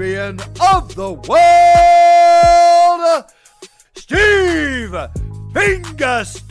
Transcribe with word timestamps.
of 0.00 0.94
the 0.94 1.12
world, 1.28 1.60
Steve 3.94 4.96
Fingerstyles. 5.52 6.48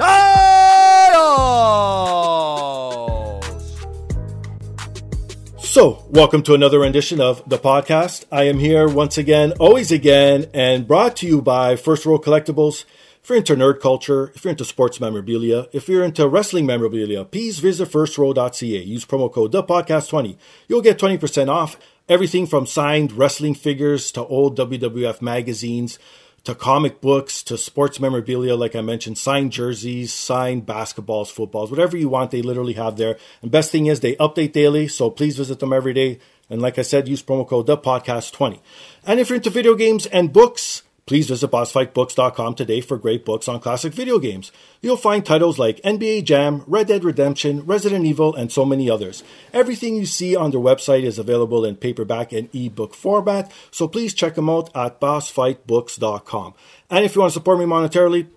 So, 5.58 6.06
welcome 6.10 6.44
to 6.44 6.54
another 6.54 6.78
rendition 6.82 7.20
of 7.20 7.42
the 7.50 7.58
podcast. 7.58 8.26
I 8.32 8.44
am 8.44 8.60
here 8.60 8.88
once 8.88 9.18
again, 9.18 9.54
always 9.54 9.92
again, 9.92 10.46
and 10.54 10.88
brought 10.88 11.16
to 11.18 11.26
you 11.26 11.42
by 11.42 11.76
First 11.76 12.06
Row 12.06 12.20
Collectibles. 12.20 12.86
If 13.24 13.30
you're 13.30 13.40
into 13.40 13.56
nerd 13.56 13.80
culture, 13.80 14.32
if 14.36 14.44
you're 14.44 14.52
into 14.52 14.64
sports 14.64 15.00
memorabilia, 15.00 15.66
if 15.74 15.90
you're 15.90 16.04
into 16.04 16.28
wrestling 16.28 16.68
memorabilia, 16.68 17.26
please 17.26 17.58
visit 17.58 17.90
firstrow.ca. 17.90 18.84
Use 18.84 19.06
promo 19.06 19.34
code 19.34 19.54
ThePodcast20. 19.54 20.38
You'll 20.68 20.82
get 20.82 21.00
20% 21.00 21.50
off 21.50 21.78
everything 22.10 22.48
from 22.48 22.66
signed 22.66 23.12
wrestling 23.14 23.54
figures 23.54 24.12
to 24.12 24.26
old 24.26 24.58
WWF 24.58 25.22
magazines 25.22 26.00
to 26.44 26.56
comic 26.56 27.02
books 27.02 27.44
to 27.44 27.58
sports 27.58 28.00
memorabilia, 28.00 28.56
like 28.56 28.76
I 28.76 28.82
mentioned, 28.82 29.18
signed 29.18 29.52
jerseys, 29.52 30.12
signed 30.12 30.66
basketballs, 30.66 31.32
footballs, 31.32 31.70
whatever 31.70 31.98
you 31.98 32.10
want, 32.10 32.32
they 32.32 32.42
literally 32.42 32.74
have 32.74 32.98
there. 32.98 33.18
And 33.42 33.52
best 33.52 33.72
thing 33.72 33.86
is 33.86 34.00
they 34.00 34.16
update 34.16 34.54
daily, 34.54 34.88
so 34.88 35.10
please 35.10 35.38
visit 35.38 35.60
them 35.60 35.74
every 35.74 35.94
day. 35.94 36.20
And 36.50 36.62
like 36.62 36.80
I 36.80 36.82
said, 36.82 37.08
use 37.08 37.22
promo 37.22 37.48
code 37.48 37.68
ThePodcast20. 37.68 38.60
And 39.06 39.20
if 39.20 39.30
you're 39.30 39.38
into 39.38 39.50
video 39.50 39.76
games 39.76 40.06
and 40.08 40.34
books, 40.34 40.84
Please 41.10 41.28
visit 41.28 41.50
bossfightbooks.com 41.50 42.54
today 42.54 42.82
for 42.82 42.96
great 42.96 43.26
books 43.26 43.48
on 43.48 43.60
classic 43.60 43.94
video 43.94 44.20
games. 44.20 44.52
You'll 44.80 44.96
find 44.96 45.26
titles 45.26 45.58
like 45.58 45.82
NBA 45.82 46.24
Jam, 46.24 46.64
Red 46.68 46.86
Dead 46.86 47.04
Redemption, 47.04 47.66
Resident 47.66 48.06
Evil, 48.06 48.36
and 48.36 48.52
so 48.52 48.64
many 48.64 48.92
others. 48.92 49.24
Everything 49.52 49.96
you 49.96 50.06
see 50.06 50.36
on 50.36 50.52
their 50.52 50.60
website 50.60 51.02
is 51.02 51.18
available 51.18 51.66
in 51.66 51.78
paperback 51.78 52.32
and 52.32 52.48
ebook 52.54 52.94
format, 52.94 53.52
so 53.72 53.88
please 53.88 54.14
check 54.14 54.36
them 54.36 54.52
out 54.52 54.70
at 54.76 55.02
bossfightbooks.com. 55.02 56.54
And 56.92 57.04
if 57.04 57.16
you 57.16 57.22
want 57.22 57.32
to 57.32 57.40
support 57.40 57.58
me 57.58 57.66
monetarily 57.66 58.28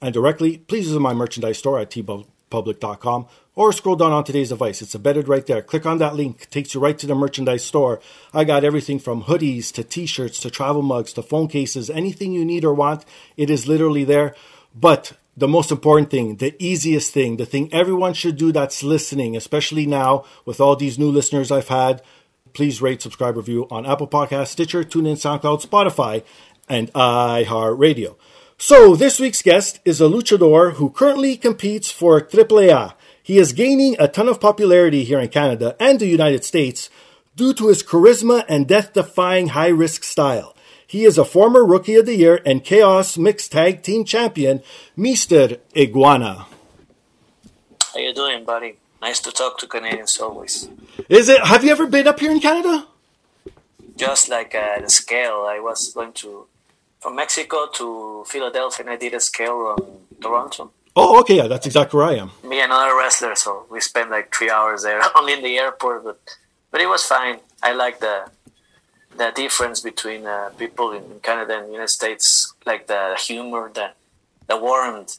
and 0.00 0.14
directly, 0.14 0.58
please 0.58 0.86
visit 0.86 1.00
my 1.00 1.12
merchandise 1.12 1.58
store 1.58 1.80
at 1.80 1.90
teepublic.com 1.90 3.26
or 3.54 3.72
scroll 3.72 3.96
down 3.96 4.12
on 4.12 4.24
today's 4.24 4.50
device. 4.50 4.80
It's 4.82 4.94
embedded 4.94 5.28
right 5.28 5.44
there. 5.46 5.62
Click 5.62 5.86
on 5.86 5.98
that 5.98 6.14
link, 6.14 6.48
takes 6.50 6.74
you 6.74 6.80
right 6.80 6.98
to 6.98 7.06
the 7.06 7.14
merchandise 7.14 7.64
store. 7.64 8.00
I 8.32 8.44
got 8.44 8.64
everything 8.64 8.98
from 8.98 9.24
hoodies 9.24 9.72
to 9.72 9.84
t 9.84 10.06
shirts 10.06 10.40
to 10.40 10.50
travel 10.50 10.82
mugs 10.82 11.12
to 11.14 11.22
phone 11.22 11.48
cases, 11.48 11.90
anything 11.90 12.32
you 12.32 12.44
need 12.44 12.64
or 12.64 12.74
want, 12.74 13.04
it 13.36 13.50
is 13.50 13.66
literally 13.66 14.04
there. 14.04 14.34
But 14.74 15.12
the 15.36 15.48
most 15.48 15.70
important 15.70 16.10
thing, 16.10 16.36
the 16.36 16.54
easiest 16.58 17.12
thing, 17.12 17.36
the 17.36 17.46
thing 17.46 17.72
everyone 17.72 18.14
should 18.14 18.36
do 18.36 18.52
that's 18.52 18.82
listening, 18.82 19.36
especially 19.36 19.86
now 19.86 20.24
with 20.44 20.60
all 20.60 20.76
these 20.76 20.98
new 20.98 21.10
listeners 21.10 21.50
I've 21.50 21.68
had, 21.68 22.02
please 22.52 22.82
rate, 22.82 23.02
subscribe, 23.02 23.36
review 23.36 23.66
on 23.70 23.86
Apple 23.86 24.08
Podcasts, 24.08 24.48
Stitcher, 24.48 24.84
TuneIn, 24.84 25.16
SoundCloud, 25.16 25.66
Spotify, 25.66 26.22
and 26.68 26.92
iHeartRadio. 26.92 28.16
So 28.58 28.94
this 28.94 29.18
week's 29.18 29.42
guest 29.42 29.80
is 29.84 30.00
a 30.00 30.04
luchador 30.04 30.74
who 30.74 30.90
currently 30.90 31.36
competes 31.36 31.90
for 31.90 32.20
AAA. 32.20 32.92
He 33.30 33.38
is 33.38 33.52
gaining 33.52 33.94
a 34.00 34.08
ton 34.08 34.28
of 34.28 34.40
popularity 34.40 35.04
here 35.04 35.20
in 35.20 35.28
Canada 35.28 35.76
and 35.78 36.00
the 36.00 36.08
United 36.08 36.42
States 36.42 36.90
due 37.36 37.54
to 37.54 37.68
his 37.68 37.80
charisma 37.80 38.44
and 38.48 38.66
death 38.66 38.92
defying 38.92 39.50
high 39.54 39.68
risk 39.68 40.02
style. 40.02 40.56
He 40.84 41.04
is 41.04 41.16
a 41.16 41.24
former 41.24 41.64
Rookie 41.64 41.94
of 41.94 42.06
the 42.06 42.16
Year 42.16 42.42
and 42.44 42.64
Chaos 42.64 43.16
Mixed 43.16 43.52
Tag 43.52 43.84
Team 43.84 44.04
Champion, 44.04 44.64
Mr. 44.98 45.60
Iguana. 45.76 46.48
How 47.94 48.00
you 48.00 48.12
doing, 48.12 48.44
buddy? 48.44 48.78
Nice 49.00 49.20
to 49.20 49.30
talk 49.30 49.58
to 49.58 49.68
Canadians 49.68 50.18
always. 50.18 50.68
Is 51.08 51.28
it? 51.28 51.40
Have 51.44 51.62
you 51.62 51.70
ever 51.70 51.86
been 51.86 52.08
up 52.08 52.18
here 52.18 52.32
in 52.32 52.40
Canada? 52.40 52.88
Just 53.94 54.28
like 54.28 54.56
uh, 54.56 54.80
the 54.80 54.90
scale, 54.90 55.46
I 55.46 55.60
was 55.60 55.92
going 55.94 56.14
to 56.14 56.48
from 56.98 57.14
Mexico 57.14 57.68
to 57.74 58.24
Philadelphia, 58.26 58.86
and 58.86 58.90
I 58.90 58.96
did 58.96 59.14
a 59.14 59.20
scale 59.20 59.76
on 59.78 59.98
Toronto. 60.20 60.72
Oh, 60.96 61.20
okay, 61.20 61.36
yeah, 61.36 61.46
that's 61.46 61.66
exactly 61.66 61.96
where 61.98 62.06
I 62.06 62.14
am. 62.16 62.30
Me 62.42 62.60
and 62.60 62.72
another 62.72 62.96
wrestler, 62.96 63.34
so 63.34 63.66
we 63.70 63.80
spent 63.80 64.10
like 64.10 64.34
three 64.34 64.50
hours 64.50 64.82
there, 64.82 65.00
only 65.16 65.32
in 65.34 65.42
the 65.42 65.56
airport, 65.58 66.04
but 66.04 66.20
but 66.70 66.80
it 66.80 66.88
was 66.88 67.02
fine. 67.04 67.40
I 67.62 67.72
like 67.72 68.00
the 68.00 68.30
the 69.16 69.32
difference 69.34 69.80
between 69.80 70.26
uh, 70.26 70.50
people 70.58 70.92
in 70.92 71.20
Canada 71.22 71.58
and 71.58 71.72
United 71.72 71.88
States, 71.88 72.52
like 72.66 72.86
the 72.86 73.16
humor, 73.18 73.70
the 73.72 73.92
the 74.48 74.56
warmth. 74.56 75.18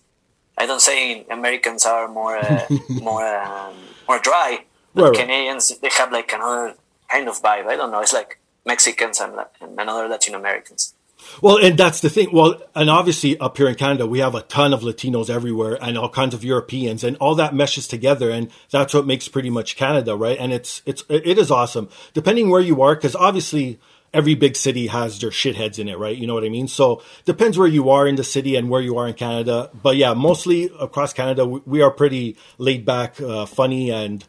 I 0.58 0.66
don't 0.66 0.82
say 0.82 1.26
Americans 1.30 1.86
are 1.86 2.08
more 2.08 2.38
uh, 2.38 2.68
more 2.90 3.26
um, 3.26 3.76
more 4.08 4.20
dry, 4.20 4.66
but 4.94 5.04
Right. 5.04 5.16
Canadians 5.16 5.78
they 5.80 5.90
have 5.98 6.12
like 6.12 6.32
another 6.34 6.76
kind 7.10 7.28
of 7.30 7.42
vibe. 7.42 7.68
I 7.68 7.76
don't 7.78 7.92
know. 7.92 8.02
It's 8.02 8.14
like 8.14 8.40
Mexicans 8.66 9.20
and, 9.22 9.34
and 9.62 9.80
another 9.80 10.08
Latin 10.08 10.36
Americans. 10.36 10.94
Well, 11.42 11.58
and 11.58 11.78
that's 11.78 12.02
the 12.02 12.10
thing. 12.10 12.30
Well, 12.32 12.62
and 12.76 12.90
obviously 12.90 13.38
up 13.40 13.58
here 13.58 13.68
in 13.68 13.76
Canada, 13.76 14.06
we 14.06 14.20
have 14.20 14.36
a 14.36 14.42
ton 14.42 14.74
of 14.74 14.82
Latinos 14.82 15.30
everywhere 15.30 15.78
and 15.82 15.98
all 15.98 16.10
kinds 16.10 16.34
of 16.34 16.44
Europeans 16.44 17.04
and 17.04 17.18
all 17.18 17.36
that 17.36 17.54
meshes 17.56 17.88
together. 17.88 18.30
And 18.30 18.50
that's 18.70 18.94
what 18.94 19.06
makes 19.06 19.28
pretty 19.28 19.50
much 19.50 19.76
Canada, 19.76 20.16
right? 20.16 20.38
And 20.40 20.54
it's, 20.54 20.82
it's, 20.86 21.04
it 21.10 21.38
is 21.38 21.52
awesome 21.52 21.90
depending 22.14 22.50
where 22.50 22.62
you 22.62 22.82
are. 22.82 22.96
Cause 22.96 23.16
obviously 23.16 23.80
every 24.14 24.36
big 24.36 24.56
city 24.56 24.88
has 24.88 25.20
their 25.20 25.30
shitheads 25.30 25.80
in 25.80 25.88
it, 25.88 25.98
right? 25.98 26.18
You 26.18 26.28
know 26.28 26.34
what 26.34 26.44
I 26.44 26.50
mean? 26.50 26.68
So 26.68 27.02
depends 27.26 27.58
where 27.58 27.68
you 27.68 27.90
are 27.90 28.08
in 28.08 28.16
the 28.16 28.24
city 28.24 28.56
and 28.56 28.70
where 28.70 28.82
you 28.82 28.98
are 28.98 29.08
in 29.08 29.14
Canada. 29.14 29.70
But 29.82 29.96
yeah, 29.96 30.14
mostly 30.14 30.70
across 30.80 31.14
Canada, 31.14 31.46
we, 31.46 31.82
are 31.82 31.92
pretty 31.92 32.38
laid 32.58 32.86
back, 32.86 33.20
uh, 33.22 33.46
funny 33.46 33.90
and 33.90 34.26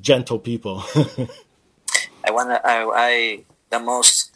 gentle 0.00 0.38
people. 0.38 0.82
I 2.24 2.30
want 2.30 2.50
to. 2.50 2.60
I, 2.66 2.90
I 2.94 3.44
the 3.70 3.80
most. 3.80 4.27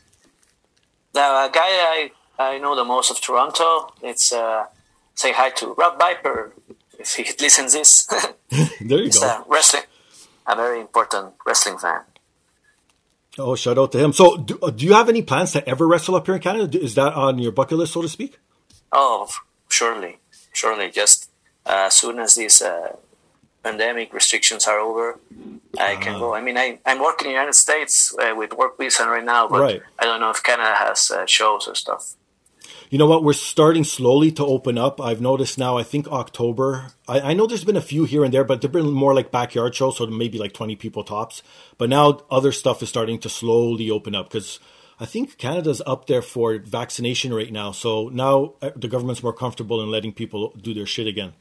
The 1.13 1.51
guy 1.53 1.71
I 1.97 2.11
I 2.39 2.59
know 2.59 2.75
the 2.75 2.85
most 2.85 3.11
of 3.11 3.21
Toronto. 3.21 3.93
It's 4.03 4.33
uh, 4.33 4.67
say 5.15 5.33
hi 5.33 5.51
to 5.51 5.75
Rob 5.75 5.99
Viper 5.99 6.53
if 6.99 7.15
he 7.15 7.25
listens 7.41 7.73
this. 7.75 8.07
there 8.81 8.99
you 8.99 9.05
He's 9.05 9.19
go. 9.19 9.27
a 9.27 9.45
wrestling, 9.49 9.85
a 10.47 10.57
very 10.57 10.81
important 10.81 11.35
wrestling 11.47 11.79
fan. 11.79 12.01
Oh, 13.39 13.55
shout 13.57 13.79
out 13.79 13.93
to 13.93 13.99
him. 13.99 14.13
So 14.13 14.37
do, 14.37 14.59
do 14.75 14.85
you 14.85 14.93
have 14.93 15.09
any 15.09 15.23
plans 15.23 15.53
to 15.53 15.67
ever 15.67 15.87
wrestle 15.87 16.15
up 16.17 16.27
here 16.27 16.35
in 16.35 16.41
Canada? 16.43 16.79
Is 16.79 16.95
that 16.97 17.15
on 17.15 17.39
your 17.39 17.53
bucket 17.53 17.79
list, 17.79 17.95
so 17.95 18.03
to 18.03 18.09
speak? 18.09 18.39
Oh, 18.93 19.29
surely, 19.69 20.19
surely. 20.53 20.91
Just 20.91 21.31
uh, 21.65 21.85
as 21.87 21.95
soon 21.95 22.19
as 22.19 22.35
this 22.35 22.61
uh, 22.61 22.97
pandemic 23.63 24.13
restrictions 24.13 24.67
are 24.67 24.79
over, 24.79 25.19
I 25.79 25.97
can 25.97 26.19
go. 26.19 26.35
I 26.35 26.41
mean, 26.41 26.59
I, 26.59 26.79
I'm 26.85 27.01
working 27.01 27.27
in 27.27 27.33
the 27.33 27.39
United 27.39 27.55
States 27.55 28.15
uh, 28.19 28.35
with 28.37 28.53
work 28.53 28.79
visa 28.79 29.07
right 29.09 29.25
now, 29.25 29.49
but 29.49 29.61
Right. 29.61 29.83
I 29.99 30.05
don't 30.05 30.21
know 30.21 30.31
if 30.31 30.43
Canada 30.43 30.75
has 30.77 31.11
uh, 31.11 31.27
shows 31.27 31.67
or 31.69 31.75
stuff. 31.75 32.15
You 32.91 32.99
know 32.99 33.07
what? 33.07 33.25
We're 33.25 33.33
starting 33.33 33.85
slowly 33.85 34.31
to 34.33 34.45
open 34.45 34.77
up. 34.77 35.01
I've 35.01 35.23
noticed 35.23 35.57
now. 35.57 35.79
I 35.79 35.83
think 35.83 36.09
October. 36.09 36.89
I, 37.09 37.21
I 37.21 37.33
know 37.33 37.47
there's 37.47 37.65
been 37.65 37.77
a 37.77 37.81
few 37.81 38.05
here 38.05 38.23
and 38.23 38.35
there, 38.35 38.45
but 38.45 38.61
they've 38.61 38.71
been 38.71 38.91
more 38.91 39.15
like 39.15 39.31
backyard 39.31 39.75
shows, 39.75 39.97
so 39.97 40.07
maybe 40.07 40.37
like 40.37 40.53
20 40.53 40.77
people 40.77 41.03
tops. 41.03 41.43
But 41.79 41.89
now 41.89 42.21
other 42.31 42.53
stuff 42.53 42.83
is 42.83 42.91
starting 42.91 43.19
to 43.21 43.31
slowly 43.31 43.91
open 43.91 44.15
up 44.15 44.29
because 44.29 44.61
I 45.01 45.07
think 45.07 45.39
Canada's 45.39 45.81
up 45.87 46.07
there 46.07 46.21
for 46.21 46.59
vaccination 46.59 47.33
right 47.33 47.51
now. 47.51 47.73
So 47.73 48.11
now 48.13 48.55
uh, 48.61 48.71
the 48.77 48.89
government's 48.89 49.23
more 49.23 49.33
comfortable 49.33 49.83
in 49.83 49.91
letting 49.91 50.13
people 50.13 50.55
do 50.61 50.75
their 50.75 50.87
shit 50.87 51.07
again. 51.07 51.33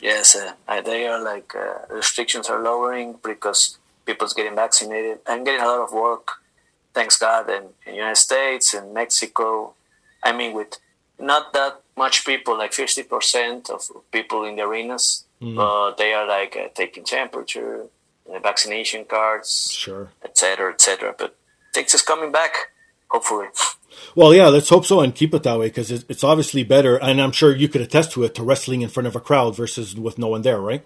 Yes, 0.00 0.36
uh, 0.36 0.80
they 0.82 1.06
are 1.06 1.22
like 1.22 1.54
uh, 1.54 1.92
restrictions 1.92 2.48
are 2.48 2.62
lowering 2.62 3.16
because 3.22 3.78
people's 4.06 4.32
getting 4.32 4.54
vaccinated. 4.54 5.18
I'm 5.26 5.44
getting 5.44 5.60
a 5.60 5.66
lot 5.66 5.80
of 5.80 5.92
work, 5.92 6.28
thanks 6.94 7.18
God, 7.18 7.50
in, 7.50 7.64
in 7.86 7.94
United 7.96 8.16
States 8.16 8.74
and 8.74 8.94
Mexico. 8.94 9.74
I 10.22 10.32
mean, 10.32 10.54
with 10.54 10.78
not 11.18 11.52
that 11.52 11.80
much 11.96 12.24
people, 12.24 12.56
like 12.56 12.72
50% 12.72 13.70
of 13.70 13.90
people 14.12 14.44
in 14.44 14.56
the 14.56 14.62
arenas, 14.62 15.24
mm. 15.42 15.56
but 15.56 15.96
they 15.96 16.14
are 16.14 16.26
like 16.26 16.56
uh, 16.56 16.68
taking 16.74 17.04
temperature, 17.04 17.86
uh, 18.32 18.38
vaccination 18.38 19.04
cards, 19.04 19.72
sure, 19.72 20.10
etc., 20.24 20.72
etc. 20.72 21.14
But 21.18 21.36
things 21.74 21.92
is 21.92 22.02
coming 22.02 22.30
back, 22.30 22.52
hopefully. 23.10 23.48
Well, 24.14 24.34
yeah, 24.34 24.48
let's 24.48 24.68
hope 24.68 24.84
so 24.84 25.00
and 25.00 25.14
keep 25.14 25.34
it 25.34 25.42
that 25.42 25.58
way 25.58 25.68
because 25.68 25.90
it's 25.90 26.24
obviously 26.24 26.64
better, 26.64 26.96
and 26.96 27.20
I'm 27.20 27.32
sure 27.32 27.54
you 27.54 27.68
could 27.68 27.80
attest 27.80 28.12
to 28.12 28.24
it, 28.24 28.34
to 28.36 28.42
wrestling 28.42 28.82
in 28.82 28.88
front 28.88 29.06
of 29.06 29.16
a 29.16 29.20
crowd 29.20 29.56
versus 29.56 29.94
with 29.94 30.18
no 30.18 30.28
one 30.28 30.42
there, 30.42 30.60
right? 30.60 30.84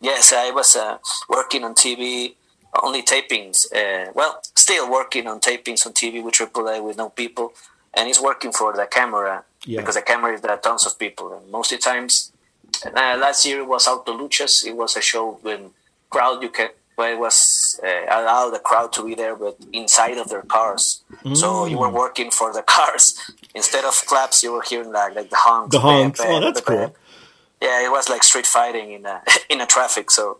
Yes, 0.00 0.32
I 0.32 0.50
was 0.50 0.74
uh, 0.76 0.98
working 1.28 1.64
on 1.64 1.74
TV, 1.74 2.34
only 2.82 3.02
tapings. 3.02 3.72
Uh, 3.72 4.10
well, 4.14 4.40
still 4.56 4.90
working 4.90 5.26
on 5.26 5.40
tapings 5.40 5.86
on 5.86 5.92
TV 5.92 6.22
with 6.22 6.34
AAA 6.34 6.82
with 6.84 6.96
no 6.96 7.10
people, 7.10 7.52
and 7.94 8.08
it's 8.08 8.20
working 8.20 8.52
for 8.52 8.72
the 8.72 8.86
camera 8.86 9.44
yeah. 9.64 9.80
because 9.80 9.94
the 9.94 10.02
camera 10.02 10.34
is 10.34 10.40
there 10.40 10.52
are 10.52 10.58
tons 10.58 10.86
of 10.86 10.98
people, 10.98 11.32
and 11.32 11.50
most 11.50 11.72
of 11.72 11.78
the 11.78 11.84
times. 11.84 12.32
Uh, 12.86 13.18
last 13.20 13.44
year 13.44 13.60
it 13.60 13.68
was 13.68 13.86
Auto 13.86 14.16
Luchas. 14.16 14.66
It 14.66 14.74
was 14.74 14.96
a 14.96 15.02
show 15.02 15.38
when 15.42 15.70
crowd 16.08 16.42
you 16.42 16.48
can 16.48 16.70
where 16.96 17.12
it 17.12 17.18
was 17.18 17.80
uh, 17.82 18.04
allowed 18.04 18.50
the 18.50 18.58
crowd 18.58 18.92
to 18.94 19.04
be 19.04 19.14
there, 19.14 19.34
but 19.36 19.56
inside 19.72 20.18
of 20.18 20.28
their 20.28 20.42
cars. 20.42 21.02
Mm. 21.24 21.36
So 21.36 21.66
you 21.66 21.78
were 21.78 21.90
working 21.90 22.30
for 22.30 22.52
the 22.52 22.62
cars 22.76 23.18
instead 23.54 23.84
of 23.84 23.94
claps. 24.06 24.42
You 24.42 24.52
were 24.52 24.62
hearing 24.62 24.92
like 24.92 25.14
like 25.14 25.30
the 25.30 25.36
honks. 25.36 25.74
The 25.74 25.80
honks. 25.80 26.20
Bam, 26.20 26.28
bam, 26.28 26.42
oh, 26.42 26.44
that's 26.44 26.60
cool. 26.60 26.94
Yeah, 27.60 27.84
it 27.84 27.90
was 27.90 28.08
like 28.08 28.24
street 28.24 28.46
fighting 28.46 28.92
in 28.92 29.06
a 29.06 29.22
in 29.50 29.60
a 29.60 29.66
traffic. 29.66 30.10
So 30.10 30.38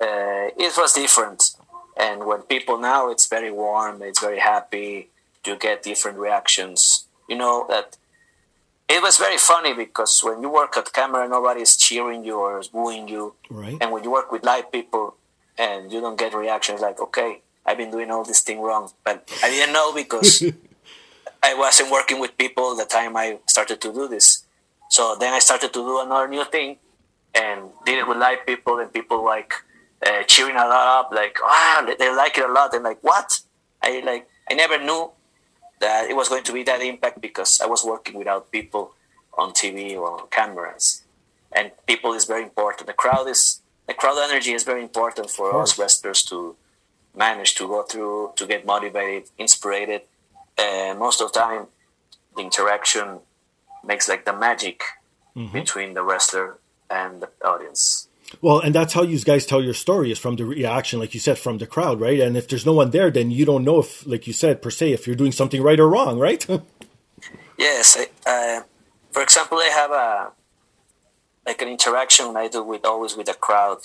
uh, 0.00 0.50
it 0.56 0.74
was 0.76 0.92
different. 0.92 1.50
And 1.96 2.24
when 2.26 2.42
people 2.42 2.78
now, 2.78 3.10
it's 3.10 3.26
very 3.26 3.50
warm. 3.50 4.02
It's 4.02 4.20
very 4.20 4.38
happy. 4.38 5.08
You 5.44 5.56
get 5.56 5.82
different 5.82 6.18
reactions. 6.18 7.06
You 7.28 7.36
know 7.36 7.66
that 7.68 7.96
it 8.88 9.02
was 9.02 9.18
very 9.18 9.38
funny 9.38 9.74
because 9.74 10.22
when 10.22 10.40
you 10.40 10.50
work 10.50 10.76
at 10.76 10.92
camera, 10.92 11.28
nobody 11.28 11.60
is 11.62 11.76
cheering 11.76 12.24
you 12.24 12.38
or 12.38 12.62
booing 12.72 13.08
you. 13.08 13.34
Right. 13.50 13.76
And 13.80 13.92
when 13.92 14.02
you 14.04 14.10
work 14.10 14.32
with 14.32 14.44
live 14.44 14.72
people, 14.72 15.16
and 15.58 15.92
you 15.92 16.00
don't 16.00 16.18
get 16.18 16.34
reactions 16.34 16.80
like, 16.80 17.00
okay, 17.00 17.42
I've 17.66 17.76
been 17.76 17.90
doing 17.90 18.10
all 18.10 18.24
this 18.24 18.40
thing 18.40 18.60
wrong. 18.60 18.90
But 19.04 19.28
I 19.42 19.50
didn't 19.50 19.72
know 19.72 19.92
because 19.92 20.42
I 21.42 21.54
wasn't 21.54 21.90
working 21.90 22.20
with 22.20 22.36
people 22.38 22.76
the 22.76 22.84
time 22.84 23.16
I 23.16 23.38
started 23.46 23.80
to 23.82 23.92
do 23.92 24.08
this. 24.08 24.44
So 24.90 25.16
then 25.18 25.34
I 25.34 25.38
started 25.38 25.72
to 25.74 25.80
do 25.80 26.00
another 26.00 26.28
new 26.28 26.44
thing 26.44 26.78
and 27.34 27.70
did 27.84 27.98
it 27.98 28.08
with 28.08 28.16
live 28.16 28.46
people 28.46 28.78
and 28.78 28.92
people 28.92 29.24
like 29.24 29.52
uh, 30.04 30.22
cheering 30.24 30.56
a 30.56 30.60
lot 30.60 31.00
up, 31.00 31.12
like, 31.12 31.36
wow, 31.42 31.94
they 31.98 32.14
like 32.14 32.38
it 32.38 32.48
a 32.48 32.52
lot. 32.52 32.72
And 32.72 32.84
like, 32.84 33.02
what? 33.02 33.40
I 33.82 34.00
like, 34.00 34.28
I 34.50 34.54
never 34.54 34.78
knew 34.78 35.10
that 35.80 36.08
it 36.08 36.16
was 36.16 36.28
going 36.28 36.44
to 36.44 36.52
be 36.52 36.62
that 36.64 36.80
impact 36.80 37.20
because 37.20 37.60
I 37.60 37.66
was 37.66 37.84
working 37.84 38.14
without 38.16 38.50
people 38.50 38.94
on 39.36 39.52
TV 39.52 39.96
or 39.96 40.26
cameras. 40.28 41.04
And 41.52 41.70
people 41.86 42.12
is 42.14 42.24
very 42.24 42.42
important. 42.42 42.86
The 42.86 42.92
crowd 42.92 43.28
is 43.28 43.60
the 43.88 43.94
crowd 43.94 44.18
energy 44.22 44.52
is 44.52 44.62
very 44.62 44.82
important 44.82 45.30
for 45.30 45.60
us 45.60 45.78
wrestlers 45.78 46.22
to 46.24 46.54
manage 47.16 47.54
to 47.56 47.66
go 47.66 47.82
through, 47.82 48.32
to 48.36 48.46
get 48.46 48.64
motivated, 48.64 49.30
inspired. 49.38 50.02
And 50.56 50.98
most 50.98 51.20
of 51.20 51.32
the 51.32 51.38
time, 51.40 51.66
the 52.36 52.42
interaction 52.42 53.20
makes 53.82 54.08
like 54.08 54.24
the 54.24 54.32
magic 54.34 54.82
mm-hmm. 55.34 55.52
between 55.52 55.94
the 55.94 56.02
wrestler 56.02 56.58
and 56.90 57.22
the 57.22 57.30
audience. 57.44 58.08
Well, 58.42 58.60
and 58.60 58.74
that's 58.74 58.92
how 58.92 59.02
you 59.02 59.18
guys 59.20 59.46
tell 59.46 59.62
your 59.64 59.72
story 59.72 60.12
is 60.12 60.18
from 60.18 60.36
the 60.36 60.44
reaction, 60.44 61.00
like 61.00 61.14
you 61.14 61.20
said, 61.20 61.38
from 61.38 61.56
the 61.56 61.66
crowd, 61.66 61.98
right? 61.98 62.20
And 62.20 62.36
if 62.36 62.46
there's 62.46 62.66
no 62.66 62.74
one 62.74 62.90
there, 62.90 63.10
then 63.10 63.30
you 63.30 63.46
don't 63.46 63.64
know 63.64 63.78
if, 63.78 64.06
like 64.06 64.26
you 64.26 64.34
said, 64.34 64.60
per 64.60 64.70
se, 64.70 64.92
if 64.92 65.06
you're 65.06 65.16
doing 65.16 65.32
something 65.32 65.62
right 65.62 65.80
or 65.80 65.88
wrong, 65.88 66.18
right? 66.18 66.46
yes. 67.58 67.96
uh, 68.26 68.60
for 69.12 69.22
example, 69.22 69.56
I 69.56 69.70
have 69.72 69.90
a 69.90 70.32
like 71.48 71.62
an 71.62 71.68
interaction 71.68 72.36
I 72.36 72.48
do 72.48 72.62
with 72.62 72.84
always 72.84 73.16
with 73.16 73.26
the 73.26 73.34
crowd 73.34 73.78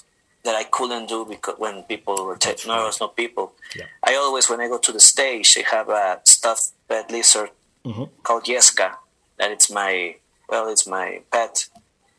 that 0.44 0.56
I 0.56 0.66
couldn't 0.66 1.08
do 1.08 1.26
because 1.26 1.56
when 1.58 1.84
people 1.84 2.26
were 2.26 2.36
taking 2.36 2.70
no, 2.70 2.84
there's 2.84 3.00
no 3.00 3.08
people. 3.08 3.54
Yeah. 3.76 3.86
I 4.04 4.16
always 4.16 4.50
when 4.50 4.60
I 4.60 4.68
go 4.68 4.78
to 4.78 4.92
the 4.92 5.00
stage, 5.00 5.58
I 5.58 5.64
have 5.76 5.90
a 5.90 6.20
stuffed 6.26 6.72
pet 6.90 7.10
lizard 7.10 7.52
mm-hmm. 7.86 8.04
called 8.24 8.44
Yesca. 8.44 8.90
That 9.38 9.52
it's 9.52 9.72
my 9.72 10.16
well, 10.50 10.68
it's 10.70 10.86
my 10.86 11.22
pet, 11.32 11.68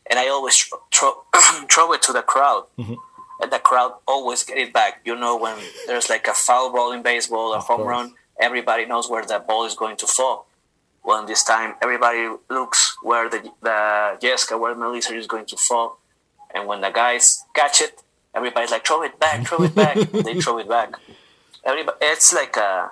and 0.08 0.18
I 0.18 0.28
always 0.28 0.56
throw, 0.92 1.12
throw 1.70 1.92
it 1.92 2.02
to 2.02 2.12
the 2.12 2.22
crowd. 2.22 2.64
Mm-hmm. 2.78 2.94
And 3.42 3.52
the 3.52 3.58
crowd 3.58 3.92
always 4.08 4.44
get 4.44 4.58
it 4.58 4.72
back. 4.72 5.02
You 5.04 5.14
know, 5.16 5.36
when 5.36 5.58
there's 5.86 6.08
like 6.08 6.26
a 6.26 6.34
foul 6.34 6.72
ball 6.72 6.92
in 6.92 7.02
baseball, 7.02 7.52
a 7.52 7.58
of 7.58 7.64
home 7.64 7.82
course. 7.82 7.90
run, 7.90 8.14
everybody 8.40 8.86
knows 8.86 9.10
where 9.10 9.24
the 9.24 9.38
ball 9.38 9.66
is 9.66 9.74
going 9.74 9.96
to 9.98 10.06
fall. 10.06 10.46
Well, 11.04 11.26
this 11.26 11.44
time 11.44 11.74
everybody 11.82 12.28
looks 12.48 12.96
where 13.02 13.28
the 13.28 13.40
the 13.60 14.18
Yesca, 14.22 14.58
where 14.58 14.74
Melissa 14.74 15.14
is 15.14 15.26
going 15.26 15.46
to 15.46 15.56
fall, 15.56 16.00
and 16.54 16.66
when 16.66 16.80
the 16.80 16.90
guys 16.90 17.44
catch 17.54 17.82
it, 17.82 18.02
everybody's 18.34 18.70
like, 18.70 18.86
"Throw 18.86 19.02
it 19.02 19.20
back, 19.20 19.46
throw 19.46 19.62
it 19.64 19.74
back." 19.74 19.96
they 20.26 20.40
throw 20.40 20.58
it 20.58 20.68
back. 20.68 20.94
Everybody, 21.64 21.98
it's 22.00 22.32
like 22.32 22.56
a. 22.56 22.90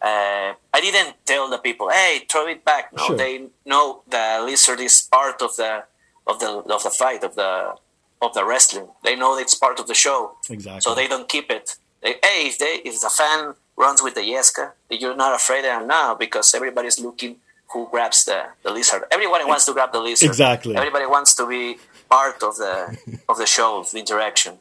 Uh, 0.00 0.54
I 0.72 0.80
didn't 0.80 1.16
tell 1.26 1.50
the 1.50 1.58
people, 1.58 1.90
"Hey, 1.90 2.24
throw 2.30 2.46
it 2.46 2.64
back." 2.64 2.92
No, 2.96 3.04
sure. 3.08 3.16
they 3.16 3.48
know 3.66 4.02
the 4.08 4.42
lizard 4.46 4.80
is 4.80 5.02
part 5.02 5.42
of 5.42 5.54
the 5.56 5.84
of 6.26 6.38
the 6.40 6.48
of 6.48 6.82
the 6.82 6.90
fight 6.90 7.22
of 7.24 7.34
the 7.34 7.74
of 8.22 8.32
the 8.32 8.44
wrestling. 8.44 8.88
They 9.04 9.16
know 9.16 9.36
it's 9.36 9.54
part 9.54 9.78
of 9.78 9.86
the 9.86 9.94
show. 9.94 10.36
Exactly. 10.48 10.80
So 10.80 10.94
they 10.94 11.08
don't 11.08 11.28
keep 11.28 11.50
it. 11.50 11.76
They, 12.02 12.14
hey, 12.22 12.48
if 12.48 12.58
they 12.58 12.80
if 12.84 13.00
the 13.00 13.10
fan 13.10 13.54
runs 13.78 14.02
with 14.02 14.14
the 14.14 14.20
Yesca. 14.20 14.72
You're 14.90 15.16
not 15.16 15.34
afraid 15.34 15.64
of 15.64 15.80
them 15.80 15.86
now 15.86 16.14
because 16.14 16.54
everybody's 16.54 16.98
looking 16.98 17.36
who 17.72 17.88
grabs 17.90 18.24
the, 18.24 18.44
the 18.62 18.70
lizard. 18.70 19.02
Everybody 19.10 19.44
wants 19.44 19.66
to 19.66 19.72
grab 19.72 19.92
the 19.92 20.00
lizard. 20.00 20.28
Exactly. 20.28 20.74
Everybody 20.74 21.06
wants 21.06 21.34
to 21.34 21.46
be 21.46 21.76
part 22.10 22.42
of 22.42 22.56
the 22.56 22.98
of 23.28 23.38
the 23.38 23.46
show, 23.46 23.78
of 23.80 23.90
the 23.92 23.98
interaction, 23.98 24.54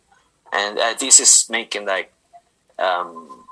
and 0.54 0.78
uh, 0.78 0.94
this 1.00 1.20
is 1.20 1.48
making 1.50 1.86
like 1.86 2.12
um, 2.78 3.46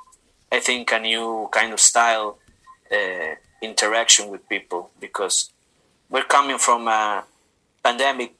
I 0.51 0.60
think 0.60 0.92
a 0.92 1.00
new 1.00 1.50
kind 1.51 1.74
of 1.74 1.80
style 1.80 2.38
uh, 2.92 3.36
interaction 3.62 4.30
with 4.30 4.48
people 4.50 4.92
because 5.00 5.50
we're 6.10 6.24
coming 6.24 6.58
from 6.58 6.88
a 6.88 7.24
pandemic 7.84 8.34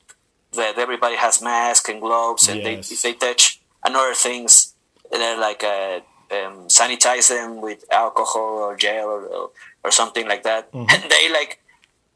that 0.54 0.78
everybody 0.78 1.16
has 1.16 1.42
masks 1.42 1.90
and 1.90 2.00
gloves 2.02 2.48
and 2.48 2.62
yes. 2.62 2.90
they 2.90 3.12
they 3.12 3.18
touch 3.18 3.60
another 3.84 4.14
things 4.14 4.74
they're 5.12 5.40
like 5.40 5.64
uh, 5.64 6.00
um, 6.44 6.68
sanitize 6.68 7.30
them 7.30 7.62
with 7.62 7.84
alcohol 7.92 8.60
or 8.60 8.75
gel 8.75 9.08
or, 9.08 9.51
or 9.84 9.92
something 9.92 10.27
like 10.27 10.44
that. 10.44 10.72
Mm-hmm. 10.72 10.89
And 10.89 11.12
they 11.12 11.32
like 11.32 11.62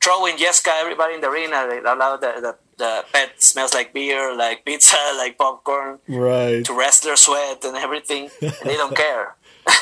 throw 0.02 0.26
in 0.26 0.38
Yesca 0.38 0.72
everybody 0.82 1.16
in 1.16 1.22
the 1.22 1.30
arena. 1.30 1.68
They 1.70 1.80
allow 1.80 2.18
the, 2.18 2.34
the, 2.42 2.56
the 2.78 3.06
pet 3.14 3.42
smells 3.42 3.74
like 3.74 3.94
beer, 3.94 4.36
like 4.36 4.66
pizza, 4.66 4.98
like 5.18 5.38
popcorn, 5.38 6.00
right? 6.08 6.64
To 6.66 6.74
wrestler 6.78 7.16
sweat 7.16 7.64
and 7.64 7.78
everything. 7.78 8.30
and 8.42 8.54
they 8.64 8.76
don't 8.76 8.96
care. 9.06 9.36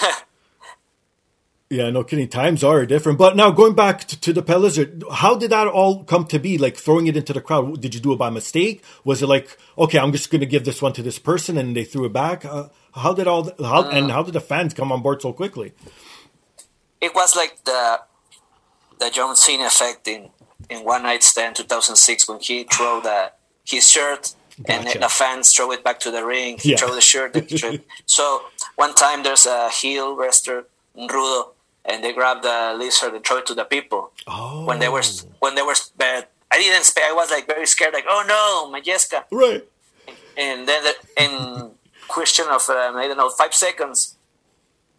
Yeah, 1.69 1.89
no 1.89 2.05
kidding. 2.05 2.29
Times 2.29 2.63
are 2.63 2.85
different. 2.85 3.17
But 3.17 3.35
now 3.35 3.51
going 3.51 3.75
back 3.75 4.05
to, 4.05 4.19
to 4.21 4.31
the 4.31 4.41
Pet 4.41 4.61
Lizard, 4.61 5.03
how 5.11 5.35
did 5.35 5.49
that 5.49 5.67
all 5.67 6.05
come 6.05 6.25
to 6.27 6.39
be? 6.39 6.57
Like 6.57 6.77
throwing 6.77 7.07
it 7.07 7.17
into 7.17 7.33
the 7.33 7.41
crowd? 7.41 7.81
Did 7.81 7.93
you 7.93 7.99
do 7.99 8.13
it 8.13 8.17
by 8.17 8.29
mistake? 8.29 8.83
Was 9.03 9.21
it 9.21 9.27
like, 9.27 9.57
okay, 9.77 9.99
I'm 9.99 10.13
just 10.13 10.31
going 10.31 10.39
to 10.39 10.45
give 10.45 10.63
this 10.63 10.81
one 10.81 10.93
to 10.93 11.03
this 11.03 11.19
person, 11.19 11.57
and 11.57 11.75
they 11.75 11.83
threw 11.83 12.05
it 12.05 12.13
back? 12.13 12.45
Uh, 12.45 12.69
how 12.97 13.13
did 13.13 13.27
all 13.27 13.43
the, 13.43 13.65
how 13.65 13.83
uh, 13.83 13.89
and 13.89 14.11
how 14.11 14.23
did 14.23 14.33
the 14.33 14.41
fans 14.41 14.73
come 14.73 14.91
on 14.91 15.01
board 15.01 15.21
so 15.21 15.33
quickly? 15.33 15.73
It 16.99 17.13
was 17.13 17.35
like 17.35 17.63
the 17.65 18.01
the 18.99 19.09
John 19.09 19.35
Cena 19.35 19.67
effect 19.67 20.07
in 20.07 20.29
in 20.69 20.83
One 20.83 21.03
Night 21.03 21.23
Stand 21.23 21.55
2006 21.55 22.27
when 22.27 22.39
he 22.39 22.63
threw 22.63 23.01
the 23.01 23.31
his 23.63 23.89
shirt 23.89 24.33
Gotcha. 24.65 24.73
and 24.73 25.03
the 25.03 25.09
fans 25.09 25.53
throw 25.53 25.71
it 25.71 25.83
back 25.83 25.99
to 26.01 26.11
the 26.11 26.25
ring. 26.25 26.57
He 26.59 26.71
yeah. 26.71 26.77
throw 26.77 26.93
the 26.93 27.01
shirt. 27.01 27.37
so 28.05 28.41
one 28.75 28.95
time 28.95 29.23
there's 29.23 29.45
a 29.45 29.69
heel 29.69 30.15
wrestler, 30.15 30.65
Rudo, 30.97 31.49
and 31.85 32.03
they 32.03 32.13
grabbed 32.13 32.43
the 32.43 32.75
lizard 32.77 33.13
and 33.13 33.23
throw 33.23 33.37
it 33.37 33.45
to 33.47 33.53
the 33.53 33.65
people. 33.65 34.11
Oh. 34.25 34.65
When 34.65 34.79
they 34.79 34.89
were 34.89 35.03
when 35.39 35.55
they 35.55 35.61
were 35.61 35.75
bad. 35.97 36.27
I 36.49 36.59
didn't. 36.59 36.93
I 36.97 37.13
was 37.13 37.29
like 37.29 37.45
very 37.45 37.67
scared. 37.67 37.93
Like, 37.93 38.05
oh 38.07 38.23
no, 38.27 38.71
my 38.71 38.79
Jessica. 38.79 39.25
Right. 39.31 39.67
And 40.37 40.67
then 40.67 40.83
the, 40.83 41.23
in 41.23 41.71
question 42.07 42.45
of 42.49 42.69
um, 42.69 42.95
I 42.95 43.07
don't 43.07 43.17
know 43.17 43.29
five 43.29 43.53
seconds, 43.53 44.17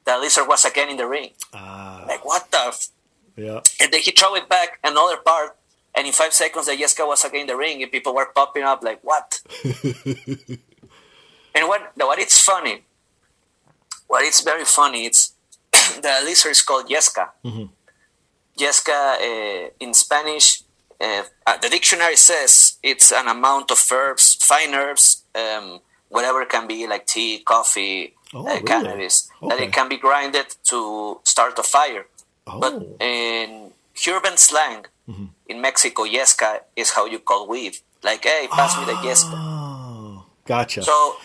the 0.05 0.19
lizard 0.19 0.49
was 0.49 0.65
again 0.65 0.91
in 0.91 0.97
the 0.97 1.07
ring. 1.07 1.31
Ah. 1.53 2.05
Like 2.07 2.25
what 2.25 2.51
the. 2.51 2.59
F-? 2.69 2.89
Yeah. 3.37 3.61
And 3.81 3.93
then 3.93 4.01
he 4.01 4.11
throw 4.11 4.35
it 4.35 4.49
back 4.49 4.79
another 4.83 5.17
part, 5.19 5.57
and 5.95 6.07
in 6.07 6.13
five 6.13 6.33
seconds, 6.33 6.67
the 6.67 6.73
Yesca 6.73 7.07
was 7.07 7.25
again 7.25 7.43
in 7.43 7.47
the 7.47 7.57
ring, 7.57 7.83
and 7.83 7.93
people 7.93 8.15
were 8.15 8.27
popping 8.35 8.65
up 8.65 8.83
like, 8.83 9.01
"What?" 9.03 9.41
and 11.55 11.69
what 11.69 11.93
what 11.97 12.19
it's 12.19 12.41
funny, 12.41 12.85
what 14.09 14.25
it's 14.25 14.41
very 14.41 14.65
funny, 14.65 15.07
it's 15.07 15.35
the 15.73 16.21
lizard 16.25 16.53
is 16.53 16.63
called 16.63 16.89
Yesca. 16.89 17.31
Yesca 18.59 19.21
uh, 19.21 19.71
in 19.79 19.95
Spanish, 19.95 20.63
uh, 21.01 21.23
uh, 21.47 21.57
the 21.59 21.69
dictionary 21.69 22.17
says 22.17 22.79
it's 22.83 23.13
an 23.13 23.29
amount 23.29 23.71
of 23.71 23.79
herbs, 23.93 24.35
fine 24.35 24.75
herbs, 24.75 25.23
um, 25.35 25.81
whatever 26.09 26.45
can 26.45 26.67
be 26.67 26.87
like 26.87 27.07
tea, 27.07 27.39
coffee, 27.45 28.15
Oh, 28.35 28.41
uh, 28.41 28.55
really? 28.55 28.63
cannabis, 28.63 29.31
that 29.49 29.59
it 29.59 29.73
can 29.73 29.89
be 29.89 29.97
grinded 29.97 30.47
to 30.65 31.21
start 31.25 31.59
a 31.59 31.63
fire. 31.63 32.07
But 32.45 32.73
Oh. 32.75 32.97
in 33.01 33.73
urban 34.09 34.37
slang, 34.37 34.87
Mm-hmm. 35.09 35.27
in 35.49 35.61
Mexico, 35.63 36.05
yesca 36.05 36.61
is 36.77 36.91
how 36.91 37.07
you 37.07 37.19
call 37.19 37.47
weed. 37.49 37.75
Like, 38.03 38.25
hey, 38.25 38.47
pass 38.51 38.77
me 38.79 38.85
the 38.85 38.93
yesca. 39.09 39.33
Oh, 39.35 40.27
gotcha. 40.45 40.83
So, 40.83 41.17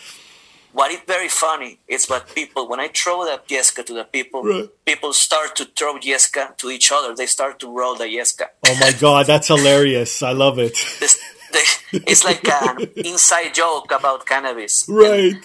what 0.72 0.90
is 0.90 1.00
very 1.06 1.28
funny 1.28 1.78
is 1.86 2.06
what 2.08 2.34
people, 2.34 2.66
when 2.66 2.80
I 2.80 2.88
throw 2.88 3.24
the 3.24 3.36
yesca 3.54 3.84
to 3.86 3.92
the 3.92 4.04
people, 4.04 4.42
Right. 4.42 4.68
people 4.86 5.12
start 5.12 5.54
to 5.56 5.64
throw 5.66 5.98
yesca 5.98 6.56
to 6.56 6.70
each 6.70 6.90
other. 6.90 7.14
They 7.14 7.26
start 7.26 7.58
to 7.60 7.68
roll 7.70 7.94
the 7.94 8.06
yesca. 8.06 8.46
oh 8.66 8.74
my 8.80 8.92
god, 8.92 9.26
that's 9.26 9.48
hilarious. 9.48 10.22
I 10.22 10.32
love 10.32 10.58
it. 10.58 10.74
It's 11.92 12.24
like 12.24 12.46
an 12.48 12.88
inside 12.96 13.54
joke 13.54 13.90
about 13.92 14.26
cannabis. 14.26 14.86
right. 14.88 15.36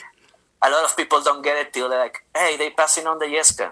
A 0.62 0.70
lot 0.70 0.84
of 0.84 0.98
people 0.98 1.22
don't 1.24 1.42
get 1.42 1.56
it 1.58 1.72
till 1.72 1.88
they're 1.90 2.00
like, 2.00 2.18
hey, 2.36 2.58
they 2.58 2.70
passing 2.72 3.08
on 3.08 3.18
the 3.20 3.26
yesca. 3.28 3.72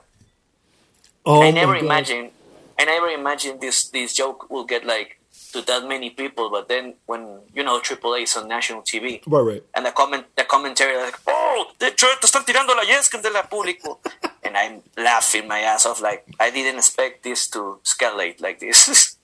Oh 1.25 1.44
I 1.44 1.51
never 1.51 1.75
imagined, 1.75 2.32
I 2.79 2.86
never 2.86 3.10
imagined 3.10 3.60
this 3.60 3.89
this 3.89 4.13
joke 4.13 4.50
will 4.50 4.63
get 4.63 4.86
like 4.86 5.20
to 5.51 5.62
that 5.63 5.86
many 5.86 6.10
people. 6.12 6.50
But 6.50 6.70
then 6.70 6.94
when 7.06 7.41
you 7.53 7.63
know 7.63 7.79
AAA 7.82 8.24
is 8.24 8.38
on 8.38 8.48
national 8.48 8.84
TV, 8.84 9.20
Right, 9.27 9.41
right. 9.41 9.63
and 9.75 9.86
the 9.86 9.91
comment 9.91 10.25
the 10.38 10.46
commentary 10.46 10.96
like, 10.96 11.20
oh, 11.27 11.67
de 11.79 11.88
hecho 11.88 12.08
están 12.22 12.46
tirando 12.46 12.74
la 12.74 12.84
yesca 12.86 13.22
de 13.22 13.29
la 13.32 13.44
público, 13.44 14.00
and 14.44 14.56
I'm 14.56 14.82
laughing 14.96 15.46
my 15.48 15.60
ass 15.60 15.86
off 15.86 16.00
like 16.01 16.24
I 16.39 16.51
didn't 16.51 16.77
expect 16.79 17.24
this 17.24 17.50
to 17.50 17.79
escalate 17.84 18.39
like 18.39 18.60
this. 18.62 19.17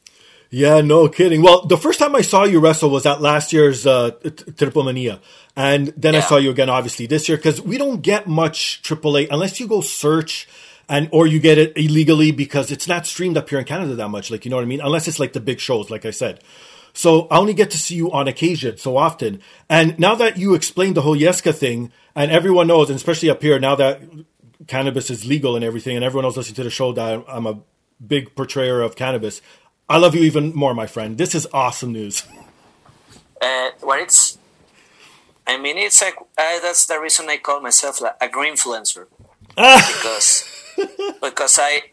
Yeah, 0.56 0.82
no 0.82 1.10
kidding. 1.10 1.42
Well, 1.42 1.66
the 1.66 1.80
first 1.80 1.98
time 1.98 2.16
I 2.16 2.22
saw 2.22 2.44
you 2.44 2.60
wrestle 2.60 2.92
was 2.92 3.08
at 3.08 3.22
last 3.22 3.54
year's 3.54 3.88
uh, 3.88 4.12
Triple 4.56 4.84
Mania. 4.84 5.20
And 5.56 5.88
then 5.98 6.14
I 6.14 6.20
saw 6.20 6.38
you 6.38 6.52
again, 6.52 6.70
obviously, 6.70 7.08
this 7.08 7.28
year, 7.28 7.40
because 7.40 7.60
we 7.60 7.80
don't 7.80 8.04
get 8.04 8.28
much 8.28 8.84
AAA 8.84 9.30
unless 9.32 9.60
you 9.60 9.68
go 9.68 9.82
search 9.82 10.48
and 10.88 11.10
or 11.12 11.26
you 11.26 11.40
get 11.40 11.58
it 11.58 11.76
illegally 11.76 12.32
because 12.32 12.72
it's 12.72 12.88
not 12.88 13.08
streamed 13.08 13.36
up 13.36 13.50
here 13.50 13.58
in 13.58 13.66
Canada 13.66 13.96
that 13.96 14.10
much. 14.10 14.30
Like, 14.30 14.46
you 14.46 14.52
know 14.52 14.58
what 14.58 14.62
I 14.62 14.68
mean? 14.68 14.80
Unless 14.80 15.08
it's 15.08 15.20
like 15.20 15.34
the 15.34 15.40
big 15.40 15.60
shows, 15.60 15.90
like 15.90 16.06
I 16.06 16.12
said. 16.12 16.44
So 16.94 17.28
I 17.32 17.40
only 17.40 17.56
get 17.56 17.72
to 17.72 17.80
see 17.80 17.96
you 17.96 18.12
on 18.12 18.28
occasion 18.28 18.78
so 18.78 18.96
often. 18.96 19.42
And 19.72 19.98
now 19.98 20.14
that 20.14 20.38
you 20.38 20.54
explained 20.54 20.96
the 20.96 21.02
whole 21.02 21.18
Yesca 21.18 21.56
thing, 21.56 21.92
and 22.16 22.32
everyone 22.32 22.68
knows, 22.68 22.92
and 22.92 22.96
especially 22.96 23.32
up 23.32 23.42
here, 23.42 23.58
now 23.58 23.74
that 23.74 24.04
cannabis 24.68 25.10
is 25.10 25.26
legal 25.26 25.56
and 25.56 25.66
everything, 25.66 25.96
and 25.96 26.06
everyone 26.06 26.26
knows 26.26 26.38
listening 26.38 26.58
to 26.58 26.64
the 26.64 26.70
show 26.70 26.94
that 26.94 27.26
I'm 27.28 27.48
a 27.48 27.60
big 28.06 28.36
portrayer 28.36 28.82
of 28.82 28.96
cannabis. 28.96 29.42
I 29.94 29.98
love 29.98 30.16
you 30.16 30.24
even 30.24 30.56
more, 30.56 30.74
my 30.74 30.88
friend. 30.88 31.20
This 31.20 31.36
is 31.36 31.48
awesome 31.54 31.92
news. 31.94 32.24
uh, 33.42 33.70
what 33.82 34.00
it's, 34.02 34.40
I 35.46 35.58
mean, 35.60 35.78
it's 35.78 36.02
like 36.02 36.16
uh, 36.20 36.60
that's 36.62 36.88
the 36.88 37.00
reason 37.00 37.30
I 37.30 37.38
call 37.38 37.62
myself 37.62 38.02
like 38.02 38.16
a 38.20 38.28
green 38.28 38.54
influencer 38.56 39.06
because 39.56 40.50
because 41.22 41.60
I 41.62 41.84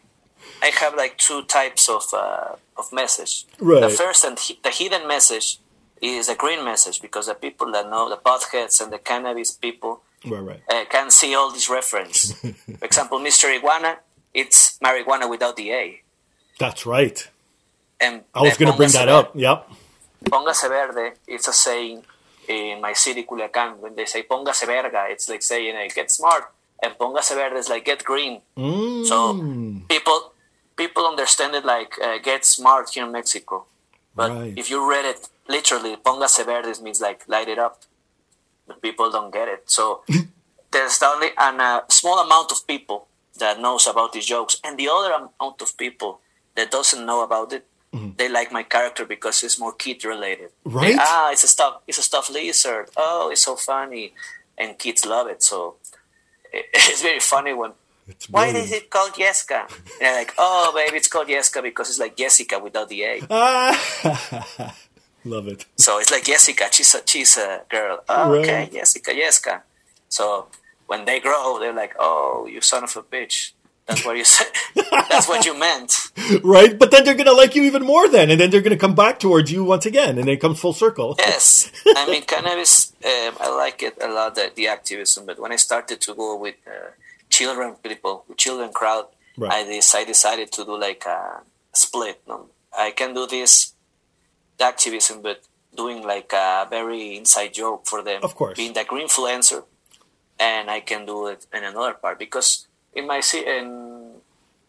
I 0.63 0.71
have 0.79 0.95
like 0.95 1.17
two 1.19 1.43
types 1.43 1.87
of 1.89 2.03
uh, 2.11 2.55
of 2.75 2.91
message. 2.91 3.45
Right. 3.59 3.81
The 3.81 3.89
first 3.89 4.25
and 4.25 4.37
hi- 4.39 4.57
the 4.63 4.71
hidden 4.71 5.07
message 5.07 5.59
is 6.01 6.27
a 6.27 6.35
green 6.35 6.65
message 6.65 7.03
because 7.03 7.27
the 7.27 7.35
people 7.35 7.71
that 7.73 7.87
know 7.87 8.09
the 8.09 8.17
potheads 8.17 8.81
and 8.81 8.91
the 8.91 8.97
cannabis 8.97 9.51
people 9.51 10.01
Right, 10.25 10.39
right. 10.39 10.61
uh, 10.71 10.85
can 10.89 11.11
see 11.11 11.35
all 11.35 11.51
these 11.51 11.69
reference. 11.69 12.31
For 12.79 12.85
example, 12.85 13.19
Mr. 13.19 13.45
Iguana, 13.55 13.99
it's 14.33 14.79
marijuana 14.79 15.29
without 15.29 15.55
the 15.55 15.71
A. 15.71 16.01
That's 16.57 16.85
right. 16.87 17.27
And 18.01 18.23
I 18.33 18.41
was 18.41 18.57
going 18.57 18.71
to 18.71 18.77
bring 18.77 18.89
that 18.91 19.05
ver- 19.07 19.11
up. 19.13 19.31
Yep. 19.35 19.69
Póngase 20.25 20.67
verde, 20.67 21.15
it's 21.27 21.47
a 21.47 21.53
saying 21.53 22.03
in 22.47 22.81
my 22.81 22.93
city, 22.93 23.23
Culiacan. 23.23 23.77
When 23.77 23.95
they 23.95 24.05
say 24.05 24.23
póngase 24.23 24.65
verga, 24.65 25.05
it's 25.09 25.29
like 25.29 25.41
saying, 25.43 25.75
get 25.95 26.11
smart. 26.11 26.43
And 26.83 26.93
póngase 26.97 27.33
verde 27.35 27.57
is 27.57 27.69
like 27.69 27.85
get 27.85 28.03
green. 28.03 28.41
Mm. 28.57 29.05
So 29.05 29.33
people 29.87 30.33
people 30.75 31.05
understand 31.05 31.53
it 31.55 31.63
like 31.65 31.93
uh, 32.03 32.17
get 32.17 32.43
smart 32.45 32.89
here 32.89 33.05
in 33.05 33.11
Mexico. 33.11 33.65
But 34.15 34.31
Right. 34.31 34.53
if 34.57 34.69
you 34.69 34.79
read 34.89 35.05
it 35.05 35.29
literally, 35.47 35.95
póngase 35.95 36.43
verde 36.45 36.73
means 36.81 36.99
like 37.01 37.23
light 37.27 37.47
it 37.47 37.59
up. 37.59 37.81
But 38.67 38.81
people 38.81 39.09
don't 39.11 39.31
get 39.31 39.47
it. 39.47 39.69
So 39.69 40.01
there's 40.71 41.01
only 41.03 41.29
a 41.37 41.41
uh, 41.41 41.81
small 41.89 42.19
amount 42.19 42.51
of 42.51 42.65
people 42.67 43.07
that 43.37 43.59
knows 43.59 43.87
about 43.87 44.13
these 44.13 44.25
jokes, 44.25 44.59
and 44.63 44.77
the 44.77 44.87
other 44.89 45.11
amount 45.13 45.61
of 45.61 45.75
people 45.77 46.19
that 46.55 46.69
doesn't 46.71 47.05
know 47.05 47.23
about 47.23 47.53
it. 47.53 47.65
They 48.17 48.29
like 48.29 48.51
my 48.53 48.63
character 48.63 49.05
because 49.05 49.43
it's 49.43 49.59
more 49.59 49.73
kid 49.73 50.05
related. 50.05 50.49
They-. 50.65 50.71
Right. 50.71 50.95
ah, 50.97 51.31
it's 51.31 51.43
a 51.43 51.47
stuff. 51.47 51.81
It's 51.87 51.97
a 51.97 52.01
stuffed 52.01 52.29
lizard. 52.31 52.89
Oh, 52.95 53.29
it's 53.31 53.43
so 53.43 53.55
funny, 53.57 54.13
and 54.57 54.77
kids 54.79 55.05
love 55.05 55.27
it. 55.27 55.43
So 55.43 55.75
it- 56.53 56.67
it's 56.73 57.01
very 57.01 57.19
funny 57.19 57.53
when 57.53 57.73
It's 58.07 58.29
why 58.29 58.47
is 58.47 58.71
it 58.71 58.89
called 58.89 59.13
Jeska? 59.13 59.67
And 59.69 59.99
they're 59.99 60.15
like, 60.23 60.33
oh, 60.37 60.71
baby, 60.73 60.97
it's 60.97 61.07
called 61.09 61.27
Jeska 61.27 61.61
because 61.61 61.89
it's 61.89 61.99
like 61.99 62.15
Jessica 62.15 62.59
without 62.59 62.87
the 62.89 63.03
A. 63.03 63.21
Ah. 63.29 63.75
love 65.25 65.47
it. 65.47 65.65
So 65.77 65.99
it's 65.99 66.11
like 66.11 66.23
Jessica, 66.25 66.65
she's 66.71 66.95
a, 66.95 67.01
she's 67.05 67.37
a 67.37 67.61
girl. 67.69 67.99
Oh, 68.09 68.33
okay, 68.35 68.55
Right. 68.63 68.71
Jessica, 68.71 69.11
Jeska. 69.11 69.61
So 70.09 70.47
when 70.87 71.05
they 71.05 71.19
grow, 71.19 71.57
they're 71.59 71.73
like, 71.75 71.93
oh, 71.99 72.47
you 72.47 72.61
son 72.61 72.83
of 72.83 72.95
a 72.97 73.03
bitch. 73.03 73.51
That's 73.87 74.05
what 74.05 74.15
you 74.15 74.23
said. 74.23 74.47
That's 74.91 75.27
what 75.27 75.45
you 75.45 75.57
meant. 75.57 75.93
Right? 76.43 76.77
But 76.77 76.91
then 76.91 77.03
they're 77.03 77.15
going 77.15 77.25
to 77.25 77.33
like 77.33 77.55
you 77.55 77.63
even 77.63 77.83
more 77.83 78.07
then. 78.07 78.29
And 78.29 78.39
then 78.39 78.49
they're 78.51 78.61
going 78.61 78.77
to 78.77 78.79
come 78.79 78.95
back 78.95 79.19
towards 79.19 79.51
you 79.51 79.63
once 79.65 79.85
again. 79.85 80.17
And 80.17 80.29
it 80.29 80.39
comes 80.39 80.59
full 80.59 80.73
circle. 80.73 81.15
Yes, 81.19 81.71
I 81.85 82.09
mean 82.09 82.23
cannabis. 82.23 82.93
Um, 83.03 83.35
I 83.39 83.49
like 83.57 83.83
it 83.83 83.97
a 84.01 84.07
lot, 84.07 84.35
the, 84.35 84.51
the 84.55 84.67
activism. 84.67 85.25
But 85.25 85.39
when 85.39 85.51
I 85.51 85.57
started 85.57 85.99
to 86.01 86.13
go 86.13 86.37
with 86.37 86.55
uh, 86.67 86.91
children 87.29 87.75
people, 87.83 88.23
with 88.27 88.37
children 88.37 88.71
crowd, 88.71 89.05
Right. 89.37 89.51
I, 89.51 89.63
des- 89.63 89.97
I 89.97 90.03
decided 90.03 90.51
to 90.53 90.65
do 90.65 90.77
like 90.77 91.05
a 91.05 91.41
split. 91.73 92.21
No? 92.27 92.47
I 92.77 92.91
can 92.91 93.13
do 93.13 93.25
this 93.27 93.73
the 94.57 94.65
activism, 94.65 95.21
but 95.21 95.41
doing 95.75 96.03
like 96.03 96.31
a 96.33 96.67
very 96.69 97.15
inside 97.17 97.53
joke 97.53 97.87
for 97.87 98.03
them. 98.03 98.19
Of 98.23 98.35
course. 98.35 98.57
being 98.57 98.73
the 98.73 98.83
green 98.83 99.07
influencer, 99.07 99.63
and 100.39 100.69
I 100.69 100.81
can 100.81 101.05
do 101.05 101.27
it 101.27 101.47
in 101.53 101.63
another 101.63 101.93
part 101.93 102.19
because 102.19 102.67
in 102.93 103.07
my 103.07 103.21
in 103.45 104.11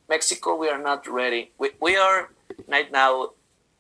Mexico 0.09 0.57
we 0.57 0.69
are 0.69 0.79
not 0.83 1.07
ready. 1.07 1.51
We 1.59 1.71
we 1.81 1.97
are 1.97 2.31
right 2.69 2.91
now 2.91 3.31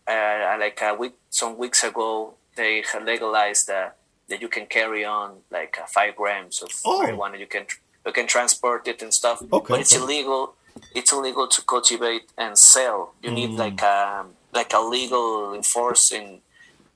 uh, 0.08 0.56
like 0.58 0.80
a 0.82 0.94
week, 0.94 1.14
some 1.30 1.56
weeks 1.58 1.84
ago, 1.84 2.34
they 2.56 2.82
had 2.92 3.04
legalized 3.04 3.70
uh, 3.70 3.90
that 4.28 4.40
you 4.42 4.48
can 4.48 4.66
carry 4.66 5.04
on 5.04 5.38
like 5.50 5.78
uh, 5.80 5.86
five 5.86 6.16
grams 6.16 6.62
of 6.62 6.70
Oh. 6.84 7.00
marijuana. 7.04 7.38
You 7.38 7.46
can 7.46 7.66
you 8.06 8.12
can 8.12 8.26
transport 8.26 8.88
it 8.88 9.00
and 9.02 9.12
stuff, 9.14 9.42
Okay, 9.52 9.66
but 9.72 9.80
it's 9.80 9.94
okay. 9.94 10.02
illegal. 10.02 10.54
It's 10.94 11.12
illegal 11.12 11.46
to 11.48 11.62
cultivate 11.62 12.32
and 12.38 12.56
sell. 12.58 13.14
You 13.22 13.30
need 13.30 13.50
Mm. 13.50 13.58
like 13.58 13.82
a 13.82 14.24
like 14.52 14.72
a 14.74 14.80
legal 14.80 15.54
enforcing 15.54 16.40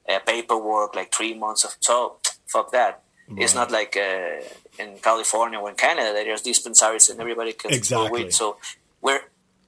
uh, 0.09 0.19
paperwork, 0.21 0.95
like 0.97 1.13
three 1.15 1.35
months 1.35 1.63
of. 1.65 1.77
So 1.81 2.17
fuck 2.47 2.73
that. 2.73 3.03
It's 3.37 3.55
not 3.57 3.73
like 3.73 3.97
uh, 3.97 4.39
in 4.79 4.99
California 4.99 5.59
or 5.59 5.71
in 5.71 5.77
Canada. 5.77 6.13
There's 6.13 6.43
dispensaries 6.43 7.09
and 7.11 7.21
everybody 7.21 7.53
can 7.53 7.71
grow 7.71 7.77
Exactly. 7.77 8.25
weed. 8.25 8.33
So 8.33 8.57
we're 9.01 9.21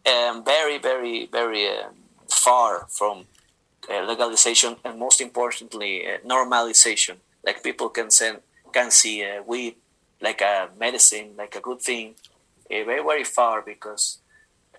um, 0.06 0.44
very, 0.44 0.78
very, 0.78 1.26
very 1.26 1.68
uh, 1.68 1.88
far 2.28 2.86
from 2.88 3.26
uh, 3.90 4.02
legalization 4.02 4.76
and 4.84 4.98
most 4.98 5.20
importantly 5.20 6.06
uh, 6.06 6.18
normalization 6.26 7.16
like 7.44 7.62
people 7.62 7.88
can 7.88 8.10
send 8.10 8.38
can 8.72 8.90
see 8.90 9.24
uh, 9.24 9.42
weed 9.46 9.76
like 10.20 10.40
a 10.40 10.68
medicine 10.78 11.30
like 11.36 11.54
a 11.56 11.60
good 11.60 11.80
thing 11.80 12.14
uh, 12.70 12.84
very 12.84 13.02
very 13.02 13.24
far 13.24 13.62
because 13.62 14.18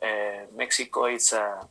uh, 0.04 0.46
mexico 0.56 1.06
is 1.06 1.34
a 1.34 1.68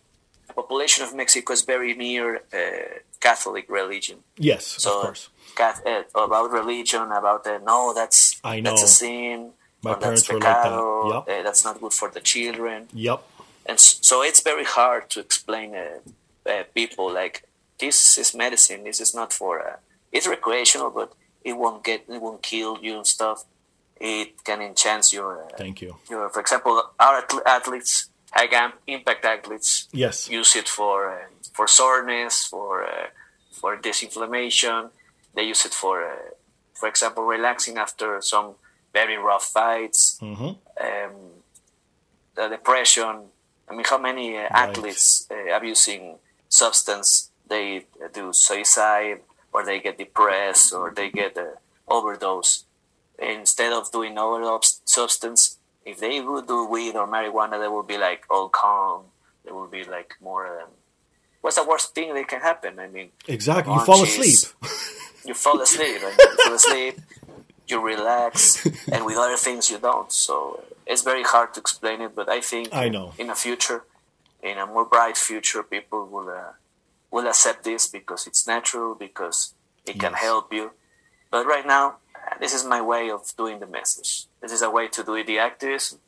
the 0.48 0.54
population 0.54 1.04
of 1.04 1.14
mexico 1.14 1.52
is 1.52 1.62
very 1.62 1.94
near 1.94 2.36
uh, 2.36 2.98
catholic 3.20 3.66
religion 3.70 4.18
Yes, 4.36 4.64
so 4.66 5.00
of 5.00 5.06
course. 5.06 5.28
Cath- 5.58 5.84
uh, 5.86 6.02
about 6.26 6.48
religion 6.60 7.06
about 7.20 7.40
the 7.48 7.54
no 7.72 7.78
that's 7.98 8.20
I 8.52 8.60
that's 8.66 8.82
a 8.88 8.92
sin 9.00 9.38
My 9.84 9.90
or 9.90 9.94
that's 9.94 10.04
parents 10.04 10.28
were 10.28 10.40
like 10.48 10.62
that. 10.62 10.72
Yep. 11.12 11.22
uh, 11.32 11.42
that's 11.46 11.62
not 11.66 11.74
good 11.82 11.94
for 12.00 12.08
the 12.16 12.22
children 12.32 12.78
Yep. 13.08 13.20
and 13.70 13.78
so 14.08 14.14
it's 14.28 14.40
very 14.50 14.66
hard 14.78 15.02
to 15.12 15.18
explain 15.26 15.68
uh, 15.74 15.98
uh, 16.52 16.62
people 16.80 17.06
like 17.20 17.36
this 17.82 17.98
is 18.22 18.28
medicine 18.44 18.80
this 18.88 19.00
is 19.04 19.12
not 19.20 19.30
for 19.40 19.52
uh, 19.68 19.76
it's 20.16 20.26
recreational 20.36 20.90
but 20.98 21.08
it 21.50 21.54
won't 21.62 21.82
get 21.88 22.00
it 22.14 22.20
won't 22.24 22.42
kill 22.52 22.72
you 22.86 22.94
and 23.00 23.06
stuff 23.16 23.38
it 24.00 24.30
can 24.48 24.60
enhance 24.70 25.06
your 25.18 25.30
uh, 25.44 25.48
Thank 25.62 25.76
you. 25.84 25.90
your 26.12 26.24
for 26.34 26.40
example 26.44 26.74
our 27.06 27.18
athletes 27.56 27.92
high 28.36 28.48
impact 28.86 29.22
athletes 29.34 29.70
Yes. 30.04 30.16
use 30.40 30.52
it 30.60 30.68
for 30.78 30.96
for 31.56 31.66
soreness, 31.80 32.34
for 32.52 32.72
uh, 32.94 33.08
for 33.58 33.70
disinflammation. 33.86 34.80
They 35.38 35.44
use 35.54 35.64
it 35.64 35.72
for, 35.82 35.94
uh, 36.02 36.30
for 36.74 36.88
example, 36.88 37.22
relaxing 37.22 37.76
after 37.78 38.20
some 38.32 38.48
very 38.92 39.16
rough 39.16 39.44
fights. 39.58 40.18
Mhm. 40.20 40.50
Um, 40.86 41.14
the 42.34 42.48
depression. 42.56 43.14
I 43.68 43.70
mean, 43.76 43.86
how 43.92 43.98
many 44.08 44.26
uh, 44.36 44.48
athletes 44.64 45.28
uh, 45.30 45.54
abusing 45.58 46.02
substance 46.48 47.30
they 47.52 47.66
uh, 48.04 48.08
do 48.18 48.32
suicide 48.32 49.20
or 49.52 49.60
they 49.64 49.78
get 49.86 49.96
depressed 50.04 50.72
or 50.76 50.90
they 50.98 51.08
get 51.22 51.32
uh, 51.38 51.44
overdose 51.96 52.64
instead 53.18 53.72
of 53.78 53.92
doing 53.92 54.18
other 54.18 54.58
substance 54.84 55.40
if 55.84 55.96
they 56.00 56.20
would 56.20 56.46
do 56.48 56.58
weed 56.74 56.94
or 56.96 57.06
marijuana 57.06 57.56
they 57.62 57.68
would 57.68 57.86
be 57.94 57.98
like 58.08 58.22
all 58.30 58.48
calm 58.48 59.00
they 59.44 59.52
will 59.52 59.66
be 59.78 59.84
like 59.84 60.10
more 60.20 60.46
um, 60.62 60.70
what's 61.42 61.56
the 61.56 61.64
worst 61.64 61.94
thing 61.94 62.08
that 62.14 62.28
can 62.28 62.40
happen 62.40 62.72
i 62.78 62.86
mean 62.96 63.08
Exactly. 63.26 63.74
You 63.74 63.84
fall 63.84 64.02
asleep. 64.02 64.40
you 65.28 65.34
fall 65.34 65.60
asleep 65.60 66.00
and 66.08 66.16
you 66.18 66.36
fall 66.44 66.54
asleep 66.54 66.94
you 67.70 67.76
relax 67.94 68.64
and 68.92 69.00
with 69.04 69.16
other 69.24 69.36
things 69.46 69.70
you 69.72 69.78
don't 69.78 70.10
so 70.26 70.34
it's 70.86 71.02
very 71.02 71.22
hard 71.22 71.48
to 71.54 71.60
explain 71.60 71.98
it 72.06 72.12
but 72.18 72.28
i 72.28 72.40
think 72.40 72.66
I 72.72 72.88
know. 72.88 73.12
in 73.18 73.28
a 73.30 73.34
future 73.34 73.80
in 74.42 74.56
a 74.58 74.66
more 74.66 74.84
bright 74.94 75.16
future 75.16 75.62
people 75.62 76.00
will 76.12 76.28
uh, 76.42 76.52
will 77.12 77.26
accept 77.26 77.60
this 77.64 77.82
because 77.98 78.26
it's 78.26 78.46
natural 78.46 78.94
because 79.06 79.54
it 79.90 79.96
can 80.02 80.12
Yes. 80.12 80.22
help 80.28 80.46
you 80.58 80.66
but 81.30 81.42
right 81.54 81.66
now 81.66 81.84
this 82.42 82.52
is 82.58 82.62
my 82.74 82.80
way 82.92 83.04
of 83.16 83.20
doing 83.42 83.56
the 83.60 83.66
message 83.78 84.10
this 84.42 84.52
is 84.56 84.62
a 84.62 84.70
way 84.76 84.86
to 84.96 85.00
do 85.08 85.14
it 85.20 85.26
the 85.26 85.38
activism 85.38 85.98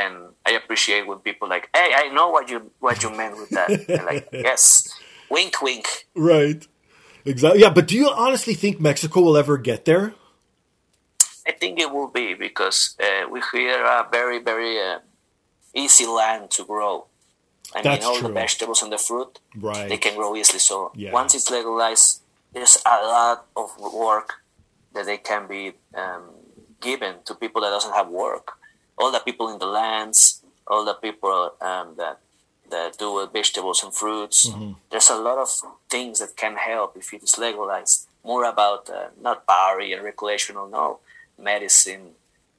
and 0.00 0.14
i 0.48 0.50
appreciate 0.60 1.06
when 1.08 1.18
people 1.28 1.46
like 1.54 1.64
hey 1.76 1.90
i 2.02 2.04
know 2.16 2.28
what 2.34 2.44
you 2.50 2.58
what 2.86 3.02
you 3.02 3.10
meant 3.20 3.36
with 3.40 3.50
that 3.58 3.70
like 4.10 4.28
yes 4.50 4.62
wink 5.30 5.54
wink 5.62 5.86
Right. 6.14 6.66
Exactly. 7.28 7.60
Yeah, 7.60 7.70
but 7.70 7.86
do 7.86 7.96
you 7.96 8.08
honestly 8.08 8.54
think 8.54 8.80
Mexico 8.80 9.20
will 9.20 9.36
ever 9.36 9.58
get 9.58 9.84
there? 9.84 10.14
I 11.46 11.52
think 11.52 11.78
it 11.78 11.90
will 11.92 12.08
be 12.08 12.34
because 12.34 12.96
uh, 13.00 13.28
we 13.30 13.40
here 13.52 13.82
are 13.84 14.08
very, 14.10 14.38
very 14.38 14.80
uh, 14.80 14.98
easy 15.74 16.06
land 16.06 16.50
to 16.52 16.64
grow. 16.64 17.06
I 17.74 17.82
That's 17.82 18.04
mean, 18.04 18.08
all 18.08 18.18
true. 18.18 18.28
the 18.28 18.34
vegetables 18.34 18.82
and 18.82 18.92
the 18.92 18.98
fruit, 18.98 19.40
Right. 19.56 19.88
they 19.88 19.98
can 19.98 20.16
grow 20.16 20.34
easily. 20.36 20.58
So 20.58 20.90
Yeah. 20.94 21.12
once 21.12 21.34
it's 21.34 21.50
legalized, 21.50 22.20
there's 22.52 22.78
a 22.86 22.96
lot 23.04 23.46
of 23.56 23.78
work 23.78 24.40
that 24.94 25.04
they 25.06 25.18
can 25.18 25.46
be 25.46 25.74
um, 25.94 26.30
given 26.80 27.16
to 27.26 27.34
people 27.34 27.60
that 27.62 27.70
doesn't 27.70 27.94
have 27.94 28.08
work. 28.08 28.52
All 28.96 29.12
the 29.12 29.20
people 29.20 29.48
in 29.52 29.58
the 29.58 29.66
lands, 29.66 30.42
all 30.66 30.84
the 30.84 30.94
people 30.94 31.52
um, 31.60 31.94
that 31.96 32.20
that 32.70 32.98
do 32.98 33.14
with 33.14 33.32
vegetables 33.32 33.82
and 33.82 33.92
fruits. 33.94 34.48
Mm-hmm. 34.48 34.72
There's 34.90 35.10
a 35.10 35.16
lot 35.16 35.38
of 35.38 35.48
things 35.90 36.18
that 36.20 36.36
can 36.36 36.56
help 36.56 36.96
if 36.96 37.12
it 37.12 37.22
is 37.22 37.38
legalized. 37.38 38.06
More 38.24 38.44
about 38.44 38.90
uh, 38.90 39.08
not 39.20 39.46
party 39.46 39.92
and 39.92 40.02
recreational, 40.02 40.68
no 40.68 40.98
medicine, 41.38 42.10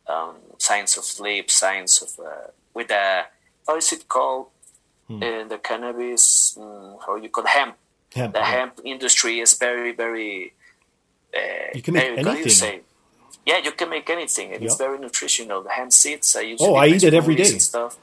um, 0.07 0.35
science 0.57 0.97
of 0.97 1.03
sleep, 1.03 1.51
science 1.51 2.01
of 2.01 2.09
uh, 2.25 2.47
with 2.73 2.87
the 2.87 3.25
how 3.67 3.77
is 3.77 3.91
it 3.91 4.07
called? 4.07 4.47
Hmm. 5.07 5.23
Uh, 5.23 5.43
the 5.47 5.57
cannabis, 5.57 6.55
mm, 6.59 6.97
how 7.05 7.15
you 7.15 7.29
call 7.29 7.45
hemp. 7.45 7.75
Hemp, 8.13 8.33
The 8.33 8.39
yeah. 8.39 8.45
hemp 8.45 8.79
industry 8.83 9.39
is 9.39 9.57
very, 9.57 9.91
very. 9.91 10.53
Uh, 11.35 11.39
You 11.73 11.81
can 11.81 11.93
make 11.93 12.03
very, 12.03 12.23
how 12.23 12.31
do 12.31 12.37
you 12.37 12.43
anything. 12.43 12.81
Yeah, 13.45 13.57
you 13.63 13.71
can 13.71 13.89
make 13.89 14.09
anything, 14.09 14.53
and 14.53 14.63
it's 14.63 14.75
very 14.75 14.99
nutritional. 14.99 15.63
The 15.63 15.71
hemp 15.71 15.91
seeds, 15.93 16.35
I 16.35 16.41
use. 16.41 16.59
Oh, 16.61 16.75
I 16.75 16.87
eat 16.87 17.03
it 17.03 17.13
every 17.13 17.35
day. 17.35 17.57
Stuff. 17.59 17.97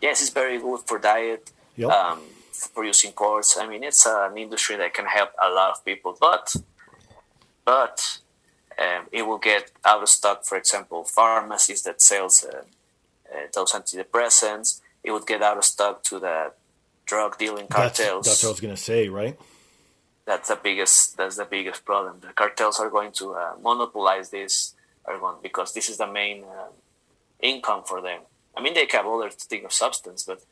Yes, 0.00 0.20
it's 0.20 0.30
very 0.30 0.58
good 0.58 0.80
for 0.86 0.98
diet. 0.98 1.50
Yep. 1.76 1.90
Um, 1.90 2.20
for 2.52 2.70
producing 2.70 3.12
cords. 3.12 3.58
I 3.60 3.68
mean, 3.68 3.84
it's 3.84 4.06
an 4.06 4.38
industry 4.38 4.76
that 4.76 4.94
can 4.94 5.04
help 5.04 5.30
a 5.42 5.50
lot 5.50 5.72
of 5.72 5.84
people, 5.84 6.16
but 6.18 6.56
but 7.64 8.18
um, 8.78 9.06
it 9.12 9.22
will 9.22 9.38
get 9.38 9.72
out 9.84 10.02
of 10.02 10.08
stock. 10.08 10.44
For 10.44 10.56
example, 10.56 11.04
pharmacies 11.04 11.82
that 11.82 12.00
sells 12.00 12.44
uh, 12.44 12.62
uh, 13.30 13.46
those 13.52 13.72
antidepressants, 13.72 14.80
it 15.04 15.10
would 15.10 15.26
get 15.26 15.42
out 15.42 15.58
of 15.58 15.64
stock 15.64 16.02
to 16.04 16.18
the 16.18 16.52
drug 17.04 17.36
dealing 17.36 17.68
cartels. 17.68 18.26
that's 18.26 18.42
what 18.42 18.48
I 18.48 18.52
was 18.52 18.60
going 18.60 18.74
to 18.74 18.82
say, 18.82 19.08
right? 19.08 19.38
that's 20.26 20.48
the 20.48 20.56
biggest 20.56 21.16
that's 21.16 21.36
the 21.36 21.44
biggest 21.44 21.84
problem. 21.84 22.20
The 22.20 22.32
cartels 22.34 22.78
are 22.80 22.90
going 22.90 23.12
to 23.12 23.34
uh, 23.34 23.52
monopolize 23.62 24.30
this, 24.30 24.74
are 25.04 25.18
going 25.18 25.36
because 25.42 25.72
this 25.72 25.88
is 25.88 25.96
the 25.96 26.06
main 26.06 26.44
uh, 26.44 26.68
income 27.40 27.84
for 27.84 28.02
them. 28.02 28.20
I 28.56 28.62
mean, 28.62 28.74
they 28.74 28.86
have 28.92 29.06
other 29.06 29.30
thing 29.30 29.64
of 29.64 29.72
substance, 29.72 30.24
but 30.24 30.42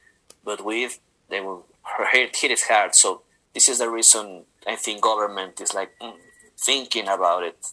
but 0.44 0.64
with 0.64 1.00
they 1.30 1.40
will 1.40 1.66
hit, 2.12 2.36
hit 2.36 2.50
it 2.50 2.62
hard. 2.68 2.94
So 2.94 3.22
this 3.54 3.68
is 3.68 3.78
the 3.78 3.88
reason 3.88 4.44
I 4.66 4.76
think 4.76 5.00
government 5.02 5.60
is 5.60 5.74
like 5.74 5.92
mm, 6.00 6.14
thinking 6.58 7.08
about 7.08 7.42
it. 7.44 7.66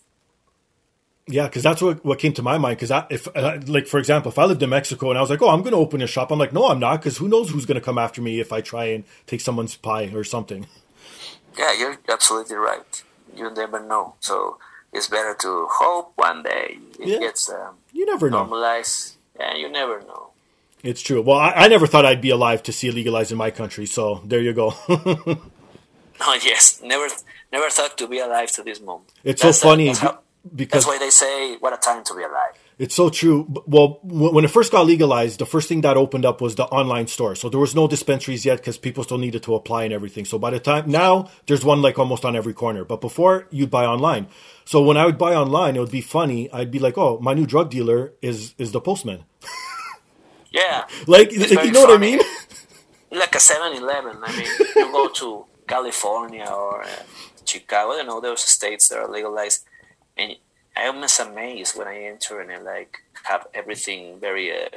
Yeah, 1.27 1.45
because 1.47 1.63
that's 1.63 1.81
what, 1.81 2.03
what 2.03 2.19
came 2.19 2.33
to 2.33 2.41
my 2.41 2.57
mind. 2.57 2.77
Because 2.79 3.05
if, 3.09 3.27
uh, 3.35 3.59
like, 3.67 3.87
for 3.87 3.99
example, 3.99 4.31
if 4.31 4.39
I 4.39 4.45
lived 4.45 4.63
in 4.63 4.69
Mexico 4.69 5.09
and 5.11 5.17
I 5.17 5.21
was 5.21 5.29
like, 5.29 5.41
oh, 5.41 5.49
I'm 5.49 5.61
going 5.61 5.71
to 5.71 5.77
open 5.77 6.01
a 6.01 6.07
shop, 6.07 6.31
I'm 6.31 6.39
like, 6.39 6.51
no, 6.51 6.67
I'm 6.67 6.79
not, 6.79 6.97
because 6.99 7.17
who 7.17 7.29
knows 7.29 7.51
who's 7.51 7.65
going 7.65 7.75
to 7.79 7.81
come 7.81 7.97
after 7.97 8.21
me 8.21 8.39
if 8.41 8.51
I 8.51 8.59
try 8.59 8.85
and 8.85 9.03
take 9.27 9.39
someone's 9.39 9.75
pie 9.77 10.11
or 10.13 10.23
something. 10.23 10.67
Yeah, 11.57 11.73
you're 11.77 11.99
absolutely 12.09 12.55
right. 12.57 13.03
You 13.35 13.49
never 13.53 13.79
know. 13.79 14.15
So 14.19 14.57
it's 14.91 15.07
better 15.07 15.33
to 15.41 15.67
hope 15.71 16.13
one 16.15 16.43
day 16.43 16.79
it 16.99 17.07
Yeah. 17.07 17.19
gets 17.19 17.49
um, 17.49 17.75
You 17.93 18.05
never 18.07 18.29
know. 18.29 18.39
normalized. 18.39 19.15
Yeah, 19.39 19.55
you 19.55 19.69
never 19.71 20.01
know. 20.01 20.29
It's 20.83 21.01
true. 21.01 21.21
Well, 21.21 21.37
I, 21.37 21.51
I 21.51 21.67
never 21.67 21.85
thought 21.87 22.05
I'd 22.05 22.21
be 22.21 22.31
alive 22.31 22.63
to 22.63 22.71
see 22.73 22.87
it 22.87 22.95
legalized 22.95 23.31
in 23.31 23.37
my 23.37 23.51
country, 23.51 23.85
so 23.85 24.21
there 24.25 24.41
you 24.41 24.53
go. 24.53 24.73
Oh 26.23 26.37
yes, 26.43 26.79
never, 26.83 27.07
never 27.51 27.69
thought 27.71 27.97
to 27.97 28.07
be 28.07 28.19
alive 28.19 28.51
to 28.51 28.61
this 28.63 28.79
moment. 28.79 29.09
It's 29.23 29.41
so 29.41 29.47
That's 29.47 29.59
the- 29.59 29.63
funny 29.67 29.87
that's, 29.87 29.99
how- 29.99 30.19
because 30.55 30.85
that's 30.85 30.87
why 30.87 30.99
they 30.99 31.09
say, 31.09 31.55
"What 31.57 31.73
a 31.73 31.77
time 31.77 32.03
to 32.03 32.13
be 32.15 32.21
alive." 32.21 32.53
It's 32.77 32.93
so 32.95 33.09
true. 33.09 33.47
Well, 33.67 33.99
when 34.03 34.43
it 34.45 34.49
first 34.49 34.71
got 34.71 34.85
legalized, 34.87 35.39
the 35.39 35.45
first 35.45 35.67
thing 35.69 35.81
that 35.81 35.97
opened 35.97 36.25
up 36.25 36.41
was 36.41 36.55
the 36.55 36.65
online 36.65 37.05
store. 37.07 37.35
So 37.35 37.47
there 37.49 37.59
was 37.59 37.75
no 37.75 37.87
dispensaries 37.87 38.43
yet 38.45 38.57
because 38.57 38.77
people 38.79 39.03
still 39.03 39.19
needed 39.19 39.43
to 39.43 39.53
apply 39.55 39.83
and 39.83 39.93
everything. 39.93 40.25
So 40.25 40.39
by 40.39 40.49
the 40.49 40.59
time 40.59 40.89
now, 40.89 41.29
there's 41.45 41.63
one 41.63 41.81
like 41.83 41.99
almost 41.99 42.25
on 42.25 42.35
every 42.35 42.53
corner. 42.53 42.83
But 42.83 42.99
before, 43.01 43.47
you'd 43.51 43.69
buy 43.69 43.85
online. 43.85 44.27
So 44.71 44.81
when 44.81 44.95
I 44.95 45.05
would 45.05 45.17
buy 45.17 45.36
online, 45.36 45.75
it 45.75 45.81
would 45.81 45.91
be 45.91 45.99
funny. 45.99 46.49
I'd 46.53 46.71
be 46.71 46.79
like, 46.79 46.97
"Oh, 46.97 47.19
my 47.19 47.34
new 47.34 47.45
drug 47.45 47.69
dealer 47.69 48.13
is 48.21 48.55
is 48.57 48.71
the 48.71 48.79
postman." 48.79 49.25
Yeah, 50.53 50.84
Like, 51.07 51.31
you 51.31 51.71
know 51.71 51.81
what 51.86 51.95
I 51.95 51.97
mean? 51.97 52.19
like 53.21 53.34
a 53.36 53.38
7-Eleven. 53.38 54.17
I 54.21 54.29
mean, 54.38 54.49
you 54.75 54.91
go 54.91 55.07
to 55.07 55.45
California 55.65 56.43
or 56.45 56.84
uh, 56.84 56.88
Chicago, 57.45 57.93
you 57.95 58.03
know, 58.03 58.19
those 58.19 58.41
states 58.41 58.89
that 58.89 58.97
are 58.99 59.07
legalized, 59.07 59.63
and 60.17 60.36
I'm 60.75 60.95
almost 60.95 61.21
amazed 61.21 61.77
when 61.77 61.88
I 61.88 61.97
enter 62.03 62.41
and 62.41 62.51
I 62.51 62.57
like 62.73 62.97
have 63.23 63.47
everything 63.53 64.19
very 64.19 64.51
uh, 64.51 64.69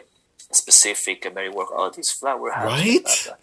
specific 0.52 1.24
and 1.24 1.34
very 1.34 1.50
work. 1.50 1.70
Oh, 1.72 1.90
this 1.90 2.12
flower 2.12 2.52
has 2.52 2.64
Right? 2.64 3.02
blah, 3.02 3.34
blah. 3.34 3.36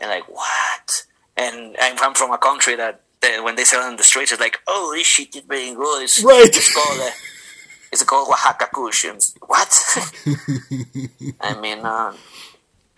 and 0.00 0.08
like 0.10 0.28
what? 0.28 1.06
And 1.36 1.76
I'm 1.80 2.12
from 2.14 2.30
a 2.30 2.38
country 2.38 2.76
that, 2.76 3.00
when 3.42 3.56
they 3.56 3.64
sell 3.64 3.82
it 3.82 3.86
on 3.86 3.96
the 3.96 4.04
streets, 4.04 4.32
it's 4.32 4.40
like, 4.40 4.58
oh, 4.66 4.92
this 4.96 5.06
shit 5.06 5.34
is 5.36 5.42
very 5.42 5.74
good. 5.74 6.02
It's, 6.02 6.22
Right. 6.22 6.46
It's 6.46 6.74
called. 6.74 7.00
Uh, 7.00 7.10
it's 7.92 8.02
called 8.02 8.28
Oaxaca 8.28 8.68
cushions. 8.74 9.34
What? 9.46 9.72
I 11.40 11.60
mean, 11.60 11.78
uh, 11.78 12.12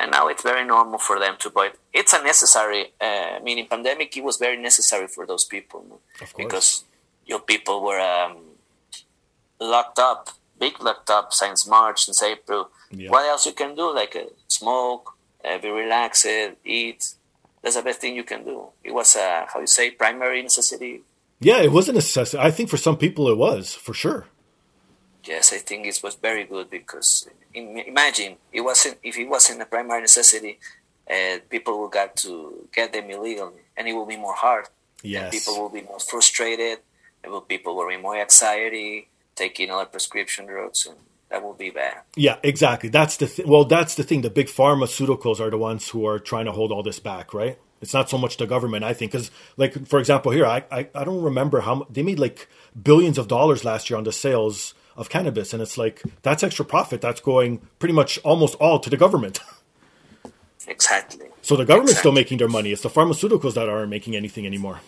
and 0.00 0.10
now 0.10 0.28
it's 0.28 0.42
very 0.42 0.64
normal 0.64 0.98
for 0.98 1.18
them 1.18 1.36
to 1.40 1.50
buy 1.50 1.66
it. 1.66 1.78
It's 1.92 2.12
a 2.14 2.22
necessary. 2.22 2.92
Uh, 3.00 3.36
I 3.36 3.40
mean, 3.40 3.58
in 3.58 3.66
pandemic, 3.66 4.16
it 4.16 4.24
was 4.24 4.38
very 4.38 4.56
necessary 4.56 5.06
for 5.06 5.26
those 5.26 5.44
people 5.44 5.84
no? 5.88 5.98
Of 6.20 6.32
course. 6.32 6.32
because 6.36 6.84
your 7.26 7.40
people 7.40 7.82
were 7.82 8.00
um, 8.00 8.38
locked 9.60 9.98
up, 9.98 10.30
big 10.58 10.80
locked 10.82 11.10
up 11.10 11.32
since 11.32 11.66
March, 11.66 12.04
since 12.04 12.22
April. 12.22 12.70
Yeah. 12.90 13.10
What 13.10 13.26
else 13.26 13.44
you 13.46 13.52
can 13.52 13.74
do? 13.74 13.94
Like 13.94 14.16
uh, 14.16 14.30
smoke, 14.48 15.12
uh, 15.44 15.58
be 15.58 15.70
relaxed, 15.70 16.26
eat. 16.64 17.14
That's 17.66 17.74
the 17.74 17.82
best 17.82 18.00
thing 18.00 18.14
you 18.14 18.22
can 18.22 18.44
do. 18.44 18.68
It 18.84 18.94
was 18.94 19.16
a 19.16 19.44
how 19.52 19.58
you 19.58 19.66
say 19.66 19.90
primary 19.90 20.40
necessity. 20.40 21.02
Yeah, 21.40 21.62
it 21.62 21.72
was 21.72 21.88
a 21.88 21.92
necessity. 21.92 22.38
I 22.40 22.52
think 22.52 22.70
for 22.70 22.76
some 22.76 22.96
people 22.96 23.28
it 23.28 23.36
was 23.36 23.74
for 23.74 23.92
sure. 23.92 24.26
Yes, 25.24 25.52
I 25.52 25.58
think 25.58 25.84
it 25.84 25.98
was 26.00 26.14
very 26.14 26.44
good 26.44 26.70
because 26.70 27.28
imagine 27.52 28.36
it 28.52 28.60
wasn't 28.60 28.98
if 29.02 29.18
it 29.18 29.28
wasn't 29.28 29.62
a 29.62 29.66
primary 29.66 30.02
necessity, 30.02 30.60
uh, 31.10 31.38
people 31.50 31.80
will 31.80 31.88
got 31.88 32.14
to 32.18 32.68
get 32.72 32.92
them 32.92 33.10
illegally, 33.10 33.62
and 33.76 33.88
it 33.88 33.94
will 33.94 34.06
be 34.06 34.16
more 34.16 34.34
hard. 34.34 34.66
And 35.02 35.10
Yes. 35.10 35.30
people 35.34 35.60
will 35.60 35.74
be 35.80 35.82
more 35.82 35.98
frustrated. 35.98 36.78
And 37.24 37.32
will 37.32 37.40
people 37.40 37.74
will 37.74 37.88
be 37.88 37.96
more 37.96 38.16
anxiety, 38.16 39.08
taking 39.34 39.72
other 39.72 39.86
prescription 39.86 40.46
drugs, 40.46 40.86
and 40.86 40.98
that 41.36 41.44
will 41.44 41.54
be 41.54 41.70
bad. 41.70 41.98
Yeah, 42.16 42.38
exactly. 42.44 42.90
That's 42.90 43.18
the 43.18 43.26
th- 43.28 43.48
well. 43.48 43.64
That's 43.66 43.96
the 43.96 44.04
thing. 44.04 44.22
The 44.22 44.30
big 44.30 44.48
pharmaceuticals 44.48 45.40
are 45.40 45.50
the 45.50 45.58
ones 45.58 45.88
who 45.90 46.06
are 46.06 46.20
trying 46.20 46.46
to 46.46 46.52
hold 46.52 46.72
all 46.72 46.84
this 46.84 47.00
back, 47.00 47.34
right? 47.34 47.58
It's 47.82 47.94
not 47.94 48.10
so 48.10 48.18
much 48.18 48.38
the 48.38 48.46
government, 48.46 48.84
I 48.84 48.94
think, 48.94 49.12
because 49.12 49.32
like 49.58 49.86
for 49.88 49.98
example, 50.00 50.32
here 50.32 50.46
I, 50.46 50.64
I 50.72 50.88
I 50.94 51.04
don't 51.04 51.22
remember 51.22 51.60
how 51.62 51.86
they 51.90 52.04
made 52.04 52.20
like 52.20 52.48
billions 52.82 53.18
of 53.18 53.28
dollars 53.28 53.64
last 53.66 53.90
year 53.90 53.98
on 53.98 54.04
the 54.04 54.12
sales 54.12 54.74
of 54.96 55.10
cannabis, 55.10 55.52
and 55.54 55.62
it's 55.62 55.78
like 55.78 56.02
that's 56.22 56.44
extra 56.44 56.64
profit 56.64 57.02
that's 57.02 57.20
going 57.20 57.62
pretty 57.80 57.94
much 57.94 58.18
almost 58.24 58.54
all 58.56 58.78
to 58.80 58.90
the 58.90 58.98
government. 58.98 59.40
exactly. 60.68 61.28
So 61.42 61.56
the 61.56 61.66
government's 61.66 61.98
Exactly. 61.98 62.00
still 62.00 62.12
making 62.12 62.38
their 62.38 62.48
money. 62.48 62.72
It's 62.72 62.82
the 62.82 62.90
pharmaceuticals 62.90 63.54
that 63.54 63.68
aren't 63.68 63.90
making 63.90 64.16
anything 64.16 64.46
anymore. 64.46 64.82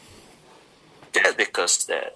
Yeah, 1.15 1.33
because 1.37 1.87
the, 1.87 2.13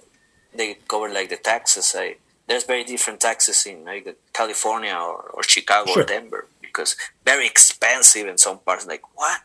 they 0.55 0.75
cover 0.89 1.09
like 1.13 1.31
the 1.31 1.39
taxes. 1.39 1.95
I, 1.99 2.17
there's 2.49 2.65
very 2.65 2.85
different 2.85 3.21
taxes 3.21 3.65
in 3.67 3.85
like 3.85 4.17
California 4.33 4.95
or, 4.95 5.23
or 5.35 5.43
Chicago 5.43 5.93
Sure. 5.93 6.03
or 6.03 6.07
Denver 6.07 6.49
because 6.61 6.97
very 7.25 7.47
expensive 7.47 8.27
in 8.27 8.39
some 8.39 8.59
parts. 8.59 8.87
Like 8.87 9.03
what? 9.17 9.41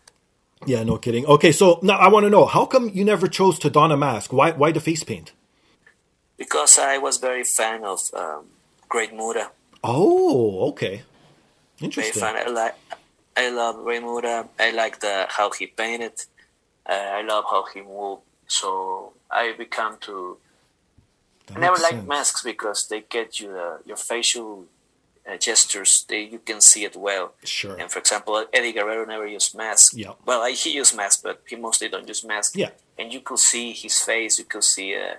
Yeah, 0.66 0.84
no 0.84 0.98
kidding. 0.98 1.26
Okay, 1.26 1.52
so 1.52 1.80
now 1.84 1.98
I 1.98 2.08
want 2.08 2.24
to 2.26 2.30
know 2.30 2.46
how 2.46 2.66
come 2.66 2.90
you 2.90 3.06
never 3.06 3.28
chose 3.28 3.60
to 3.60 3.70
don 3.70 3.92
a 3.92 3.98
mask? 3.98 4.34
Why 4.34 4.52
why 4.52 4.72
the 4.72 4.80
face 4.80 5.04
paint? 5.04 5.32
Because 6.38 6.78
I 6.80 6.98
was 6.98 7.18
very 7.18 7.44
fan 7.44 7.84
of 7.84 8.00
um, 8.14 8.46
Great 8.90 9.14
Muta. 9.14 9.52
Oh, 9.84 10.68
okay. 10.70 11.04
Very 11.78 11.86
Interesting. 11.88 12.22
fan. 12.22 12.36
I 12.36 12.50
like. 12.50 12.76
I 13.36 13.50
love 13.50 13.84
Great 13.84 14.02
Muta. 14.02 14.48
I 14.60 14.72
like 14.72 15.00
the 15.00 15.26
how 15.30 15.52
he 15.52 15.68
painted. 15.68 16.14
Uh, 16.86 16.94
I 16.94 17.22
love 17.22 17.46
how 17.50 17.66
he 17.74 17.82
moved. 17.82 18.22
So 18.48 19.14
I 19.30 19.54
become 19.58 19.98
to 20.02 20.38
That 21.48 21.58
I 21.58 21.62
never 21.62 21.78
liked 21.78 21.96
sense. 21.96 22.08
masks 22.08 22.44
because 22.44 22.88
they 22.88 23.02
get 23.02 23.40
you 23.40 23.50
the, 23.54 23.80
your 23.86 23.98
facial 23.98 24.66
uh, 25.28 25.38
gestures. 25.38 26.06
They 26.08 26.24
you 26.24 26.40
can 26.40 26.62
see 26.62 26.84
it 26.84 26.96
well. 26.96 27.34
Sure. 27.44 27.76
And 27.80 27.90
for 27.92 28.00
example, 28.00 28.46
Eddie 28.54 28.74
Guerrero 28.74 29.06
never 29.06 29.28
used 29.28 29.56
masks. 29.56 29.96
Yeah. 29.96 30.14
Well, 30.26 30.42
I, 30.42 30.52
he 30.52 30.72
used 30.72 30.96
masks, 30.96 31.22
but 31.22 31.42
he 31.48 31.56
mostly 31.56 31.90
don't 31.90 32.08
use 32.08 32.24
masks. 32.24 32.56
Yeah. 32.56 32.72
And 32.98 33.14
you 33.14 33.22
could 33.22 33.40
see 33.40 33.72
his 33.74 34.00
face. 34.00 34.40
You 34.40 34.46
could 34.46 34.64
see 34.64 34.96
uh, 34.96 35.16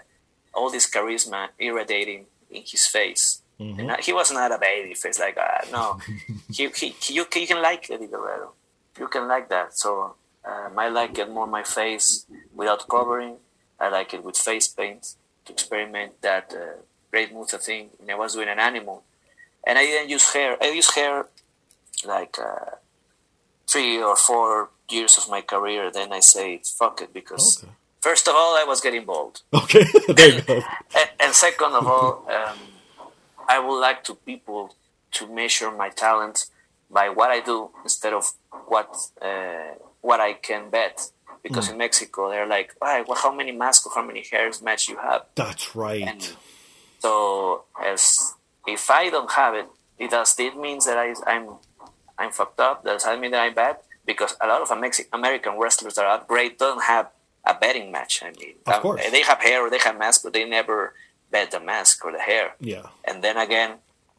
all 0.55 0.71
this 0.71 0.89
charisma 0.91 1.49
irradiating 1.59 2.27
in 2.51 2.63
his 2.67 2.87
face. 2.87 3.43
Mm-hmm. 3.59 3.81
And 3.81 3.91
uh, 3.91 3.97
he 4.01 4.13
was 4.13 4.31
not 4.31 4.53
a 4.53 4.59
baby 4.59 4.95
face 4.95 5.19
like 5.19 5.39
uh, 5.39 5.65
no. 5.73 6.01
he, 6.53 6.69
he, 6.69 6.89
he, 7.01 7.15
you, 7.15 7.25
can, 7.25 7.43
you 7.43 7.49
can 7.49 7.63
like 7.63 7.91
Eddie 7.91 8.07
Guerrero. 8.07 8.53
You 8.99 9.09
can 9.09 9.29
like 9.29 9.49
that. 9.49 9.79
So 9.79 10.15
um, 10.45 10.79
I 10.79 10.89
like 10.89 11.19
it 11.19 11.31
more 11.31 11.47
my 11.47 11.63
face 11.63 12.27
without 12.55 12.87
covering. 12.89 13.37
I 13.81 13.89
like 13.89 14.13
it 14.13 14.25
with 14.25 14.37
face 14.37 14.69
paint 14.69 15.15
experiment 15.51 16.21
that 16.23 16.53
uh, 16.53 16.83
great 17.11 17.33
Muta 17.33 17.59
thing. 17.59 17.91
And 18.01 18.11
I 18.11 18.15
was 18.15 18.35
doing 18.35 18.49
an 18.49 18.59
animal, 18.59 19.05
and 19.67 19.79
I 19.79 19.85
didn't 19.85 20.11
use 20.11 20.33
hair. 20.33 20.57
I 20.61 20.71
used 20.71 20.95
hair 20.95 21.27
like 22.07 22.39
uh, 22.39 22.77
three 23.71 24.03
or 24.03 24.17
four 24.17 24.71
years 24.91 25.19
of 25.19 25.29
my 25.31 25.41
career. 25.43 25.91
Then 25.91 26.13
I 26.13 26.21
say 26.21 26.61
fuck 26.79 27.01
it 27.03 27.13
because 27.13 27.63
Okay. 27.63 27.73
first 28.01 28.29
of 28.29 28.35
all 28.35 28.57
I 28.57 28.65
was 28.65 28.81
getting 28.81 29.05
bald, 29.05 29.43
Okay, 29.55 29.85
there 30.09 30.35
you 30.37 30.43
go. 30.43 30.55
and, 30.97 31.11
and 31.21 31.35
second 31.35 31.73
of 31.75 31.87
all, 31.87 32.25
um, 32.31 32.59
I 33.49 33.59
would 33.59 33.81
like 33.81 34.05
to 34.05 34.15
people 34.15 34.75
to 35.13 35.27
measure 35.27 35.71
my 35.71 35.89
talent 35.91 36.47
by 36.91 37.09
what 37.09 37.31
I 37.31 37.41
do 37.41 37.71
instead 37.85 38.13
of 38.13 38.33
what 38.69 38.95
uh, 39.21 39.75
what 40.01 40.21
I 40.21 40.35
can 40.35 40.71
bet. 40.71 41.11
Because 41.49 41.69
in 41.71 41.79
Mexico 41.79 42.31
they're 42.31 42.47
like, 42.47 42.75
"Why? 42.79 43.03
Well, 43.03 43.19
how 43.21 43.33
many 43.35 43.53
masks 43.53 43.87
or 43.87 43.93
how 43.95 44.05
many 44.07 44.23
hairs 44.31 44.61
match 44.63 44.89
you 44.89 44.97
have?" 44.99 45.27
That's 45.35 45.75
right. 45.75 46.03
And 46.03 46.23
so, 47.01 47.65
as 47.83 48.35
if 48.67 48.91
I 48.91 49.11
don't 49.11 49.31
have 49.33 49.55
it, 49.55 49.67
it 49.99 50.11
does. 50.11 50.39
It 50.39 50.57
means 50.57 50.87
that 50.87 50.99
I, 50.99 51.15
I'm 51.27 51.57
I'm 52.19 52.31
fucked 52.33 52.61
up. 52.61 52.85
Does 52.85 53.05
that 53.05 53.19
mean 53.21 53.31
that 53.33 53.41
I'm 53.43 53.55
bad? 53.55 53.77
Because 54.05 54.37
a 54.41 54.47
lot 54.47 54.63
of 54.63 54.71
American 55.13 55.59
wrestlers 55.59 55.95
that 55.95 56.05
are 56.07 56.25
great 56.27 56.59
don't 56.59 56.83
have 56.83 57.11
a 57.45 57.55
betting 57.55 57.93
match. 57.93 58.23
I 58.23 58.31
mean, 58.33 58.55
Of 58.67 58.75
um, 58.75 58.83
course. 58.83 59.11
they 59.11 59.23
have 59.23 59.41
hair 59.41 59.63
or 59.67 59.71
they 59.71 59.79
have 59.79 59.97
mask, 59.99 60.23
but 60.25 60.33
they 60.33 60.45
never 60.45 60.95
bet 61.31 61.51
the 61.51 61.61
mask 61.61 62.05
or 62.05 62.13
the 62.13 62.19
hair. 62.19 62.55
Yeah. 62.61 62.87
And 63.05 63.23
then 63.23 63.37
again, 63.37 63.77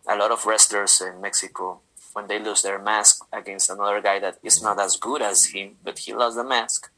a 0.08 0.16
lot 0.16 0.32
of 0.32 0.46
wrestlers 0.46 1.02
in 1.02 1.20
Mexico, 1.22 1.82
when 2.14 2.28
they 2.28 2.40
lose 2.40 2.62
their 2.62 2.80
mask 2.80 3.26
against 3.34 3.70
another 3.70 4.00
guy 4.02 4.20
that 4.20 4.38
is 4.44 4.62
not 4.62 4.80
as 4.80 4.96
good 4.96 5.22
as 5.22 5.48
him, 5.48 5.76
but 5.84 6.00
he 6.00 6.14
lost 6.14 6.36
the 6.38 6.44
mask, 6.44 6.90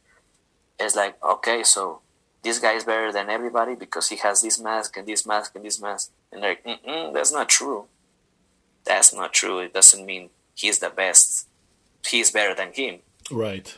it's 0.86 0.96
like, 0.96 1.22
okay, 1.24 1.63
so 1.63 2.02
this 2.44 2.60
guy 2.60 2.74
is 2.74 2.84
better 2.84 3.12
than 3.12 3.30
everybody 3.30 3.76
because 3.76 4.10
he 4.10 4.17
has 4.17 4.41
this 4.41 4.60
mask 4.60 4.98
and 4.98 5.08
this 5.08 5.26
mask 5.26 5.56
and 5.56 5.65
this 5.65 5.82
mask. 5.82 6.12
And 6.32 6.41
they're 6.44 6.58
like, 6.65 6.65
Mm-mm, 6.65 7.13
that's 7.13 7.32
not 7.32 7.50
true. 7.50 7.86
That's 8.84 9.13
not 9.13 9.34
true. 9.34 9.60
It 9.60 9.74
doesn't 9.74 10.06
mean 10.06 10.30
he's 10.56 10.80
the 10.80 10.89
best. 10.89 11.48
He's 12.06 12.32
better 12.32 12.56
than 12.56 12.74
him. 12.74 13.00
Right. 13.30 13.78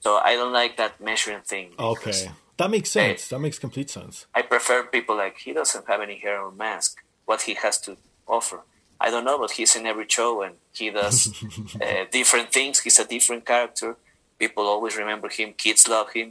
So 0.00 0.16
I 0.16 0.34
don't 0.34 0.52
like 0.52 0.76
that 0.78 1.00
measuring 1.00 1.42
thing. 1.42 1.72
Okay. 1.78 2.30
That 2.56 2.70
makes 2.70 2.90
sense. 2.90 3.28
That 3.28 3.38
makes 3.38 3.58
complete 3.58 3.90
sense. 3.90 4.26
I 4.34 4.42
prefer 4.42 4.82
people 4.82 5.16
like 5.16 5.38
he 5.38 5.52
doesn't 5.52 5.86
have 5.86 6.00
any 6.00 6.16
hair 6.18 6.40
or 6.40 6.52
mask. 6.52 7.02
What 7.26 7.42
he 7.42 7.54
has 7.54 7.78
to 7.82 7.96
offer, 8.26 8.60
I 9.00 9.10
don't 9.10 9.24
know, 9.24 9.38
but 9.38 9.52
he's 9.52 9.76
in 9.76 9.86
every 9.86 10.06
show 10.08 10.42
and 10.42 10.56
he 10.72 10.90
does 10.90 11.32
uh, 11.80 12.04
different 12.10 12.52
things. 12.52 12.80
He's 12.80 12.98
a 12.98 13.06
different 13.06 13.46
character. 13.46 13.96
People 14.40 14.64
always 14.74 14.96
remember 14.96 15.28
him. 15.28 15.48
Kids 15.64 15.82
love 15.96 16.08
him, 16.18 16.28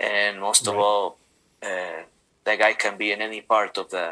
and 0.00 0.32
most 0.40 0.62
of 0.66 0.74
all, 0.84 1.04
uh, 1.62 2.02
the 2.46 2.56
guy 2.64 2.72
can 2.74 2.94
be 2.98 3.08
in 3.14 3.20
any 3.28 3.40
part 3.40 3.78
of 3.78 3.86
the 3.94 4.06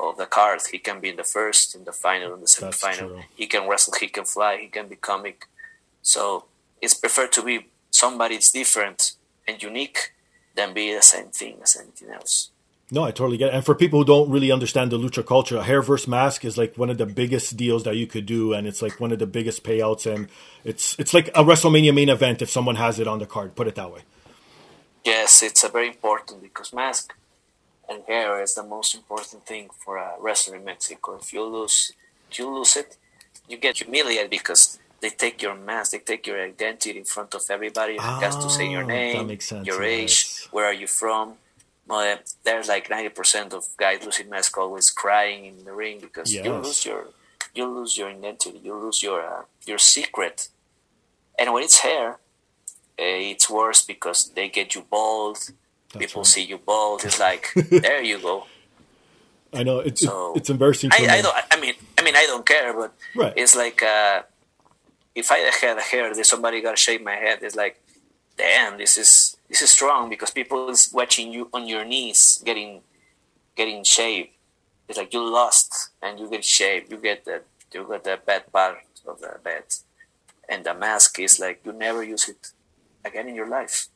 of 0.00 0.16
the 0.16 0.26
card. 0.38 0.60
He 0.70 0.78
can 0.78 0.98
be 1.04 1.08
in 1.12 1.16
the 1.16 1.24
first, 1.36 1.74
in 1.76 1.82
the 1.84 1.92
final, 1.92 2.32
in 2.34 2.40
the 2.40 2.46
semifinal. 2.46 3.08
He 3.40 3.46
can 3.46 3.68
wrestle. 3.68 3.94
He 4.00 4.08
can 4.08 4.24
fly. 4.24 4.52
He 4.64 4.68
can 4.68 4.86
be 4.88 4.96
comic. 4.96 5.38
So 6.12 6.46
it's 6.80 6.94
preferred 6.94 7.32
to 7.32 7.42
be 7.42 7.56
somebody 7.90 8.36
that's 8.36 8.52
different 8.52 9.00
and 9.46 9.62
unique 9.62 10.00
than 10.56 10.72
be 10.72 10.94
the 10.94 11.02
same 11.02 11.28
thing 11.40 11.54
as 11.62 11.76
anything 11.76 12.10
else. 12.18 12.50
No, 12.92 13.04
I 13.04 13.12
totally 13.12 13.36
get 13.36 13.48
it. 13.48 13.54
And 13.54 13.64
for 13.64 13.74
people 13.74 14.00
who 14.00 14.04
don't 14.04 14.30
really 14.30 14.50
understand 14.50 14.90
the 14.90 14.98
lucha 14.98 15.24
culture, 15.24 15.58
a 15.58 15.62
hair 15.62 15.80
versus 15.80 16.08
mask 16.08 16.44
is 16.44 16.58
like 16.58 16.76
one 16.76 16.90
of 16.90 16.98
the 16.98 17.06
biggest 17.06 17.56
deals 17.56 17.84
that 17.84 17.96
you 17.96 18.06
could 18.06 18.26
do, 18.26 18.52
and 18.52 18.66
it's 18.66 18.82
like 18.82 18.98
one 19.00 19.12
of 19.12 19.18
the 19.20 19.26
biggest 19.26 19.62
payouts, 19.62 20.12
and 20.12 20.28
it's 20.64 20.98
it's 20.98 21.14
like 21.14 21.28
a 21.28 21.44
WrestleMania 21.44 21.94
main 21.94 22.08
event 22.08 22.42
if 22.42 22.50
someone 22.50 22.76
has 22.76 22.98
it 22.98 23.06
on 23.06 23.18
the 23.20 23.26
card. 23.26 23.54
Put 23.54 23.68
it 23.68 23.76
that 23.76 23.92
way. 23.92 24.00
Yes, 25.04 25.42
it's 25.42 25.64
a 25.64 25.68
very 25.68 25.88
important 25.88 26.42
because 26.42 26.72
mask 26.72 27.14
and 27.88 28.02
hair 28.08 28.42
is 28.42 28.54
the 28.54 28.62
most 28.62 28.94
important 28.94 29.46
thing 29.46 29.68
for 29.84 29.96
a 29.96 30.14
wrestler 30.20 30.56
in 30.56 30.64
Mexico. 30.64 31.16
If 31.16 31.32
you 31.32 31.44
lose, 31.44 31.92
if 32.30 32.38
you 32.38 32.50
lose 32.54 32.76
it, 32.76 32.96
you 33.48 33.56
get 33.56 33.78
humiliated 33.78 34.30
because 34.30 34.78
they 35.00 35.10
take 35.10 35.40
your 35.42 35.54
mask, 35.54 35.92
they 35.92 35.98
take 35.98 36.26
your 36.26 36.40
identity 36.42 36.98
in 36.98 37.04
front 37.04 37.34
of 37.34 37.42
everybody. 37.50 37.94
You 37.94 38.00
have 38.00 38.38
to 38.40 38.50
say 38.50 38.68
your 38.70 38.84
Ah, 38.84 38.86
name, 38.86 39.16
that 39.18 39.24
makes 39.26 39.46
sense, 39.46 39.66
your 39.66 39.82
age, 39.82 40.10
yes. 40.10 40.48
where 40.50 40.66
are 40.66 40.74
you 40.74 40.86
from. 40.86 41.34
Well, 41.90 42.18
there's 42.44 42.68
like 42.68 42.88
ninety 42.88 43.08
percent 43.08 43.52
of 43.52 43.64
guys 43.76 44.04
losing 44.04 44.30
mask 44.30 44.56
always 44.56 44.90
crying 44.90 45.44
in 45.44 45.64
the 45.64 45.72
ring 45.72 45.98
because 46.00 46.32
you 46.32 46.42
lose 46.52 46.86
your 46.86 47.06
you 47.54 47.66
lose 47.66 47.98
your 47.98 48.08
identity, 48.10 48.60
you 48.62 48.74
lose 48.74 49.02
your 49.02 49.20
uh, 49.22 49.42
your 49.66 49.78
secret. 49.78 50.48
And 51.38 51.52
when 51.52 51.62
it's 51.64 51.78
hair, 51.80 52.08
uh, 52.12 52.16
it's 52.98 53.48
worse 53.50 53.82
because 53.82 54.30
they 54.34 54.48
get 54.48 54.74
you 54.74 54.82
bald. 54.88 55.38
People 55.98 56.20
right. 56.22 56.26
see 56.26 56.44
you 56.44 56.58
bald. 56.58 57.04
It's 57.04 57.18
like 57.18 57.48
there 57.70 58.02
you 58.02 58.18
go. 58.18 58.46
I 59.52 59.64
know 59.64 59.80
it's 59.80 60.02
So, 60.02 60.34
it's 60.36 60.48
embarrassing. 60.48 60.90
For 60.90 60.98
I, 61.02 61.06
me. 61.06 61.08
I 61.08 61.22
don't. 61.22 61.36
I 61.50 61.60
mean, 61.60 61.74
I 61.98 62.02
mean, 62.04 62.14
I 62.14 62.24
don't 62.26 62.46
care. 62.46 62.72
But 62.72 62.94
Right. 63.16 63.32
it's 63.36 63.56
like 63.56 63.82
uh, 63.82 64.22
if 65.14 65.32
I 65.32 65.38
had 65.38 65.76
a 65.78 65.80
hair, 65.80 66.14
there's 66.14 66.28
somebody 66.28 66.60
got 66.60 66.70
to 66.72 66.76
shave 66.76 67.02
my 67.02 67.16
head. 67.16 67.40
It's 67.42 67.56
like, 67.56 67.82
damn, 68.40 68.78
this 68.78 68.96
is 68.96 69.36
this 69.48 69.60
is 69.60 69.70
strong 69.70 70.08
because 70.08 70.30
people 70.30 70.70
is 70.70 70.90
watching 70.92 71.32
you 71.32 71.42
on 71.52 71.68
your 71.68 71.84
knees 71.84 72.42
getting 72.44 72.80
getting 73.54 73.84
shaved. 73.84 74.30
It's 74.88 74.98
like 74.98 75.12
you 75.12 75.22
lost 75.22 75.90
and 76.02 76.18
you 76.18 76.26
get 76.34 76.44
shaved. 76.44 76.90
You 76.90 76.98
get 76.98 77.24
the 77.26 77.42
you 77.72 77.84
got 77.84 78.04
the 78.04 78.18
bad 78.24 78.50
part 78.50 78.78
of 79.06 79.20
the 79.20 79.32
bed, 79.44 79.64
and 80.48 80.64
the 80.64 80.74
mask 80.74 81.18
is 81.18 81.38
like 81.38 81.60
you 81.66 81.72
never 81.72 82.02
use 82.02 82.28
it 82.28 82.42
again 83.04 83.28
in 83.28 83.34
your 83.34 83.50
life, 83.58 83.88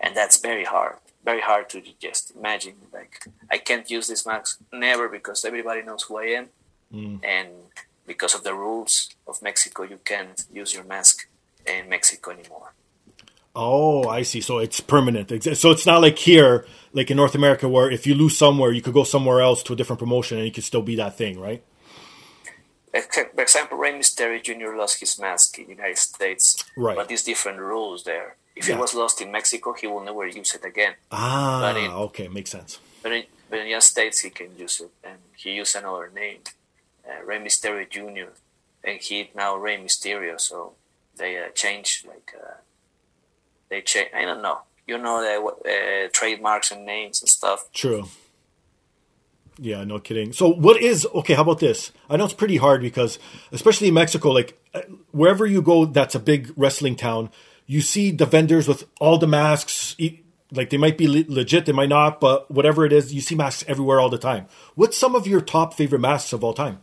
and 0.00 0.16
that's 0.16 0.38
very 0.48 0.64
hard. 0.64 0.96
Very 1.24 1.42
hard 1.50 1.68
to 1.70 1.82
just 2.06 2.24
imagine. 2.38 2.76
Like 2.92 3.14
I 3.50 3.58
can't 3.58 3.90
use 3.90 4.06
this 4.06 4.24
mask 4.24 4.60
never 4.72 5.08
because 5.08 5.44
everybody 5.44 5.82
knows 5.82 6.04
who 6.04 6.18
I 6.18 6.28
am, 6.38 6.46
mm. 6.94 7.18
and 7.24 7.48
because 8.06 8.34
of 8.34 8.42
the 8.44 8.54
rules 8.54 9.10
of 9.26 9.42
Mexico, 9.42 9.82
you 9.82 9.98
can't 10.12 10.38
use 10.60 10.72
your 10.72 10.84
mask 10.84 11.28
in 11.66 11.88
Mexico 11.88 12.30
anymore. 12.30 12.72
Oh, 13.60 14.08
I 14.08 14.22
see. 14.22 14.40
So 14.40 14.58
it's 14.58 14.80
permanent. 14.80 15.28
So 15.56 15.70
it's 15.72 15.84
not 15.86 16.00
like 16.00 16.16
here, 16.18 16.64
like 16.92 17.10
in 17.10 17.16
North 17.16 17.34
America, 17.34 17.68
where 17.68 17.90
if 17.90 18.06
you 18.06 18.14
lose 18.14 18.38
somewhere, 18.38 18.70
you 18.70 18.80
could 18.80 18.94
go 18.94 19.02
somewhere 19.04 19.40
else 19.40 19.62
to 19.64 19.72
a 19.72 19.76
different 19.76 19.98
promotion 19.98 20.38
and 20.38 20.46
you 20.46 20.52
could 20.52 20.62
still 20.64 20.82
be 20.82 20.94
that 20.96 21.16
thing, 21.18 21.40
right? 21.40 21.62
For 22.92 23.42
example, 23.42 23.78
Rey 23.78 23.92
Mysterio 23.92 24.42
Jr. 24.42 24.76
lost 24.76 25.00
his 25.00 25.18
mask 25.18 25.58
in 25.58 25.64
the 25.66 25.70
United 25.72 25.98
States, 25.98 26.64
Right. 26.76 26.96
but 26.96 27.08
there's 27.08 27.22
different 27.22 27.58
rules 27.58 28.04
there. 28.04 28.36
If 28.56 28.66
Yeah. 28.68 28.74
he 28.76 28.80
was 28.80 28.94
lost 28.94 29.20
in 29.20 29.30
Mexico, 29.30 29.72
he 29.72 29.86
will 29.86 30.00
never 30.02 30.26
use 30.26 30.54
it 30.54 30.64
again. 30.64 30.94
Ah, 31.12 31.60
But 31.60 31.76
it- 31.76 31.90
okay, 31.90 32.28
makes 32.28 32.50
sense. 32.50 32.78
But 33.02 33.12
in, 33.12 33.24
but 33.50 33.56
in 33.58 33.64
the 33.64 33.68
United 33.70 33.86
States, 33.86 34.18
he 34.20 34.30
can 34.30 34.56
use 34.56 34.80
it, 34.80 34.90
and 35.04 35.18
he 35.36 35.50
used 35.52 35.76
another 35.76 36.10
name, 36.14 36.40
uh, 37.08 37.22
Rey 37.24 37.38
Mysterio 37.38 37.88
Jr., 37.88 38.30
and 38.82 39.00
he 39.00 39.30
now 39.34 39.54
Rey 39.56 39.76
Mysterio. 39.76 40.40
So 40.40 40.74
they 41.16 41.36
uh, 41.38 41.50
change 41.54 42.04
like 42.06 42.32
uh, 42.36 42.54
they 43.70 43.80
change. 43.82 44.10
I 44.14 44.22
don't 44.22 44.42
know. 44.42 44.60
You 44.86 44.98
know 44.98 45.20
the 45.20 46.06
uh, 46.06 46.08
trademarks 46.12 46.70
and 46.70 46.86
names 46.86 47.20
and 47.20 47.28
stuff. 47.28 47.66
True. 47.72 48.06
Yeah, 49.58 49.84
no 49.84 49.98
kidding. 49.98 50.32
So, 50.32 50.48
what 50.48 50.80
is 50.80 51.06
okay? 51.14 51.34
How 51.34 51.42
about 51.42 51.58
this? 51.58 51.92
I 52.08 52.16
know 52.16 52.24
it's 52.24 52.32
pretty 52.32 52.56
hard 52.56 52.80
because, 52.80 53.18
especially 53.50 53.88
in 53.88 53.94
Mexico, 53.94 54.30
like 54.30 54.58
uh, 54.72 54.82
wherever 55.10 55.44
you 55.46 55.60
go, 55.60 55.84
that's 55.84 56.14
a 56.14 56.20
big 56.20 56.52
wrestling 56.56 56.94
town. 56.94 57.30
You 57.66 57.80
see 57.80 58.12
the 58.12 58.24
vendors 58.24 58.68
with 58.68 58.84
all 59.00 59.18
the 59.18 59.26
masks. 59.26 59.96
Like 60.50 60.70
they 60.70 60.78
might 60.78 60.96
be 60.96 61.06
legit, 61.28 61.66
they 61.66 61.72
might 61.72 61.90
not, 61.90 62.20
but 62.20 62.50
whatever 62.50 62.86
it 62.86 62.92
is, 62.92 63.12
you 63.12 63.20
see 63.20 63.34
masks 63.34 63.64
everywhere 63.68 64.00
all 64.00 64.08
the 64.08 64.16
time. 64.16 64.46
What's 64.76 64.96
some 64.96 65.14
of 65.14 65.26
your 65.26 65.42
top 65.42 65.74
favorite 65.74 65.98
masks 65.98 66.32
of 66.32 66.42
all 66.42 66.54
time? 66.54 66.80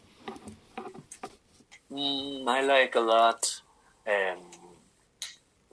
Mm, 1.91 2.47
I 2.47 2.61
like 2.61 2.93
a 2.93 2.99
lot. 2.99 3.61
Um, 4.05 4.37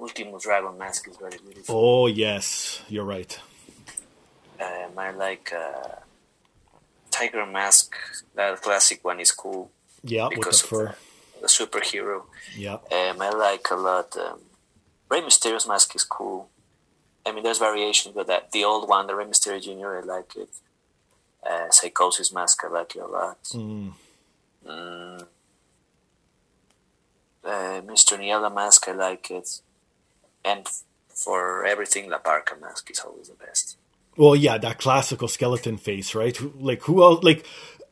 Ultimo 0.03 0.39
Dragon 0.39 0.77
mask 0.79 1.09
is 1.09 1.17
very 1.17 1.39
beautiful. 1.39 1.75
Oh 1.77 2.07
yes, 2.09 2.83
you're 2.89 3.05
right. 3.05 3.39
Um, 4.61 4.99
I 4.99 5.11
like 5.13 5.53
uh, 5.53 5.97
Tiger 7.11 7.47
Mask. 7.47 7.95
That 8.35 8.61
classic 8.63 9.05
one 9.05 9.21
is 9.21 9.31
cool. 9.33 9.71
Yeah, 10.03 10.25
with 10.25 10.31
the 10.33 10.37
because 10.41 10.63
of 10.63 10.69
fur. 10.69 10.95
the 11.41 11.47
superhero. 11.47 12.23
Yeah, 12.57 12.79
Um, 12.91 13.21
I 13.21 13.31
like 13.31 13.67
a 13.71 13.77
lot. 13.77 14.17
Um, 14.17 14.41
Rey 15.09 15.21
Mysterio's 15.21 15.67
mask 15.69 15.95
is 15.95 16.05
cool. 16.05 16.49
I 17.25 17.31
mean, 17.33 17.45
there's 17.45 17.59
variations, 17.59 18.15
but 18.15 18.27
that 18.27 18.51
the 18.51 18.65
old 18.65 18.89
one, 18.89 19.07
the 19.07 19.15
Rey 19.15 19.25
Mysterio 19.27 19.61
Jr., 19.63 19.99
I 19.99 20.01
like 20.17 20.35
it. 20.37 20.49
Uh, 21.49 21.71
Psychosis 21.71 22.33
mask, 22.33 22.63
I 22.65 22.69
like 22.69 22.97
it 22.97 23.01
a 23.03 23.07
lot. 23.07 23.43
Mm. 23.53 23.93
Mm. 24.67 25.27
Uh, 27.45 27.81
Mr. 27.83 28.19
Niebla 28.19 28.51
mask, 28.51 28.89
I 28.89 28.93
like 28.93 29.31
it. 29.31 29.61
And 30.45 30.67
for 31.09 31.65
everything, 31.65 32.11
La 32.11 32.19
Parca 32.19 32.61
mask 32.61 32.91
is 32.91 33.01
always 33.01 33.29
the 33.29 33.35
best. 33.35 33.77
Well, 34.17 34.37
yeah, 34.37 34.59
that 34.59 34.79
classical 34.79 35.29
skeleton 35.29 35.79
face, 35.79 36.15
right? 36.15 36.39
Like 36.61 36.83
who 36.83 37.03
else? 37.03 37.25
Like, 37.25 37.47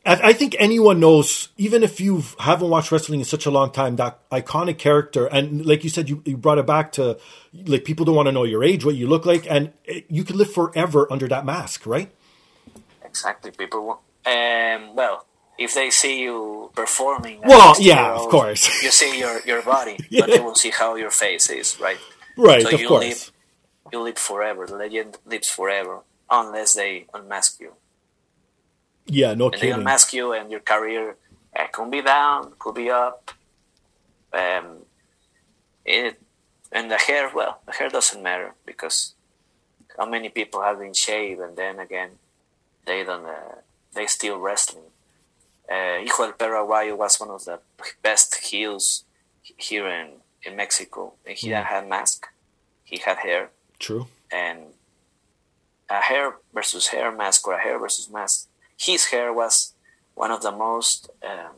I, 0.04 0.32
think 0.32 0.56
anyone 0.58 0.98
knows, 0.98 1.48
even 1.58 1.82
if 1.82 2.00
you 2.00 2.24
haven't 2.38 2.68
watched 2.70 2.90
wrestling 2.90 3.20
in 3.20 3.26
such 3.26 3.44
a 3.44 3.50
long 3.50 3.70
time, 3.70 3.96
that 3.96 4.28
iconic 4.30 4.78
character. 4.78 5.26
And 5.26 5.64
like 5.66 5.84
you 5.84 5.90
said, 5.90 6.08
you, 6.08 6.22
you 6.24 6.36
brought 6.38 6.58
it 6.58 6.66
back 6.66 6.92
to 6.92 7.18
like 7.52 7.84
people 7.84 8.06
don't 8.06 8.14
want 8.14 8.26
to 8.26 8.32
know 8.32 8.44
your 8.44 8.64
age, 8.64 8.84
what 8.84 8.94
you 8.94 9.06
look 9.06 9.26
like, 9.26 9.46
and 9.48 9.72
you 10.08 10.24
could 10.24 10.36
live 10.36 10.52
forever 10.52 11.06
under 11.12 11.28
that 11.28 11.44
mask, 11.44 11.86
right? 11.86 12.10
Exactly. 13.04 13.50
People 13.50 13.86
want. 13.86 14.00
Um, 14.24 14.94
well, 14.94 15.26
if 15.58 15.74
they 15.74 15.90
see 15.90 16.22
you 16.22 16.70
performing, 16.74 17.40
Well, 17.44 17.76
yeah, 17.78 18.14
of 18.14 18.28
course. 18.30 18.82
You 18.82 18.90
see 18.90 19.18
your, 19.18 19.40
your 19.42 19.62
body, 19.62 19.98
Yeah. 20.08 20.20
but 20.26 20.30
they 20.30 20.40
will 20.40 20.54
see 20.54 20.70
how 20.70 20.94
your 20.94 21.10
face 21.10 21.50
is, 21.50 21.78
right? 21.78 21.98
Right, 22.40 22.62
So 22.62 22.70
of 22.74 22.80
you 22.80 22.88
course. 22.88 23.04
live- 23.04 23.32
You 23.92 24.00
live 24.08 24.18
forever. 24.18 24.66
The 24.66 24.76
legend 24.76 25.18
lives 25.26 25.48
forever, 25.58 26.00
unless 26.30 26.74
they 26.74 27.06
unmask 27.12 27.58
you. 27.60 27.72
Yeah, 29.06 29.34
no 29.34 29.50
And 29.50 29.60
they 29.60 29.72
unmask 29.72 30.12
you, 30.12 30.32
and 30.32 30.50
your 30.50 30.60
career 30.60 31.16
uh, 31.58 31.66
could 31.72 31.90
be 31.90 32.00
down, 32.02 32.52
could 32.58 32.76
be 32.76 32.88
up. 32.90 33.32
Um, 34.32 34.86
it 35.84 36.20
and 36.70 36.88
the 36.90 36.98
hair. 36.98 37.30
Well, 37.34 37.60
the 37.66 37.72
hair 37.72 37.88
doesn't 37.88 38.22
matter 38.22 38.54
because 38.64 39.14
how 39.98 40.06
many 40.06 40.28
people 40.28 40.62
have 40.62 40.78
been 40.78 40.94
shaved, 40.94 41.40
and 41.40 41.56
then 41.56 41.80
again, 41.80 42.10
they 42.86 43.02
don't. 43.02 43.26
Uh, 43.26 43.56
they 43.94 44.06
still 44.06 44.38
wrestling. 44.38 44.84
Uh, 45.68 45.98
Hijo 46.04 46.24
del 46.26 46.32
Perro 46.34 46.64
Aguayo 46.64 46.96
was 46.96 47.18
one 47.18 47.30
of 47.30 47.44
the 47.44 47.58
best 48.02 48.36
heels 48.36 49.02
here 49.42 49.88
in, 49.88 50.08
in 50.44 50.54
Mexico. 50.54 51.14
And 51.26 51.36
he 51.36 51.48
Mm. 51.48 51.64
had 51.64 51.88
mask. 51.88 52.26
He 52.90 52.98
had 52.98 53.18
hair 53.18 53.50
True. 53.78 54.06
and 54.32 54.58
a 55.88 56.00
hair 56.10 56.36
versus 56.56 56.88
hair 56.88 57.08
mask 57.22 57.46
or 57.48 57.54
a 57.54 57.62
hair 57.66 57.78
versus 57.78 58.06
mask. 58.10 58.48
His 58.88 59.02
hair 59.12 59.32
was 59.32 59.54
one 60.14 60.30
of 60.36 60.40
the 60.42 60.50
most, 60.52 61.08
um, 61.30 61.54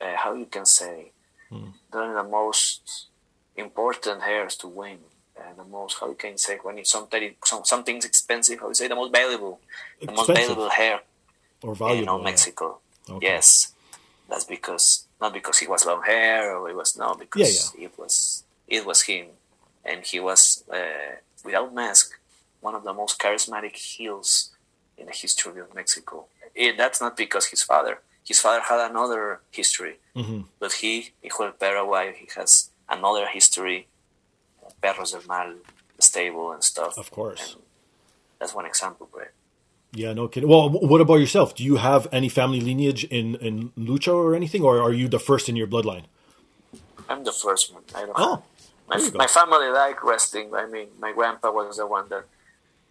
uh, 0.00 0.16
how 0.16 0.32
you 0.34 0.46
can 0.46 0.66
say, 0.66 1.12
Hmm. 1.50 1.68
one 1.92 2.10
of 2.10 2.16
the 2.24 2.28
most 2.40 3.06
important 3.56 4.22
hairs 4.22 4.56
to 4.56 4.66
win. 4.68 4.98
And 5.38 5.58
the 5.58 5.64
most, 5.64 5.98
how 6.00 6.08
you 6.08 6.14
can 6.14 6.36
say, 6.38 6.58
when 6.62 6.78
it's 6.78 6.90
something, 6.90 7.34
some, 7.44 7.64
something's 7.64 8.04
expensive, 8.04 8.58
how 8.60 8.68
you 8.68 8.74
say, 8.74 8.88
the 8.88 8.94
most 8.96 9.12
valuable, 9.12 9.60
the 10.00 10.10
most 10.12 10.26
valuable 10.28 10.70
hair 10.70 11.00
Or 11.62 11.70
in 11.70 11.74
valuable. 11.76 12.00
you 12.00 12.06
know, 12.06 12.18
yeah. 12.18 12.24
Mexico. 12.24 12.78
Okay. 13.08 13.26
Yes, 13.26 13.72
that's 14.28 14.44
because 14.44 15.04
not 15.20 15.32
because 15.32 15.58
he 15.58 15.66
was 15.68 15.86
long 15.86 16.02
hair 16.02 16.56
or 16.56 16.68
it 16.68 16.74
was 16.76 16.96
no 16.96 17.14
because 17.14 17.72
it 17.78 17.92
was 17.96 18.35
it 18.68 18.84
was 18.86 19.02
him, 19.02 19.26
and 19.84 20.04
he 20.04 20.18
was 20.20 20.64
uh, 20.72 21.16
without 21.44 21.74
mask 21.74 22.12
one 22.60 22.74
of 22.74 22.84
the 22.84 22.92
most 22.92 23.18
charismatic 23.18 23.76
heels 23.76 24.50
in 24.98 25.06
the 25.06 25.12
history 25.12 25.60
of 25.60 25.74
Mexico. 25.74 26.26
It, 26.54 26.76
that's 26.76 27.00
not 27.00 27.16
because 27.16 27.46
his 27.46 27.62
father. 27.62 28.00
His 28.24 28.40
father 28.40 28.60
had 28.60 28.90
another 28.90 29.40
history, 29.52 29.96
hmm 30.14 30.40
but 30.58 30.72
he, 30.72 31.10
Hijo 31.22 31.44
del 31.44 31.52
Perro 31.52 31.86
Aguayo, 31.86 32.14
he 32.14 32.28
has 32.34 32.70
another 32.88 33.26
history. 33.26 33.86
Perros 34.80 35.12
del 35.12 35.22
Mal, 35.28 35.54
stable 35.98 36.52
and 36.52 36.62
stuff. 36.62 36.98
Of 36.98 37.10
course. 37.10 37.54
And 37.54 37.62
that's 38.38 38.54
one 38.54 38.66
example, 38.66 39.08
Brett. 39.12 39.32
Yeah, 39.92 40.12
no 40.12 40.28
kidding. 40.28 40.48
Well, 40.48 40.68
what 40.68 41.00
about 41.00 41.16
yourself? 41.16 41.54
Do 41.54 41.64
you 41.64 41.76
have 41.76 42.06
any 42.12 42.28
family 42.28 42.60
lineage 42.60 43.04
in, 43.04 43.36
in 43.36 43.70
lucha 43.78 44.12
or 44.12 44.34
anything, 44.34 44.62
or 44.62 44.82
are 44.82 44.92
you 44.92 45.08
the 45.08 45.18
first 45.18 45.48
in 45.48 45.56
your 45.56 45.66
bloodline? 45.66 46.04
I'm 47.08 47.24
the 47.24 47.32
first 47.32 47.72
one. 47.72 47.84
I 47.94 48.00
don't 48.00 48.12
Oh, 48.16 48.42
My, 48.88 48.98
there 48.98 49.10
my 49.14 49.26
family 49.26 49.68
like 49.68 50.02
wrestling. 50.04 50.54
I 50.54 50.66
mean, 50.66 50.88
my 50.98 51.12
grandpa 51.12 51.50
was 51.50 51.76
the 51.76 51.86
one 51.86 52.08
that 52.08 52.24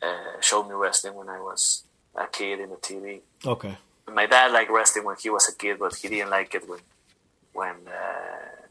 uh, 0.01 0.41
showed 0.41 0.67
me 0.67 0.75
wrestling 0.75 1.15
when 1.15 1.29
I 1.29 1.39
was 1.39 1.84
a 2.15 2.27
kid 2.27 2.60
in 2.60 2.69
the 2.69 2.75
TV. 2.75 3.21
Okay. 3.45 3.77
My 4.12 4.25
dad 4.25 4.51
liked 4.51 4.71
wrestling 4.71 5.05
when 5.05 5.15
he 5.17 5.29
was 5.29 5.47
a 5.49 5.55
kid, 5.55 5.79
but 5.79 5.95
he 5.95 6.08
didn't 6.10 6.29
like 6.29 6.53
it 6.53 6.69
when 6.69 6.79
when 7.53 7.75
uh, 7.88 8.67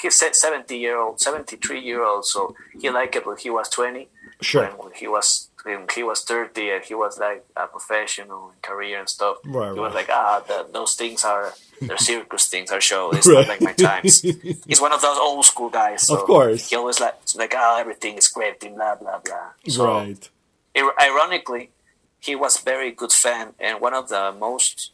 he's 0.00 0.14
seventy 0.14 0.78
year 0.78 0.98
old, 0.98 1.20
seventy 1.20 1.56
three 1.56 1.80
year 1.80 2.04
old. 2.04 2.24
So 2.26 2.54
he 2.78 2.90
liked 2.90 3.16
it 3.16 3.26
when 3.26 3.36
he 3.38 3.50
was 3.50 3.68
twenty. 3.68 4.08
Sure. 4.40 4.66
When, 4.66 4.72
when 4.78 4.92
he 4.92 5.08
was 5.08 5.48
when 5.66 5.86
he 5.94 6.02
was 6.02 6.22
thirty 6.22 6.70
and 6.70 6.84
he 6.84 6.94
was 6.94 7.18
like 7.18 7.44
a 7.56 7.66
professional 7.66 8.50
in 8.50 8.54
career 8.62 8.98
and 9.00 9.08
stuff. 9.08 9.38
Right, 9.44 9.74
he 9.74 9.80
was 9.80 9.94
like, 9.94 10.08
ah, 10.10 10.42
the, 10.46 10.66
those 10.72 10.94
things 10.94 11.24
are. 11.24 11.52
They're 11.78 11.98
circus 11.98 12.48
things, 12.48 12.70
are 12.72 12.80
show. 12.80 13.10
It's 13.10 13.26
Right. 13.28 13.46
not 13.46 13.48
like 13.48 13.60
my 13.60 13.72
times. 13.74 14.22
He's 14.66 14.80
one 14.80 14.94
of 14.94 15.02
those 15.02 15.18
old 15.18 15.44
school 15.44 15.68
guys. 15.68 16.06
So 16.06 16.14
Of 16.16 16.24
course. 16.24 16.70
He 16.70 16.76
always 16.76 17.00
like 17.00 17.16
like 17.36 17.52
oh 17.54 17.76
everything 17.78 18.16
is 18.16 18.28
great, 18.28 18.58
blah 18.60 18.94
blah 18.96 19.18
blah. 19.22 19.48
So 19.68 19.84
right. 19.84 20.30
ir- 20.74 20.96
ironically, 20.98 21.72
he 22.18 22.34
was 22.34 22.56
very 22.72 22.92
good 22.92 23.12
fan, 23.12 23.52
and 23.60 23.78
one 23.82 23.92
of 23.92 24.08
the 24.08 24.32
most 24.32 24.92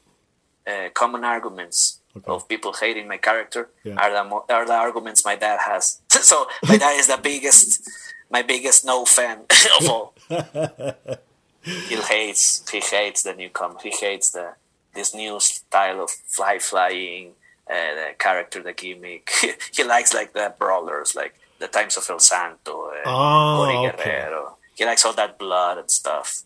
uh, 0.67 0.89
common 0.93 1.23
arguments 1.25 2.01
Okay. 2.17 2.31
of 2.31 2.47
people 2.49 2.73
hating 2.75 3.07
my 3.09 3.17
character 3.17 3.71
Yeah. 3.85 3.95
are 4.03 4.11
the 4.13 4.25
are 4.53 4.67
the 4.67 4.75
arguments 4.75 5.25
my 5.25 5.37
dad 5.37 5.61
has. 5.71 6.01
so 6.11 6.47
my 6.69 6.77
dad 6.79 6.99
is 6.99 7.07
the 7.07 7.17
biggest, 7.17 7.89
my 8.33 8.43
biggest 8.43 8.85
no 8.85 9.05
fan 9.05 9.43
of 9.81 9.89
all. 9.89 10.15
he 11.63 11.97
hates 11.97 12.69
he 12.71 12.81
hates 12.81 13.23
the 13.23 13.35
newcomer. 13.35 13.77
He 13.83 13.91
hates 13.91 14.31
the 14.31 14.55
this 14.95 15.15
new 15.15 15.39
style 15.39 16.03
of 16.03 16.11
fly 16.11 16.59
flying, 16.59 17.33
uh, 17.71 17.95
the 17.95 18.09
character, 18.19 18.63
the 18.63 18.73
gimmick. 18.73 19.31
he 19.73 19.85
likes 19.85 20.13
like 20.15 20.33
the 20.33 20.55
brawlers, 20.59 21.15
like 21.15 21.35
the 21.61 21.69
times 21.69 21.97
of 21.97 22.09
El 22.11 22.19
Santo, 22.19 22.89
uh, 22.89 23.03
Oh, 23.07 23.87
okay. 23.89 24.05
Guerrero. 24.05 24.57
He 24.75 24.85
likes 24.85 25.05
all 25.05 25.13
that 25.13 25.39
blood 25.39 25.79
and 25.79 25.91
stuff. 25.91 26.43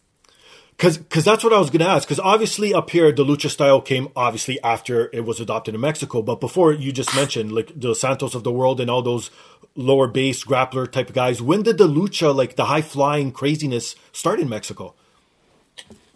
Because 0.77 0.99
cause 1.09 1.25
that's 1.25 1.43
what 1.43 1.55
I 1.55 1.59
was 1.59 1.71
going 1.71 1.81
to 1.81 1.89
ask. 1.89 2.07
Because 2.07 2.21
obviously 2.21 2.75
up 2.75 2.91
here, 2.91 3.11
the 3.11 3.25
lucha 3.25 3.49
style 3.49 3.81
came 3.81 4.09
obviously 4.15 4.61
after 4.63 5.09
it 5.13 5.25
was 5.25 5.41
adopted 5.41 5.75
in 5.75 5.81
Mexico. 5.81 6.21
But 6.21 6.39
before 6.39 6.73
you 6.73 6.93
just 6.93 7.15
mentioned 7.17 7.53
like 7.53 7.73
the 7.75 7.95
Santos 7.95 8.35
of 8.35 8.45
the 8.45 8.53
world 8.53 8.79
and 8.79 8.91
all 8.91 9.01
those 9.01 9.31
lower 9.77 10.09
base 10.09 10.45
grappler 10.45 10.91
type 10.91 11.09
of 11.11 11.15
guys. 11.15 11.41
When 11.43 11.63
did 11.63 11.79
the 11.79 11.87
lucha, 11.89 12.35
like 12.35 12.57
the 12.57 12.65
high 12.67 12.83
flying 12.83 13.31
craziness, 13.33 13.95
start 14.13 14.41
in 14.41 14.49
Mexico? 14.49 14.95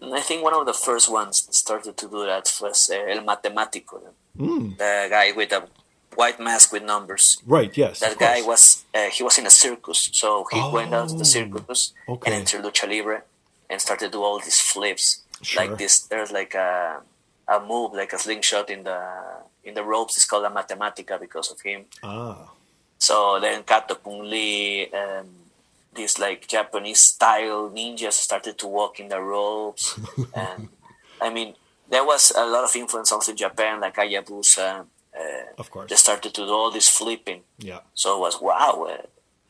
I 0.01 0.21
think 0.21 0.43
one 0.43 0.53
of 0.53 0.65
the 0.65 0.73
first 0.73 1.11
ones 1.11 1.47
started 1.55 1.95
to 1.97 2.07
do 2.07 2.25
that 2.25 2.51
was 2.61 2.89
uh, 2.89 2.95
El 2.95 3.23
Matemático, 3.23 4.01
Hmm. 4.37 4.69
the 4.77 5.07
guy 5.09 5.31
with 5.33 5.51
a 5.51 5.67
white 6.15 6.39
mask 6.39 6.71
with 6.73 6.83
numbers. 6.83 7.41
Right. 7.45 7.75
Yes. 7.77 7.99
That 7.99 8.17
guy 8.17 8.41
course. 8.41 8.47
was 8.47 8.85
uh, 8.95 9.09
he 9.11 9.23
was 9.23 9.37
in 9.37 9.45
a 9.45 9.49
circus, 9.51 10.09
so 10.11 10.45
he 10.51 10.59
went 10.71 10.93
out 10.93 11.09
to 11.09 11.15
Oh, 11.15 11.17
the 11.19 11.25
circus 11.25 11.93
okay. 12.09 12.31
and 12.31 12.39
entered 12.41 12.63
lucha 12.63 12.87
libre 12.89 13.23
and 13.69 13.79
started 13.79 14.05
to 14.07 14.11
do 14.11 14.23
all 14.23 14.39
these 14.39 14.59
flips 14.59 15.21
Sure. 15.43 15.65
like 15.67 15.77
this. 15.77 15.99
There's 15.99 16.31
like 16.31 16.55
a 16.55 17.01
a 17.47 17.59
move 17.59 17.93
like 17.93 18.13
a 18.13 18.17
slingshot 18.17 18.69
in 18.69 18.83
the 18.83 18.99
in 19.63 19.73
the 19.75 19.83
ropes. 19.83 20.15
It's 20.17 20.25
called 20.25 20.45
a 20.45 20.49
matematica 20.49 21.19
because 21.19 21.51
of 21.51 21.61
him. 21.61 21.85
Ah. 22.03 22.49
So 23.07 23.39
then 23.41 23.63
Kato 23.63 23.95
Kung 24.03 24.21
Lee, 24.29 24.85
um, 24.93 25.27
these 25.97 26.19
like 26.19 26.47
Japanese 26.47 26.99
style 27.13 27.69
ninjas 27.73 28.13
started 28.27 28.55
to 28.61 28.67
walk 28.67 28.99
in 29.01 29.07
the 29.09 29.19
ropes, 29.19 29.97
and 30.43 30.69
I 31.19 31.29
mean 31.35 31.49
there 31.89 32.05
was 32.05 32.31
a 32.35 32.45
lot 32.45 32.63
of 32.63 32.75
influence 32.75 33.11
also 33.11 33.31
in 33.31 33.37
Japan, 33.37 33.81
like 33.81 33.95
Hayabusa. 33.95 34.85
Uh, 35.21 35.45
Of 35.57 35.67
course. 35.73 35.89
they 35.89 35.97
started 35.97 36.31
to 36.37 36.45
do 36.45 36.53
all 36.53 36.71
this 36.71 36.87
flipping. 36.87 37.41
Yeah. 37.57 37.81
So 37.93 38.07
it 38.17 38.21
was 38.25 38.35
wow. 38.39 38.73
Uh, 38.87 39.05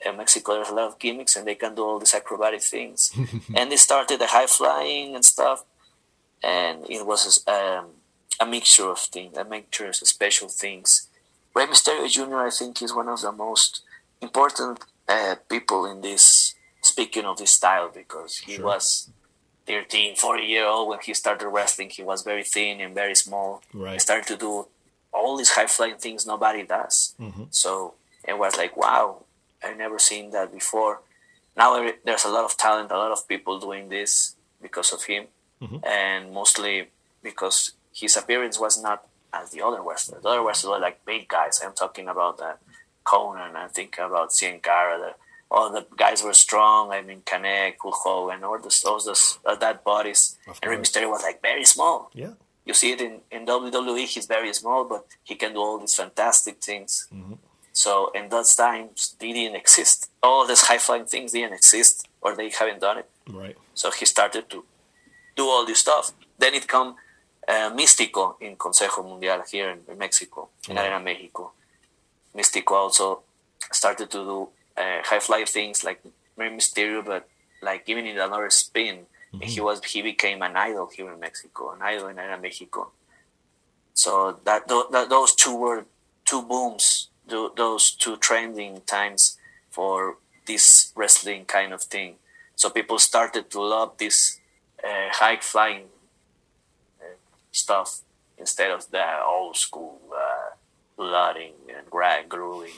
in 0.10 0.18
Mexico, 0.18 0.54
there's 0.56 0.70
a 0.74 0.74
lot 0.80 0.88
of 0.92 0.98
gimmicks, 0.98 1.36
and 1.36 1.46
they 1.46 1.56
can 1.56 1.76
do 1.76 1.84
all 1.86 2.00
these 2.00 2.16
acrobatic 2.16 2.64
things. 2.64 3.12
and 3.58 3.70
they 3.72 3.78
started 3.78 4.18
the 4.20 4.28
high 4.36 4.48
flying 4.48 5.14
and 5.16 5.24
stuff. 5.26 5.60
and 6.42 6.78
it 6.90 7.06
was 7.06 7.44
um, 7.48 7.86
a 8.40 8.46
mixture 8.56 8.90
of 8.90 8.98
things, 9.16 9.38
a 9.38 9.46
mixture 9.46 9.88
of 9.90 9.96
special 9.96 10.50
things. 10.64 11.10
Rey 11.54 11.66
Mysterio 11.66 12.10
Jr. 12.10 12.38
I 12.38 12.50
think 12.50 12.82
is 12.82 12.94
one 12.94 13.10
of 13.10 13.22
the 13.22 13.32
most 13.32 13.82
important 14.22 14.80
uh, 15.08 15.36
people 15.50 15.86
in 15.86 16.02
this. 16.02 16.56
Speaking 16.84 17.26
of 17.26 17.38
this 17.38 17.52
style, 17.52 17.92
because 17.94 18.38
he 18.38 18.56
Sure. 18.56 18.66
was 18.66 19.10
13, 19.68 20.16
40 20.16 20.44
year 20.44 20.66
old 20.66 20.90
when 20.90 21.00
he 21.00 21.14
started 21.14 21.48
wrestling. 21.48 21.90
He 21.92 22.02
was 22.02 22.24
very 22.24 22.44
thin 22.44 22.82
and 22.82 22.96
very 22.96 23.14
small. 23.16 23.62
Right. 23.72 23.94
He 23.94 24.00
started 24.00 24.26
to 24.28 24.38
do 24.38 24.68
all 25.14 25.38
these 25.38 25.52
high 25.52 25.68
flying 25.68 25.98
things 25.98 26.26
nobody 26.26 26.64
does. 26.64 27.14
Mhm. 27.20 27.54
So 27.54 27.94
it 28.28 28.36
was 28.38 28.58
like, 28.58 28.76
wow, 28.76 29.24
I've 29.64 29.78
never 29.78 30.00
seen 30.00 30.32
that 30.32 30.52
before. 30.52 31.02
Now 31.56 31.70
there's 32.04 32.26
a 32.26 32.30
lot 32.30 32.46
of 32.46 32.58
talent, 32.58 32.92
a 32.92 32.98
lot 32.98 33.12
of 33.12 33.28
people 33.28 33.60
doing 33.60 33.90
this 33.90 34.36
because 34.60 34.92
of 34.92 35.04
him, 35.04 35.28
Mhm. 35.62 35.86
and 35.86 36.32
mostly 36.34 36.90
because 37.22 37.74
his 37.94 38.18
appearance 38.18 38.58
was 38.58 38.82
not 38.82 39.06
as 39.34 39.52
the 39.52 39.62
other 39.62 39.82
wrestlers. 39.82 40.22
The 40.24 40.30
other 40.30 40.44
wrestlers 40.44 40.72
were 40.72 40.80
like 40.80 41.06
big 41.06 41.28
guys. 41.28 41.62
I'm 41.64 41.74
talking 41.74 42.08
about 42.08 42.40
uh, 42.42 42.54
Konnan. 43.06 43.56
I'm 43.56 43.70
thinking 43.70 44.04
about 44.04 44.30
Cien 44.32 44.62
Caras. 44.62 45.00
The, 45.00 45.14
all 45.50 45.72
the 45.72 45.86
guys 45.98 46.24
were 46.24 46.34
strong. 46.34 46.92
I 46.92 47.02
mean, 47.02 47.22
Canek, 47.22 47.76
Hulk 47.84 48.34
and 48.34 48.44
all 48.46 48.60
those, 48.60 48.82
those, 48.82 49.06
those 49.06 49.40
uh, 49.46 49.56
that 49.56 49.84
bodies. 49.84 50.38
And 50.62 50.72
Rey. 50.72 50.78
Mysterio 50.78 51.10
was 51.10 51.24
like 51.24 51.42
very 51.42 51.66
small. 51.66 52.10
Yeah. 52.14 52.34
You 52.66 52.74
see 52.74 52.92
it 52.92 53.02
in, 53.02 53.22
in 53.32 53.46
WWE, 53.46 54.06
he's 54.06 54.28
very 54.28 54.54
small, 54.54 54.86
but 54.86 55.06
he 55.24 55.36
can 55.36 55.54
do 55.54 55.60
all 55.60 55.80
these 55.80 55.96
fantastic 55.96 56.62
things. 56.64 57.08
Mhm. 57.14 57.38
So 57.74 58.12
in 58.14 58.30
those 58.30 58.56
times, 58.56 59.16
they 59.20 59.32
didn't 59.34 59.56
exist. 59.56 60.10
All 60.22 60.46
these 60.46 60.62
high 60.62 60.78
flying 60.78 61.06
things 61.06 61.32
didn't 61.32 61.54
exist, 61.54 62.08
or 62.22 62.36
they 62.36 62.50
haven't 62.50 62.82
done 62.82 63.00
it. 63.00 63.10
Right. 63.30 63.58
So 63.74 63.92
he 63.92 64.06
started 64.06 64.50
to 64.52 64.64
do 65.36 65.44
all 65.48 65.66
this 65.66 65.80
stuff. 65.80 66.12
Then 66.38 66.54
it 66.54 66.68
come 66.68 66.96
uh, 67.52 67.70
Místico 67.76 68.36
in 68.40 68.56
Consejo 68.56 69.04
Mundial 69.04 69.44
here 69.52 69.70
in 69.72 69.98
Mexico, 69.98 70.50
in. 70.70 70.78
Arena 70.78 71.00
Mexico. 71.00 71.52
Místico 72.36 72.74
also 72.84 73.22
started 73.72 74.10
to 74.10 74.20
do 74.32 74.50
uh, 74.78 75.02
high 75.04 75.20
fly 75.20 75.44
things 75.46 75.84
like 75.84 76.02
very 76.38 76.52
Mysterio, 76.56 77.06
but 77.06 77.28
like 77.62 77.86
giving 77.86 78.08
it 78.08 78.18
another 78.18 78.50
spin. 78.50 79.06
And 79.34 79.44
he 79.44 79.62
was 79.62 79.84
he 79.84 80.02
became 80.02 80.42
an 80.42 80.56
idol 80.56 80.90
here 80.96 81.12
in 81.12 81.20
Mexico, 81.20 81.72
an 81.72 81.82
idol 81.82 82.08
in 82.08 82.20
Arena 82.20 82.38
Mexico. 82.38 82.92
So 83.94 84.40
that, 84.46 84.68
that 84.68 85.08
those 85.10 85.36
two 85.36 85.56
were 85.56 85.86
two 86.26 86.42
booms, 86.42 87.10
tho- 87.28 87.54
those 87.56 87.92
two 87.92 88.18
trending 88.18 88.82
times 88.86 89.38
for 89.70 90.18
this 90.48 90.92
wrestling 90.96 91.46
kind 91.46 91.72
of 91.72 91.82
thing. 91.82 92.16
So 92.56 92.70
people 92.70 93.00
started 93.00 93.50
to 93.52 93.62
love 93.62 93.98
this 93.98 94.40
uh, 94.84 95.10
high 95.12 95.38
flying 95.38 95.84
stuff 97.52 98.02
instead 98.38 98.72
of 98.72 98.90
that 98.92 99.22
old 99.26 99.56
school 99.58 100.00
uh, 100.16 100.56
blooding 100.98 101.54
and 101.76 101.90
gra- 101.90 102.24
grueling. 102.28 102.72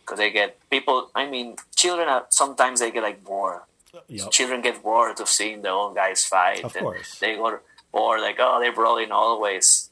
Because 0.00 0.18
they 0.18 0.30
get 0.30 0.58
people, 0.70 1.10
I 1.14 1.26
mean, 1.28 1.56
children 1.76 2.08
are, 2.08 2.26
sometimes 2.30 2.80
they 2.80 2.90
get 2.90 3.02
like 3.02 3.22
bored. 3.24 3.60
Yep. 4.08 4.30
Children 4.30 4.60
get 4.60 4.82
bored 4.82 5.18
of 5.20 5.28
seeing 5.28 5.62
the 5.62 5.70
old 5.70 5.94
guys 5.94 6.24
fight. 6.24 6.64
Of 6.64 6.74
and 6.76 6.84
course. 6.84 7.18
They 7.18 7.36
got 7.36 7.60
bored, 7.92 8.20
like, 8.20 8.36
oh, 8.38 8.58
they're 8.60 8.72
brawling 8.72 9.10
always. 9.12 9.90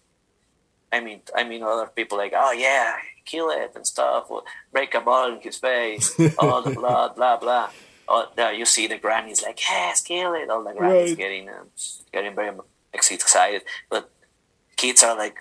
I 0.92 1.00
mean, 1.00 1.20
I 1.34 1.44
mean, 1.44 1.62
other 1.62 1.86
people 1.86 2.16
like, 2.18 2.32
oh 2.34 2.52
yeah, 2.52 2.94
kill 3.24 3.50
it 3.50 3.72
and 3.74 3.86
stuff, 3.86 4.30
or 4.30 4.42
break 4.72 4.94
a 4.94 5.00
ball 5.00 5.32
in 5.32 5.40
his 5.40 5.56
face, 5.58 6.14
all 6.38 6.62
the 6.62 6.70
blood, 6.70 7.16
blah 7.16 7.36
blah. 7.38 7.70
Oh, 8.08 8.28
there 8.36 8.52
you 8.52 8.64
see 8.64 8.86
the 8.86 8.98
grannies 8.98 9.42
like, 9.42 9.60
yes, 9.68 10.00
kill 10.00 10.34
it. 10.34 10.48
All 10.48 10.62
the 10.62 10.72
grannies 10.72 11.10
Right. 11.10 11.18
getting 11.18 11.48
um, 11.48 11.68
getting 12.12 12.34
very 12.36 12.52
excited, 12.98 13.62
but 13.90 14.10
kids 14.76 15.02
are 15.02 15.16
like, 15.16 15.36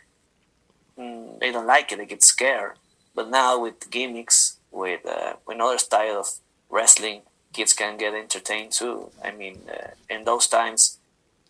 mm, 0.97 1.39
they 1.39 1.51
don't 1.51 1.67
like 1.67 1.91
it. 1.91 1.97
They 1.97 2.05
get 2.05 2.23
scared. 2.23 2.73
But 3.13 3.29
now 3.29 3.59
with 3.61 3.89
gimmicks, 3.89 4.57
with 4.71 5.05
uh, 5.05 5.33
with 5.45 5.55
another 5.55 5.77
style 5.77 6.19
of 6.19 6.27
wrestling, 6.69 7.21
kids 7.53 7.73
can 7.73 7.97
get 7.97 8.13
entertained 8.13 8.71
too. 8.73 9.09
I 9.23 9.31
mean, 9.31 9.61
uh, 9.69 9.91
in 10.09 10.25
those 10.25 10.47
times, 10.47 10.97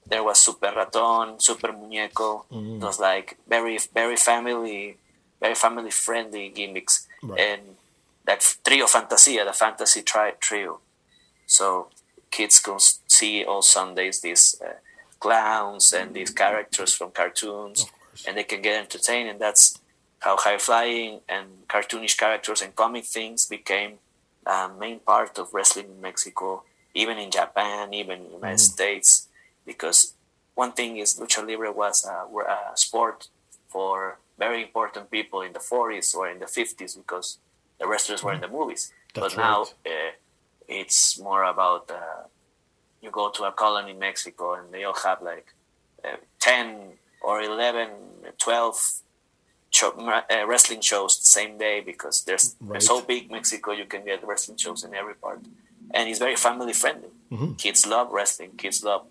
there 0.08 0.24
was 0.24 0.38
Super 0.40 0.72
Raton, 0.76 1.40
Super 1.40 1.70
Muñeco. 1.70 2.46
Mm. 2.52 2.80
Those 2.82 3.00
like 3.00 3.38
very 3.48 3.80
very 3.94 4.16
family, 4.16 4.98
very 5.40 5.56
family 5.56 5.92
friendly 5.92 6.50
gimmicks, 6.50 7.08
Right. 7.24 7.40
and 7.40 7.62
that 8.26 8.42
trio 8.64 8.86
Fantasia, 8.88 9.44
the 9.46 9.54
fantasy 9.54 10.02
tri- 10.04 10.36
trio. 10.40 10.80
So 11.48 11.90
kids 12.30 12.60
can 12.60 12.78
see 13.08 13.44
all 13.44 13.62
Sundays 13.64 14.22
this 14.22 14.62
uh, 14.62 14.74
clowns 15.20 15.94
and 15.94 16.14
these 16.14 16.32
characters 16.32 16.94
from 16.94 17.12
cartoons, 17.12 17.86
and 18.28 18.38
they 18.38 18.44
can 18.44 18.62
get 18.62 18.80
entertained, 18.82 19.30
and 19.30 19.40
that's 19.40 19.80
how 20.20 20.38
high 20.38 20.58
flying 20.58 21.22
and 21.30 21.68
cartoonish 21.68 22.18
characters 22.18 22.62
and 22.62 22.76
comic 22.76 23.06
things 23.06 23.46
became 23.46 23.94
a 24.46 24.70
main 24.80 25.00
part 25.00 25.38
of 25.38 25.54
wrestling 25.54 25.88
in 25.88 26.02
Mexico, 26.02 26.64
even 26.94 27.18
in 27.18 27.30
Japan, 27.32 27.94
even 27.94 28.20
in 28.20 28.24
the 28.26 28.34
United 28.36 28.56
Mm. 28.60 28.72
States, 28.74 29.28
because 29.66 30.14
one 30.56 30.72
thing 30.72 30.98
is 30.98 31.20
lucha 31.20 31.46
libre 31.46 31.72
was 31.72 32.06
a, 32.06 32.26
a 32.74 32.78
sport 32.78 33.28
for 33.68 34.20
very 34.38 34.62
important 34.64 35.12
people 35.12 35.42
in 35.42 35.54
the 35.54 35.60
40s 35.60 36.16
or 36.16 36.30
in 36.30 36.40
the 36.40 36.46
50s 36.46 36.96
because 36.98 37.38
the 37.80 37.88
wrestlers 37.88 38.24
were 38.24 38.34
in 38.34 38.42
the 38.42 38.48
movies. 38.48 38.92
That's 39.14 39.36
but 39.36 39.42
now 39.42 39.60
right. 39.60 39.74
uh, 39.88 40.12
it's 40.68 41.20
more 41.20 41.44
about 41.44 41.90
uh, 41.92 42.24
you 43.06 43.12
go 43.12 43.30
to 43.30 43.44
a 43.46 43.52
colony 43.52 43.92
in 43.92 44.00
Mexico 44.00 44.54
and 44.56 44.74
they 44.74 44.84
all 44.84 45.00
have 45.08 45.22
like 45.22 45.48
uh, 46.04 46.18
10 46.40 46.94
or 47.22 47.42
11, 47.42 47.90
12 48.38 48.92
show, 49.70 49.90
uh, 49.92 50.46
wrestling 50.48 50.82
shows 50.82 51.20
the 51.20 51.26
same 51.28 51.58
day 51.58 51.82
because 51.82 52.24
there's 52.26 52.56
Right. 52.60 52.82
so 52.82 53.02
big 53.02 53.32
Mexico 53.32 53.72
you 53.72 53.86
can 53.86 54.04
get 54.06 54.26
wrestling 54.28 54.58
shows 54.58 54.84
in 54.84 54.94
every 54.94 55.16
part 55.16 55.40
and 55.94 56.10
it's 56.10 56.20
very 56.20 56.36
family 56.36 56.74
friendly 56.74 57.10
Mhm. 57.32 57.58
kids 57.58 57.86
love 57.86 58.08
wrestling 58.12 58.52
kids 58.64 58.84
love 58.84 59.04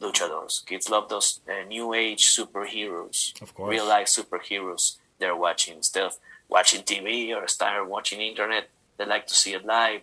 luchadors 0.00 0.54
kids 0.70 0.88
love 0.94 1.08
those 1.08 1.28
uh, 1.52 1.62
new 1.74 1.86
age 2.04 2.22
superheroes 2.36 3.18
Of 3.42 3.50
course. 3.54 3.70
real 3.72 3.86
life 3.96 4.06
superheroes 4.18 4.84
they're 5.18 5.36
watching 5.46 5.74
instead 5.76 6.04
of 6.04 6.14
watching 6.48 6.82
TV 6.82 7.34
or 7.36 7.46
start 7.48 7.86
watching 7.96 8.20
internet 8.20 8.64
they 8.96 9.06
like 9.14 9.26
to 9.26 9.34
see 9.42 9.52
it 9.58 9.64
live 9.64 10.02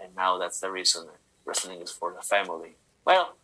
and 0.00 0.14
now 0.22 0.32
that's 0.38 0.60
the 0.60 0.70
reason 0.70 1.02
wrestling 1.52 1.80
is 1.82 1.90
for 1.90 2.14
the 2.14 2.22
family 2.22 2.72
well 3.04 3.36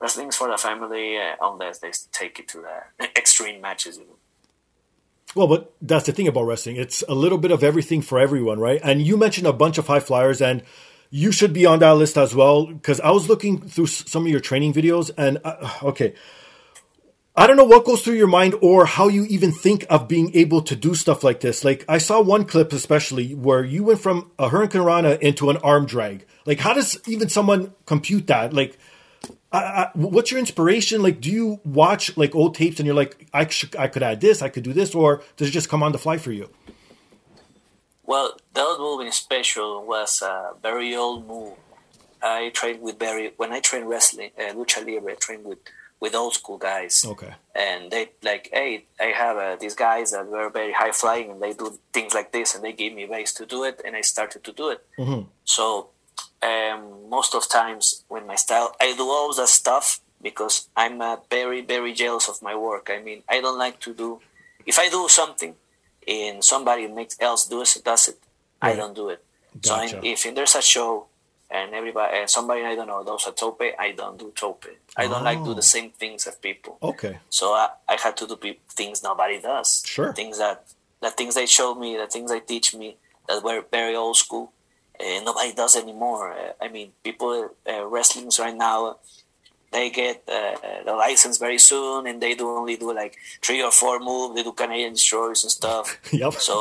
wrestling 0.00 0.28
is 0.28 0.36
for 0.36 0.48
the 0.50 0.58
family 0.58 1.16
uh, 1.16 1.36
unless 1.40 1.78
they 1.78 1.90
take 2.12 2.38
it 2.38 2.48
to 2.48 2.58
the 2.60 3.06
extreme 3.16 3.60
matches. 3.60 4.00
Well, 5.34 5.48
but 5.48 5.72
that's 5.80 6.06
the 6.06 6.12
thing 6.12 6.28
about 6.28 6.42
wrestling. 6.42 6.76
It's 6.76 7.02
a 7.08 7.14
little 7.14 7.38
bit 7.38 7.50
of 7.50 7.64
everything 7.64 8.02
for 8.02 8.18
everyone, 8.20 8.60
right? 8.60 8.80
And 8.84 9.00
you 9.02 9.16
mentioned 9.16 9.46
a 9.46 9.52
bunch 9.52 9.78
of 9.78 9.86
high 9.86 10.00
flyers, 10.00 10.40
and 10.40 10.62
you 11.10 11.32
should 11.32 11.52
be 11.52 11.66
on 11.66 11.78
that 11.80 11.92
list 11.92 12.18
as 12.18 12.34
well. 12.34 12.66
Because 12.66 13.00
I 13.00 13.10
was 13.10 13.28
looking 13.28 13.66
through 13.66 13.86
some 13.86 14.26
of 14.26 14.30
your 14.30 14.40
training 14.40 14.74
videos, 14.74 15.10
and 15.16 15.38
uh, 15.42 15.70
okay, 15.82 16.14
I 17.36 17.48
don't 17.48 17.56
know 17.56 17.64
what 17.64 17.84
goes 17.84 18.02
through 18.02 18.14
your 18.14 18.28
mind 18.28 18.54
or 18.60 18.86
how 18.86 19.08
you 19.08 19.24
even 19.24 19.50
think 19.50 19.84
of 19.90 20.06
being 20.06 20.30
able 20.34 20.62
to 20.62 20.76
do 20.76 20.94
stuff 20.94 21.24
like 21.24 21.40
this. 21.40 21.64
Like 21.64 21.84
I 21.88 21.98
saw 21.98 22.20
one 22.20 22.44
clip 22.44 22.72
especially 22.72 23.34
where 23.34 23.64
you 23.64 23.82
went 23.82 24.00
from 24.00 24.30
a 24.38 24.48
Hurricane 24.48 24.82
Rana 24.82 25.18
into 25.20 25.50
an 25.50 25.56
arm 25.58 25.84
drag. 25.84 26.26
Like 26.46 26.60
how 26.60 26.74
does 26.74 27.00
even 27.08 27.28
someone 27.28 27.74
compute 27.86 28.28
that? 28.28 28.52
Like 28.52 28.78
I, 29.54 29.58
I, 29.58 29.90
what's 29.94 30.30
your 30.30 30.40
inspiration? 30.40 31.00
Like, 31.02 31.20
do 31.20 31.30
you 31.30 31.60
watch 31.64 32.16
like 32.16 32.34
old 32.34 32.56
tapes 32.56 32.80
and 32.80 32.86
you're 32.86 32.96
like, 32.96 33.28
I, 33.32 33.46
sh- 33.46 33.74
I 33.78 33.86
could 33.86 34.02
add 34.02 34.20
this, 34.20 34.42
I 34.42 34.48
could 34.48 34.64
do 34.64 34.72
this, 34.72 34.94
or 34.94 35.22
does 35.36 35.48
it 35.48 35.52
just 35.52 35.68
come 35.68 35.82
on 35.82 35.92
the 35.92 35.98
fly 35.98 36.18
for 36.18 36.32
you? 36.32 36.50
Well, 38.04 38.36
that 38.52 38.76
move 38.78 39.00
in 39.00 39.12
special 39.12 39.84
was 39.86 40.22
a 40.22 40.54
very 40.60 40.94
old 40.96 41.26
move. 41.26 41.54
I 42.20 42.50
trained 42.50 42.80
with 42.80 42.98
very 42.98 43.32
when 43.36 43.52
I 43.52 43.60
trained 43.60 43.88
wrestling, 43.88 44.30
uh, 44.38 44.52
lucha 44.54 44.84
libre. 44.84 45.12
I 45.12 45.14
trained 45.14 45.44
with 45.44 45.58
with 46.04 46.14
old 46.22 46.34
school 46.40 46.58
guys, 46.70 46.94
Okay. 47.12 47.32
and 47.68 47.80
they 47.92 48.04
like, 48.30 48.44
hey, 48.58 48.70
I 49.06 49.08
have 49.22 49.36
uh, 49.46 49.56
these 49.62 49.76
guys 49.86 50.06
that 50.14 50.24
were 50.34 50.50
very 50.60 50.74
high 50.80 50.94
flying, 51.02 51.26
and 51.32 51.38
they 51.44 51.52
do 51.62 51.66
things 51.96 52.12
like 52.18 52.28
this, 52.36 52.48
and 52.54 52.60
they 52.64 52.74
gave 52.82 52.92
me 53.00 53.04
ways 53.14 53.30
to 53.38 53.42
do 53.54 53.58
it, 53.68 53.76
and 53.84 53.92
I 54.00 54.02
started 54.14 54.40
to 54.48 54.52
do 54.60 54.66
it. 54.74 54.80
Mhm. 55.02 55.20
So 55.56 55.66
um, 56.50 56.80
most 57.16 57.30
of 57.38 57.42
times 57.60 57.84
when 58.12 58.24
my 58.32 58.38
style, 58.44 58.68
I 58.86 58.88
do 59.00 59.06
all 59.16 59.30
that 59.40 59.48
stuff 59.62 59.86
because 60.28 60.54
I'm 60.82 60.96
uh, 61.10 61.16
very 61.38 61.60
very 61.74 61.92
jealous 62.02 62.26
of 62.32 62.36
my 62.48 62.54
work. 62.68 62.84
I 62.96 62.98
mean, 63.06 63.20
I 63.34 63.36
don't 63.44 63.60
like 63.66 63.78
to 63.86 63.90
do 64.04 64.08
if 64.70 64.76
I 64.84 64.86
do 64.96 65.02
something 65.20 65.52
and 66.16 66.36
somebody 66.52 66.84
makes 67.00 67.16
else 67.28 67.42
does 67.54 67.76
it, 67.76 67.84
does 67.90 68.04
it, 68.12 68.18
I 68.68 68.70
don't 68.80 68.94
do 69.02 69.06
it. 69.14 69.20
Gotcha. 69.60 69.88
So 69.88 69.96
I, 69.98 70.00
if 70.12 70.20
there's 70.36 70.56
a 70.62 70.64
show 70.74 70.90
and 71.54 71.72
everybody 71.80 72.10
and 72.18 72.28
somebody 72.36 72.62
I 72.70 72.74
don't 72.74 72.88
know 72.92 73.02
does 73.04 73.26
a 73.26 73.32
tope, 73.32 73.62
I 73.86 73.92
don't 74.00 74.18
do 74.18 74.28
tope. 74.42 74.66
I 74.96 75.04
don't 75.10 75.24
like 75.30 75.42
do 75.44 75.52
Oh. 75.52 75.54
the 75.54 75.62
same 75.76 75.90
things 76.02 76.26
as 76.26 76.34
people. 76.48 76.74
Okay. 76.82 77.14
So 77.30 77.44
I, 77.62 77.66
I 77.88 77.94
had 78.04 78.16
to 78.20 78.26
do 78.26 78.36
pe- 78.36 78.58
things 78.80 79.02
nobody 79.02 79.40
does. 79.40 79.82
Sure. 79.86 80.12
Things 80.12 80.36
that 80.38 80.58
the 81.00 81.10
things 81.10 81.34
they 81.34 81.46
showed 81.46 81.76
me, 81.84 81.96
the 81.96 82.06
things 82.14 82.30
they 82.30 82.40
teach 82.40 82.74
me 82.74 82.88
that 83.28 83.42
were 83.44 83.64
very 83.70 83.94
old 83.94 84.16
school, 84.16 84.52
and 84.98 85.24
nobody 85.24 85.52
does 85.54 85.74
anymore. 85.76 86.32
Uh, 86.32 86.52
I 86.64 86.68
mean, 86.68 86.88
people 87.02 87.30
uh, 87.72 87.84
wrestlings 87.86 88.38
right 88.38 88.56
now, 88.68 88.96
they 89.74 89.90
get 89.90 90.16
uh, 90.28 90.54
the 90.88 90.94
license 91.06 91.36
very 91.46 91.58
soon, 91.70 92.06
and 92.08 92.16
they 92.24 92.34
do 92.40 92.46
only 92.60 92.76
do 92.76 92.88
like 93.02 93.14
three 93.46 93.60
or 93.68 93.72
four 93.82 93.96
moves. 94.08 94.30
They 94.36 94.44
do 94.48 94.52
Canadian 94.62 94.92
destroyers 94.98 95.40
and 95.44 95.50
stuff. 95.60 95.86
Yep. 96.22 96.34
So 96.48 96.56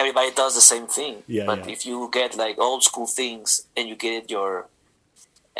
everybody 0.00 0.30
does 0.42 0.54
the 0.60 0.66
same 0.72 0.86
thing. 0.98 1.14
Yeah, 1.26 1.46
but 1.50 1.58
yeah. 1.66 1.72
if 1.74 1.80
you 1.88 1.96
get 2.18 2.30
like 2.44 2.56
old 2.58 2.82
school 2.88 3.08
things 3.20 3.48
and 3.76 3.84
you 3.90 3.96
get 4.08 4.30
your 4.30 4.52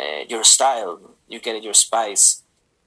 uh, 0.01 0.21
your 0.33 0.43
style, 0.55 0.95
you 1.27 1.39
get 1.47 1.61
your 1.69 1.77
spice. 1.85 2.25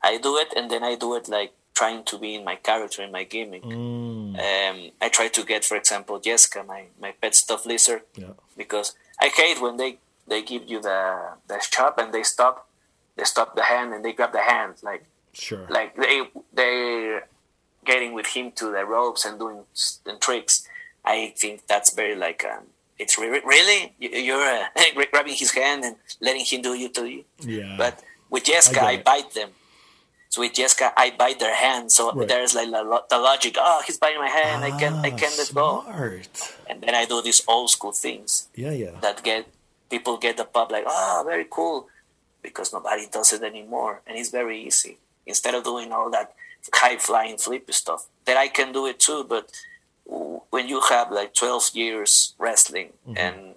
I 0.03 0.13
do 0.27 0.33
it, 0.43 0.51
and 0.57 0.67
then 0.71 0.83
I 0.83 0.95
do 1.05 1.15
it 1.19 1.29
like 1.29 1.53
trying 1.81 2.03
to 2.11 2.19
be 2.25 2.31
in 2.39 2.45
my 2.51 2.57
character 2.69 3.01
in 3.07 3.11
my 3.19 3.25
gimmick. 3.25 3.63
Mm, 3.63 4.33
Um, 4.49 4.77
I 5.05 5.09
try 5.19 5.29
to 5.37 5.43
get, 5.53 5.63
for 5.65 5.77
example, 5.83 6.15
Jessica, 6.27 6.59
my, 6.75 6.83
my 7.05 7.13
pet 7.21 7.35
stuffed 7.35 7.67
lizard, 7.67 8.03
yeah. 8.23 8.35
because 8.57 8.89
I 9.25 9.29
hate 9.29 9.59
when 9.65 9.77
they, 9.77 9.93
they 10.31 10.41
give 10.43 10.65
you 10.73 10.79
the 10.89 11.01
the 11.51 11.59
shop 11.61 11.93
and 12.01 12.09
they 12.15 12.25
stop 12.35 12.57
they 13.17 13.25
stop 13.25 13.55
the 13.57 13.63
hand 13.63 13.93
and 13.95 14.05
they 14.05 14.13
grab 14.13 14.33
the 14.33 14.43
hand 14.43 14.75
like 14.83 15.05
Sure. 15.35 15.67
like 15.71 15.97
they 15.97 16.23
they're 16.53 17.27
getting 17.85 18.13
with 18.13 18.27
him 18.27 18.53
to 18.53 18.67
the 18.71 18.85
ropes 18.85 19.25
and 19.25 19.39
doing 19.39 19.65
and 20.07 20.21
tricks. 20.21 20.69
I 21.05 21.33
think 21.37 21.67
that's 21.67 21.95
very 21.95 22.15
like 22.15 22.45
um, 22.45 22.65
it's 22.99 23.19
re- 23.19 23.41
really 23.45 23.95
You- 23.99 24.11
you're 24.11 24.41
uh, 24.43 24.67
grabbing 25.11 25.35
his 25.35 25.53
hand 25.53 25.85
and 25.85 25.97
letting 26.21 26.45
him 26.45 26.61
do 26.63 26.75
you 26.75 26.89
to 26.91 27.07
you. 27.07 27.25
yeah. 27.41 27.75
But 27.79 28.03
with 28.31 28.45
Jessica, 28.45 28.83
I 28.85 28.93
I, 28.93 29.03
bite 29.03 29.33
them. 29.35 29.51
So 30.29 30.41
with 30.43 30.55
Jessica, 30.55 30.93
I 30.97 31.11
bite 31.11 31.39
their 31.41 31.55
hand. 31.55 31.91
So 31.93 32.13
Right. 32.13 32.29
there's 32.29 32.55
like 32.55 32.71
the 32.71 32.83
lo- 32.83 33.05
the 33.11 33.19
logic. 33.19 33.57
Oh, 33.59 33.83
he's 33.87 33.99
biting 33.99 34.21
my 34.21 34.29
hand. 34.29 34.65
I 34.65 34.71
can't. 34.79 34.97
I 35.05 35.11
Ah, 35.13 35.17
can't 35.17 35.37
let 35.39 35.51
go. 35.55 35.71
And 36.69 36.81
then 36.83 36.95
I 36.95 37.05
do 37.07 37.21
these 37.23 37.43
old 37.49 37.71
school 37.71 37.93
things 37.93 38.49
Yeah, 38.55 38.71
yeah. 38.73 38.97
that 39.01 39.23
get 39.23 39.47
people 39.91 40.17
get 40.17 40.37
the 40.37 40.45
pub 40.45 40.71
like, 40.71 40.85
oh, 40.87 41.23
very 41.27 41.47
cool, 41.51 41.89
because 42.43 42.73
nobody 42.73 43.07
does 43.11 43.33
it 43.33 43.43
anymore, 43.43 44.03
and 44.07 44.19
it's 44.19 44.31
very 44.31 44.61
easy. 44.67 44.99
Instead 45.27 45.55
of 45.55 45.65
doing 45.65 45.93
all 45.93 46.11
that 46.11 46.35
high 46.75 46.97
flying 46.97 47.39
flippy 47.39 47.73
stuff, 47.73 48.07
that 48.25 48.37
I 48.37 48.49
can 48.49 48.73
do 48.73 48.87
it 48.87 48.99
too. 49.01 49.25
But 49.25 49.51
when 50.51 50.69
you 50.69 50.81
have 50.91 51.11
like 51.11 51.35
twelve 51.35 51.71
years 51.75 52.35
wrestling 52.39 52.91
Mm-hmm. 53.07 53.19
and 53.19 53.55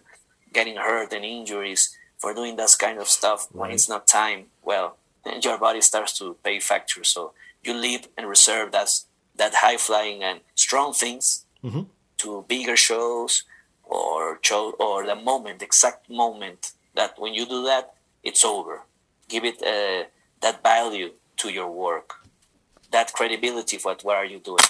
getting 0.53 0.77
hurt 0.77 1.11
and 1.13 1.25
injuries 1.25 1.97
for 2.17 2.33
doing 2.33 2.55
that 2.55 2.73
kind 2.79 2.97
of 2.99 3.07
stuff 3.09 3.47
when 3.51 3.71
it's 3.71 3.89
not 3.89 4.07
time, 4.07 4.45
well, 4.63 4.95
your 5.41 5.57
body 5.57 5.81
starts 5.81 6.17
to 6.19 6.36
pay 6.43 6.59
factor. 6.59 7.03
So 7.03 7.33
you 7.63 7.73
leave 7.73 8.07
and 8.17 8.27
reserve 8.29 8.71
that 8.71 8.89
that 9.36 9.53
high 9.55 9.77
flying 9.77 10.23
and 10.23 10.39
strong 10.55 10.93
things 10.93 11.45
Mhm. 11.63 11.88
to 12.17 12.45
bigger 12.47 12.77
shows 12.77 13.43
or 13.83 14.39
show 14.41 14.71
or 14.79 15.05
the 15.05 15.15
moment, 15.15 15.61
exact 15.61 16.09
moment 16.09 16.71
that 16.93 17.19
when 17.19 17.33
you 17.33 17.45
do 17.45 17.63
that, 17.65 17.95
it's 18.26 18.43
over. 18.43 18.84
Give 19.30 19.45
it 19.45 19.61
uh, 19.61 20.09
that 20.41 20.61
value 20.61 21.11
to 21.38 21.49
your 21.49 21.71
work, 21.71 22.15
that 22.91 23.13
credibility. 23.13 23.78
What 23.82 24.03
what 24.03 24.17
are 24.17 24.26
you 24.26 24.39
doing? 24.39 24.65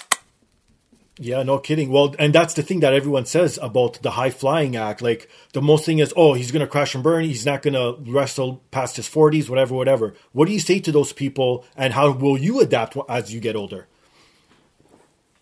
Yeah, 1.18 1.42
no 1.42 1.58
kidding. 1.58 1.90
Well, 1.90 2.14
and 2.18 2.34
that's 2.34 2.52
the 2.52 2.62
thing 2.62 2.80
that 2.80 2.92
everyone 2.92 3.24
says 3.24 3.58
about 3.62 4.02
the 4.02 4.10
high 4.12 4.28
flying 4.28 4.76
act. 4.76 5.00
Like 5.00 5.30
the 5.54 5.62
most 5.62 5.86
thing 5.86 5.98
is, 5.98 6.12
oh, 6.14 6.34
he's 6.34 6.52
gonna 6.52 6.66
crash 6.66 6.94
and 6.94 7.02
burn. 7.02 7.24
He's 7.24 7.46
not 7.46 7.62
gonna 7.62 7.94
wrestle 7.94 8.62
past 8.70 8.96
his 8.96 9.08
forties, 9.08 9.48
whatever, 9.48 9.74
whatever. 9.74 10.14
What 10.32 10.46
do 10.46 10.52
you 10.52 10.60
say 10.60 10.78
to 10.80 10.92
those 10.92 11.12
people, 11.12 11.64
and 11.76 11.94
how 11.94 12.12
will 12.12 12.38
you 12.38 12.60
adapt 12.60 12.96
as 13.08 13.32
you 13.32 13.40
get 13.40 13.56
older? 13.56 13.88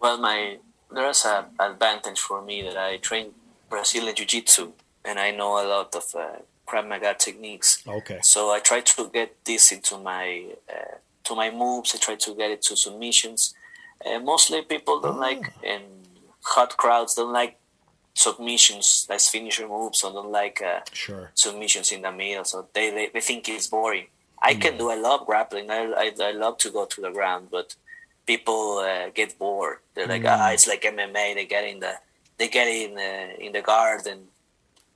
Well, 0.01 0.19
my 0.19 0.59
there's 0.93 1.25
a 1.25 1.47
advantage 1.59 2.21
for 2.21 2.41
me 2.41 2.63
that 2.63 2.77
I 2.77 2.99
train 2.99 3.33
Brazilian 3.69 4.15
Jiu 4.15 4.27
Jitsu 4.27 4.73
and 5.05 5.19
I 5.19 5.31
know 5.31 5.63
a 5.63 5.67
lot 5.67 5.95
of 5.95 6.15
uh, 6.15 6.39
Krav 6.67 6.89
Maga 6.89 7.15
techniques. 7.15 7.83
Okay. 7.87 8.19
So 8.23 8.51
I 8.51 8.61
try 8.61 8.81
to 8.81 9.11
get 9.13 9.45
this 9.45 9.73
into 9.73 9.99
my 9.99 10.47
uh, 10.73 10.97
to 11.25 11.35
my 11.35 11.51
moves. 11.51 11.95
I 11.95 11.99
try 11.99 12.15
to 12.17 12.35
get 12.35 12.51
it 12.51 12.63
to 12.63 12.77
submissions. 12.77 13.55
Uh, 14.05 14.19
mostly 14.19 14.63
people 14.63 15.01
don't 15.01 15.19
like 15.19 15.53
and 15.65 15.83
hot 16.43 16.77
crowds 16.77 17.15
don't 17.15 17.33
like 17.33 17.59
submissions 18.15 19.07
as 19.11 19.29
finisher 19.29 19.67
moves 19.69 20.03
or 20.05 20.13
don't 20.13 20.31
like 20.31 20.63
uh, 20.63 20.81
Sure. 20.93 21.31
submissions 21.35 21.93
in 21.93 22.03
the 22.03 22.13
middle. 22.13 22.45
So 22.45 22.69
they, 22.73 22.91
they, 22.91 23.09
they 23.13 23.21
think 23.21 23.49
it's 23.49 23.67
boring. 23.67 24.07
I 24.41 24.55
can 24.55 24.77
do. 24.77 24.91
I 24.91 24.95
love 24.97 25.25
grappling. 25.27 25.71
I, 25.71 25.85
I, 25.97 26.13
I 26.23 26.33
love 26.33 26.59
to 26.59 26.71
go 26.71 26.85
to 26.85 27.01
the 27.01 27.11
ground, 27.11 27.49
but 27.51 27.75
people 28.27 28.79
uh, 28.79 29.09
get 29.15 29.39
bored. 29.39 29.79
They're 29.95 30.07
like, 30.07 30.25
ah, 30.27 30.51
it's 30.51 30.69
like 30.69 30.83
MMA. 30.83 31.35
They 31.35 31.47
get 31.47 31.65
in 31.65 31.81
the 31.81 31.95
they 32.37 32.49
get 32.49 32.67
in 32.69 32.95
the, 32.97 33.41
in 33.41 33.53
the 33.53 33.63
guard, 33.63 34.07
and 34.07 34.27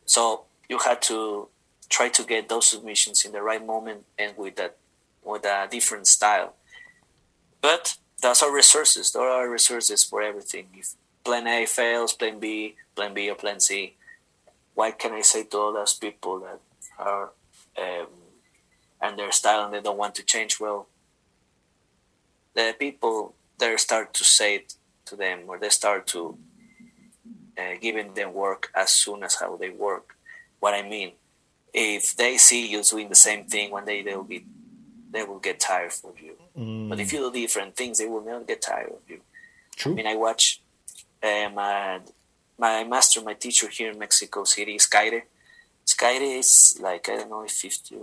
so 0.05 0.43
you 0.69 0.77
had 0.79 1.01
to 1.03 1.49
try 1.89 2.09
to 2.09 2.23
get 2.23 2.49
those 2.49 2.67
submissions 2.67 3.25
in 3.25 3.33
the 3.33 3.43
right 3.43 3.65
moment 3.65 4.05
and 4.19 4.37
with 4.37 4.57
that 4.57 4.77
with 5.25 5.45
a 5.45 5.69
different 5.71 6.07
style. 6.07 6.55
But 7.61 7.97
those 8.23 8.43
are 8.43 8.55
resources. 8.55 9.13
There 9.13 9.23
are 9.23 9.49
resources 9.49 10.05
for 10.05 10.23
everything. 10.23 10.69
If 10.75 10.95
Plan 11.25 11.47
A 11.47 11.67
fails, 11.67 12.13
Plan 12.13 12.39
B, 12.39 12.77
Plan 12.95 13.15
B, 13.15 13.29
or 13.31 13.35
Plan 13.35 13.61
C, 13.61 13.95
what 14.75 14.99
can 14.99 15.13
I 15.13 15.23
say 15.23 15.45
to 15.45 15.59
all 15.59 15.73
those 15.73 15.95
people 15.95 16.41
that 16.41 16.61
are 16.99 17.31
um, 17.77 18.07
and 19.01 19.19
their 19.19 19.33
style 19.33 19.65
and 19.65 19.75
they 19.75 19.81
don't 19.81 19.99
want 19.99 20.15
to 20.17 20.23
change? 20.23 20.59
Well, 20.61 20.89
the 22.55 22.75
people 22.79 23.35
they 23.59 23.77
start 23.77 24.15
to 24.15 24.25
say 24.25 24.57
it 24.57 24.75
to 25.07 25.17
them, 25.17 25.41
or 25.49 25.59
they 25.59 25.69
start 25.69 26.07
to 26.09 26.39
uh, 27.59 27.75
giving 27.81 28.15
them 28.15 28.33
work 28.33 28.71
as 28.75 28.93
soon 28.93 29.23
as 29.23 29.37
how 29.37 29.57
they 29.57 29.71
work. 29.71 30.17
What 30.61 30.75
I 30.75 30.83
mean, 30.83 31.13
if 31.73 32.17
they 32.17 32.37
see 32.37 32.67
you 32.67 32.83
doing 32.83 33.09
the 33.09 33.15
same 33.15 33.45
thing, 33.45 33.71
one 33.71 33.85
day 33.85 34.03
they 34.03 34.15
will 34.17 34.25
be 34.25 34.45
they 35.11 35.23
will 35.25 35.39
get 35.39 35.59
tired 35.61 35.93
of 36.05 36.21
you. 36.21 36.35
But 36.89 36.99
if 37.01 37.13
you 37.13 37.21
do 37.21 37.33
different 37.33 37.77
things, 37.77 37.99
they 37.99 38.07
will 38.07 38.21
never 38.25 38.43
get 38.45 38.61
tired 38.61 38.91
of 38.91 39.03
you. 39.09 39.21
True. 39.77 39.93
I 39.93 39.95
mean, 39.95 40.07
I 40.07 40.17
watch 40.17 40.61
uh, 41.23 41.49
my 41.55 42.01
my 42.59 42.85
master, 42.85 43.21
my 43.23 43.35
teacher 43.35 43.69
here 43.69 43.91
in 43.93 43.99
Mexico 43.99 44.45
City, 44.45 44.77
Skayde. 44.79 45.23
Skayde 45.87 46.39
is 46.39 46.79
like 46.83 47.09
I 47.09 47.17
don't 47.17 47.31
know 47.31 47.43
if 47.45 47.53
fifty. 47.53 47.97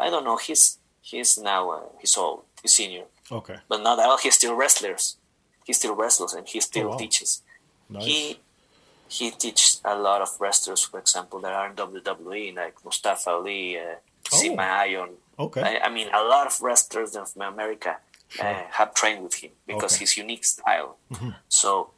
I 0.00 0.10
don't 0.10 0.24
know. 0.24 0.36
He's 0.36 0.78
he's 1.02 1.38
now 1.38 1.70
uh, 1.70 1.82
he's 2.00 2.16
old. 2.16 2.42
He's 2.62 2.74
senior, 2.74 3.04
Okay. 3.30 3.56
but 3.68 3.82
not 3.82 3.98
at 4.00 4.06
all. 4.06 4.18
He's 4.18 4.34
still 4.34 4.54
wrestlers. 4.54 5.16
He 5.64 5.72
still 5.74 5.94
wrestles 5.94 6.32
and 6.34 6.48
he 6.48 6.60
still 6.60 6.86
Oh, 6.86 6.90
wow. 6.90 6.96
teaches. 6.96 7.42
Nice. 7.90 8.04
He 8.06 8.40
he 9.08 9.30
teaches 9.30 9.80
a 9.84 9.96
lot 9.96 10.20
of 10.22 10.30
wrestlers, 10.40 10.82
for 10.84 10.98
example, 11.00 11.40
that 11.40 11.52
are 11.52 11.66
in 11.68 11.74
WWE, 11.76 12.54
like 12.56 12.76
Mustafa 12.84 13.30
Ali, 13.30 13.78
uh, 13.78 13.96
Oh. 14.30 14.42
Sima 14.42 14.66
Ayon. 14.84 15.10
okay. 15.38 15.62
I, 15.62 15.86
I 15.86 15.88
mean, 15.88 16.08
a 16.12 16.22
lot 16.22 16.46
of 16.46 16.60
wrestlers 16.60 17.16
from 17.16 17.40
America 17.42 17.96
Sure. 18.28 18.44
uh, 18.44 18.64
have 18.72 18.92
trained 18.92 19.22
with 19.22 19.34
him 19.42 19.52
because 19.66 19.94
Okay. 19.94 20.00
his 20.00 20.18
unique 20.18 20.44
style. 20.44 20.98
So 21.48 21.92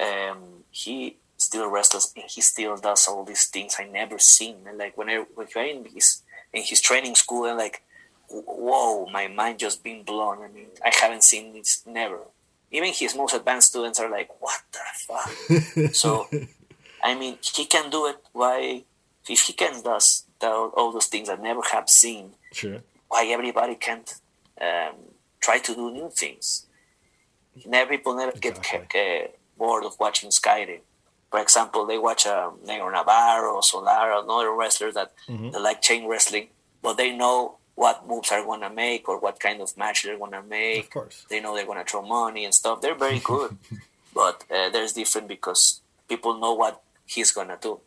um, 0.00 0.64
he 0.70 1.16
still 1.36 1.68
wrestles 1.68 2.12
and 2.14 2.24
he 2.28 2.40
still 2.40 2.76
does 2.76 3.08
all 3.08 3.24
these 3.24 3.46
things 3.46 3.76
I 3.80 3.84
never 3.84 4.18
seen. 4.20 4.58
And 4.68 4.78
like 4.78 4.96
when 4.96 5.08
I 5.10 5.24
when 5.34 5.48
you're 5.54 5.64
in 5.64 5.84
his 5.86 6.22
in 6.52 6.62
his 6.62 6.80
training 6.80 7.16
school, 7.16 7.44
and 7.46 7.58
like, 7.58 7.82
whoa, 8.28 9.06
my 9.06 9.26
mind 9.26 9.58
just 9.58 9.82
been 9.82 10.02
blown. 10.04 10.42
I 10.42 10.48
mean, 10.48 10.66
I 10.84 10.92
haven't 11.00 11.24
seen 11.24 11.52
this 11.52 11.82
never. 11.86 12.20
Even 12.70 12.92
his 12.92 13.14
most 13.14 13.34
advanced 13.34 13.68
students 13.68 14.00
are 14.00 14.10
like, 14.10 14.28
what 14.40 14.60
the 14.72 14.78
fuck? 15.06 15.92
so, 15.94 16.26
I 17.02 17.14
mean, 17.14 17.38
he 17.54 17.64
can 17.66 17.90
do 17.90 18.06
it. 18.06 18.16
Why? 18.32 18.84
If 19.28 19.40
he 19.40 19.52
can 19.52 19.82
does 19.82 20.24
the, 20.40 20.48
all 20.50 20.92
those 20.92 21.06
things 21.06 21.28
I 21.28 21.36
never 21.36 21.62
have 21.72 21.88
seen, 21.88 22.32
Sure. 22.52 22.78
why 23.08 23.26
everybody 23.26 23.74
can't 23.74 24.12
um, 24.60 24.94
try 25.40 25.58
to 25.58 25.74
do 25.74 25.90
new 25.92 26.10
things. 26.10 26.66
Never 27.64 27.90
people 27.90 28.14
never 28.16 28.32
get 28.32 28.58
Exactly. 28.58 29.00
uh, 29.00 29.26
bored 29.56 29.84
of 29.84 29.94
watching 29.98 30.30
Skayde. 30.30 30.80
For 31.30 31.40
example, 31.40 31.86
they 31.86 31.98
watch 31.98 32.26
um, 32.26 32.58
Negro 32.64 32.92
Navarro, 32.92 33.60
Solar, 33.60 34.12
another 34.22 34.52
wrestlers 34.52 34.94
that 34.94 35.12
Mm-hmm. 35.28 35.50
they 35.50 35.58
like 35.58 35.82
chain 35.82 36.06
wrestling, 36.08 36.48
but 36.82 36.96
they 36.96 37.16
know 37.16 37.58
what 37.76 38.06
moves 38.08 38.32
are 38.32 38.44
gonna 38.44 38.70
make 38.70 39.08
or 39.08 39.18
what 39.20 39.38
kind 39.38 39.60
of 39.60 39.76
match 39.76 40.02
they're 40.02 40.18
gonna 40.18 40.42
make. 40.42 40.84
Of 40.84 40.90
course. 40.90 41.24
They 41.30 41.40
know 41.40 41.54
they're 41.54 41.66
gonna 41.72 41.84
throw 41.84 42.02
money 42.02 42.44
and 42.44 42.52
stuff. 42.54 42.80
They're 42.80 42.94
very 43.06 43.20
good, 43.20 43.56
but 44.14 44.44
uh, 44.50 44.68
there's 44.70 44.92
different 44.94 45.28
because 45.28 45.80
people 46.08 46.32
know 46.38 46.54
what 46.54 46.82
he's 47.06 47.30
gonna 47.32 47.58
do. 47.60 47.78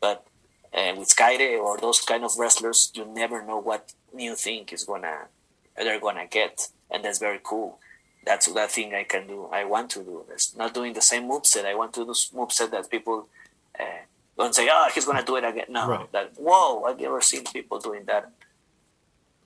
But 0.00 0.26
uh, 0.74 0.94
with 0.98 1.08
Skayde 1.14 1.58
or 1.58 1.78
those 1.78 2.00
kind 2.00 2.24
of 2.24 2.32
wrestlers, 2.38 2.90
you 2.94 3.04
never 3.04 3.42
know 3.44 3.58
what 3.58 3.92
new 4.12 4.34
thing 4.34 4.64
is 4.72 4.84
gonna 4.84 5.28
they're 5.76 6.00
gonna 6.00 6.26
get, 6.26 6.68
and 6.90 7.04
that's 7.04 7.18
very 7.18 7.40
cool. 7.42 7.78
That's 8.24 8.46
that 8.54 8.70
thing 8.72 8.94
I 8.94 9.04
can 9.04 9.26
do. 9.28 9.48
I 9.52 9.64
want 9.64 9.90
to 9.90 10.00
do. 10.02 10.24
It's 10.32 10.56
not 10.56 10.74
doing 10.74 10.94
the 10.94 11.02
same 11.02 11.24
moveset. 11.30 11.64
I 11.66 11.74
want 11.74 11.92
to 11.94 12.04
do 12.06 12.10
moveset 12.34 12.70
that 12.72 12.90
people 12.90 13.28
uh, 13.78 13.84
don't 14.38 14.54
say, 14.54 14.66
"Oh, 14.72 14.88
he's 14.94 15.04
gonna 15.04 15.22
do 15.22 15.36
it 15.36 15.44
again." 15.44 15.66
No, 15.68 15.86
Right. 15.88 16.10
that 16.12 16.32
whoa, 16.36 16.84
I've 16.84 16.98
never 16.98 17.20
seen 17.20 17.44
people 17.44 17.78
doing 17.78 18.04
that. 18.06 18.30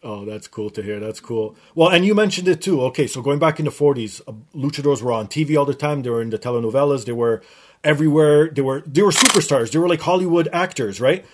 Oh, 0.03 0.25
that's 0.25 0.49
cool 0.49 0.71
to 0.71 0.83
hear. 0.83 0.99
That's 0.99 1.21
cool. 1.21 1.57
Well, 1.75 1.91
and 1.91 2.07
you 2.07 2.15
mentioned 2.15 2.49
it 2.49 2.63
too. 2.63 2.81
Okay, 2.85 3.07
so 3.07 3.21
going 3.21 3.39
back 3.39 3.59
in 3.59 3.67
the 3.67 3.71
40s, 3.71 4.23
uh, 4.27 4.33
luchadors 4.55 5.03
were 5.03 5.13
on 5.13 5.27
TV 5.29 5.59
all 5.59 5.67
the 5.67 5.75
time. 5.75 6.03
They 6.03 6.09
were 6.11 6.23
in 6.23 6.31
the 6.31 6.39
telenovelas. 6.39 7.05
They 7.05 7.13
were 7.13 7.43
everywhere. 7.85 8.49
They 8.49 8.63
were 8.63 8.83
they 8.87 9.03
were 9.03 9.11
superstars. 9.11 9.73
They 9.73 9.79
were 9.79 9.89
like 9.89 10.01
Hollywood 10.01 10.49
actors, 10.53 11.01
right? 11.03 11.25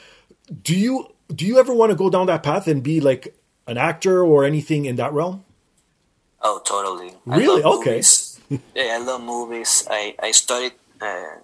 Do 0.63 0.77
you 0.77 1.15
do 1.33 1.47
you 1.47 1.59
ever 1.61 1.73
want 1.73 1.91
to 1.91 1.97
go 1.97 2.11
down 2.11 2.27
that 2.27 2.43
path 2.43 2.67
and 2.67 2.83
be 2.83 3.01
like 3.01 3.37
an 3.69 3.79
actor 3.79 4.25
or 4.25 4.45
anything 4.45 4.85
in 4.87 4.97
that 4.97 5.13
realm? 5.13 5.45
Oh, 6.43 6.61
totally. 6.65 7.15
Really? 7.25 7.63
Okay. 7.63 8.03
Yeah, 8.77 8.95
I 8.95 8.99
love 8.99 9.23
movies. 9.23 9.85
I 9.91 10.15
I 10.23 10.31
studied. 10.31 10.73
Uh, 11.01 11.43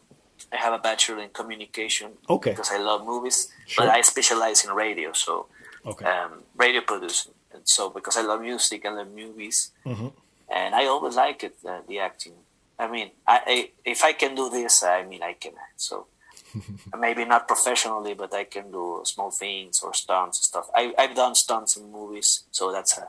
I 0.53 0.57
have 0.57 0.73
a 0.73 0.79
bachelor 0.79 1.19
in 1.21 1.31
communication. 1.31 2.13
Okay. 2.31 2.51
Because 2.51 2.71
I 2.71 2.79
love 2.79 3.05
movies, 3.05 3.49
Sure. 3.67 3.87
but 3.87 3.93
I 3.93 4.03
specialize 4.03 4.65
in 4.65 4.71
radio, 4.73 5.11
so 5.13 5.47
Okay. 5.87 6.05
um, 6.07 6.43
radio 6.57 6.81
producing. 6.83 7.33
And 7.53 7.63
so 7.69 7.91
because 7.91 8.17
I 8.17 8.23
love 8.23 8.41
music 8.41 8.85
and 8.85 8.97
love 8.97 9.11
movies, 9.13 9.71
Mm-hmm. 9.85 10.09
and 10.49 10.75
I 10.75 10.87
always 10.87 11.17
like 11.17 11.43
it, 11.45 11.57
uh, 11.69 11.81
the 11.89 11.99
acting. 11.99 12.35
I 12.79 12.89
mean, 12.89 13.11
I, 13.27 13.41
I 13.47 13.71
if 13.85 14.03
I 14.05 14.13
can 14.13 14.35
do 14.35 14.49
this, 14.51 14.83
I 14.83 15.05
mean, 15.05 15.23
I 15.23 15.35
can. 15.35 15.53
So 15.77 16.07
maybe 16.99 17.25
not 17.25 17.47
professionally, 17.49 18.15
but 18.15 18.33
I 18.35 18.45
can 18.45 18.71
do 18.71 19.03
small 19.05 19.31
things 19.31 19.83
or 19.83 19.93
stunts 19.95 20.39
and 20.39 20.45
stuff. 20.45 20.67
I, 20.75 20.93
I've 20.99 21.15
done 21.15 21.35
stunts 21.35 21.77
in 21.77 21.91
movies, 21.93 22.45
so 22.51 22.73
that's 22.73 22.99
a 22.99 23.09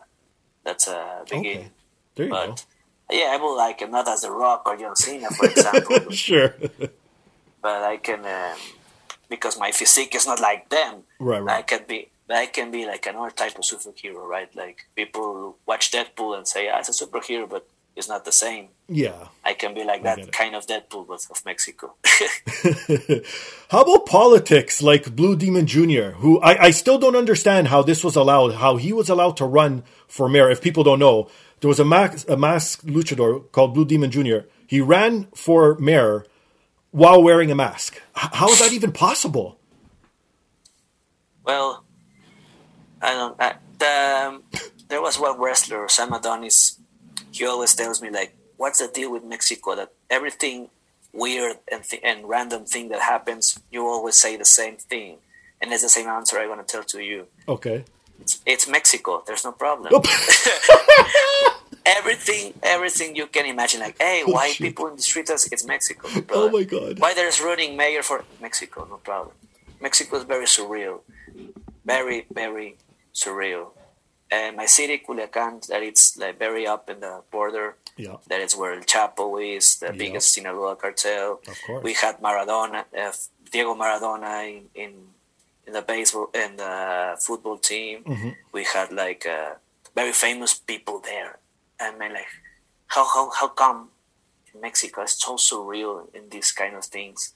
that's 0.64 0.88
a 0.88 1.24
beginning. 1.30 1.58
okay. 1.58 1.72
There 2.16 2.26
you 2.28 2.32
But 2.32 2.66
yeah, 3.12 3.30
I 3.32 3.38
would 3.42 3.56
like 3.56 3.82
it 3.82 3.90
not 3.92 4.08
as 4.08 4.24
a 4.24 4.32
Rock 4.32 4.64
or 4.68 4.78
John 4.78 4.96
Cena, 4.96 5.30
for 5.32 5.46
example. 5.48 6.12
Sure. 6.12 6.54
but 7.62 7.84
I 7.84 7.98
can 7.98 8.26
um, 8.26 8.58
because 9.30 9.58
my 9.60 9.72
physique 9.72 10.16
is 10.16 10.26
not 10.28 10.40
like 10.40 10.70
them. 10.70 11.04
Right, 11.20 11.42
right. 11.42 11.58
I 11.60 11.62
can 11.64 11.82
be. 11.88 12.10
I 12.36 12.46
can 12.46 12.72
be 12.72 12.86
like 12.86 13.06
another 13.06 13.32
type 13.32 13.58
of 13.58 13.64
superhero, 13.64 14.26
right? 14.28 14.54
Like 14.56 14.88
people 14.96 15.58
watch 15.66 15.92
Deadpool 15.92 16.38
and 16.38 16.48
say, 16.48 16.70
"Ah, 16.70 16.80
it's 16.80 16.90
a 16.90 17.06
superhero," 17.06 17.50
but 17.50 17.68
it's 17.96 18.10
not 18.10 18.26
the 18.26 18.32
same. 18.32 18.70
yeah. 18.88 19.28
I 19.46 19.54
can 19.54 19.74
be 19.74 19.84
like 19.84 20.04
that 20.04 20.32
kind 20.32 20.56
of 20.56 20.66
Deadpool, 20.66 21.08
but 21.08 21.26
of 21.30 21.46
Mexico. 21.46 21.94
How 23.70 23.82
about 23.82 24.06
politics 24.06 24.82
like 24.82 25.16
Blue 25.16 25.36
Demon 25.36 25.68
Jr., 25.68 26.18
who 26.18 26.40
I, 26.40 26.66
I 26.66 26.72
still 26.72 26.98
don't 26.98 27.16
understand 27.16 27.68
how 27.68 27.84
this 27.84 28.04
was 28.04 28.16
allowed, 28.16 28.56
how 28.56 28.78
he 28.78 28.94
was 28.94 29.10
allowed 29.10 29.38
to 29.38 29.46
run 29.46 29.84
for 30.08 30.28
mayor. 30.28 30.50
If 30.50 30.62
people 30.62 30.84
don't 30.84 31.00
know, 31.00 31.30
there 31.60 31.68
was 31.68 31.80
a, 31.80 31.86
max, 31.86 32.26
a 32.26 32.36
masked 32.36 32.86
luchador 32.86 33.52
called 33.52 33.74
Blue 33.74 33.86
Demon 33.86 34.10
Jr. 34.10 34.48
He 34.66 34.82
ran 34.82 35.28
for 35.36 35.78
mayor 35.78 36.26
while 36.92 37.22
wearing 37.22 37.52
a 37.52 37.56
mask. 37.56 38.02
How 38.14 38.50
is 38.50 38.60
that 38.60 38.74
even 38.74 38.92
possible? 38.92 39.60
well, 41.44 41.83
I 43.04 43.12
don't. 43.14 43.36
I, 43.40 43.56
the, 43.80 44.28
um, 44.28 44.44
there 44.88 45.02
was 45.02 45.20
one 45.20 45.40
wrestler, 45.40 45.88
Sam 45.90 46.14
Adonis. 46.14 46.80
He 47.32 47.46
always 47.46 47.76
tells 47.76 48.02
me 48.02 48.10
like, 48.10 48.36
"What's 48.58 48.80
the 48.80 48.88
deal 48.88 49.12
with 49.12 49.24
Mexico? 49.24 49.76
That 49.76 49.90
everything 50.10 50.70
weird 51.12 51.58
and 51.72 51.84
th- 51.84 52.02
and 52.04 52.28
random 52.28 52.66
thing 52.66 52.90
that 52.90 53.02
happens, 53.02 53.60
you 53.72 53.86
always 53.86 54.16
say 54.16 54.38
the 54.38 54.46
same 54.46 54.78
thing, 54.78 55.18
and 55.62 55.72
it's 55.74 55.84
the 55.84 55.90
same 55.90 56.08
answer 56.08 56.40
I'm 56.40 56.48
gonna 56.48 56.64
tell 56.64 56.84
to 56.84 57.02
you. 57.04 57.28
Okay. 57.48 57.84
It's, 58.22 58.42
it's 58.46 58.68
Mexico. 58.68 59.22
There's 59.28 59.44
no 59.44 59.52
problem. 59.52 59.90
Nope. 59.92 60.06
everything, 61.86 62.54
everything 62.64 63.16
you 63.16 63.28
can 63.28 63.46
imagine. 63.46 63.82
Like, 63.82 63.98
hey, 64.02 64.24
why 64.26 64.52
Oh, 64.52 64.64
people 64.64 64.88
in 64.88 64.96
the 64.96 65.02
streets? 65.02 65.30
It's 65.52 65.66
Mexico. 65.66 66.08
no 66.08 66.24
Oh 66.32 66.50
my 66.50 66.64
God. 66.64 67.00
Why 67.00 67.14
there's 67.14 67.42
running 67.42 67.76
mayor 67.76 68.04
for 68.04 68.24
Mexico? 68.42 68.88
No 68.90 68.98
problem. 68.98 69.36
Mexico 69.82 70.18
is 70.18 70.24
very 70.24 70.46
surreal, 70.46 71.02
very 71.86 72.26
very 72.32 72.78
surreal. 73.14 73.72
And 74.32 74.58
my 74.58 74.66
city, 74.66 74.98
Culiacan, 74.98 75.66
that 75.68 75.84
it's 75.84 76.18
like 76.18 76.40
very 76.40 76.66
up 76.66 76.90
in 76.90 77.00
the 77.02 77.22
border. 77.32 77.76
Yeah. 77.98 78.16
That 78.30 78.42
is 78.42 78.56
where 78.56 78.74
El 78.74 78.82
Chapo 78.82 79.38
is, 79.38 79.78
the 79.80 79.88
Yeah. 79.88 79.92
biggest 80.04 80.34
Sinaloa 80.34 80.76
cartel. 80.76 81.40
Of 81.48 81.58
course. 81.68 81.84
We 81.84 81.94
had 81.94 82.20
Maradona, 82.20 82.86
uh, 82.98 83.12
Diego 83.52 83.76
Maradona 83.76 84.34
in, 84.50 84.70
in 84.74 84.92
in 85.68 85.74
the 85.74 85.82
baseball 85.82 86.30
and 86.34 86.58
the 86.60 87.16
football 87.22 87.58
team. 87.58 88.04
Mm-hmm. 88.04 88.30
We 88.52 88.64
had 88.66 88.92
like 88.92 89.26
uh, 89.26 89.56
very 89.96 90.12
famous 90.12 90.54
people 90.56 91.00
there. 91.00 91.38
I 91.80 91.92
mean, 91.92 92.14
like, 92.14 92.28
how 92.88 93.06
how 93.06 93.30
how 93.30 93.48
come 93.50 93.90
in 94.54 94.62
Mexico 94.62 95.04
it's 95.04 95.22
so 95.24 95.36
surreal 95.36 96.14
in 96.16 96.30
these 96.30 96.52
kind 96.52 96.76
of 96.76 96.86
things, 96.86 97.34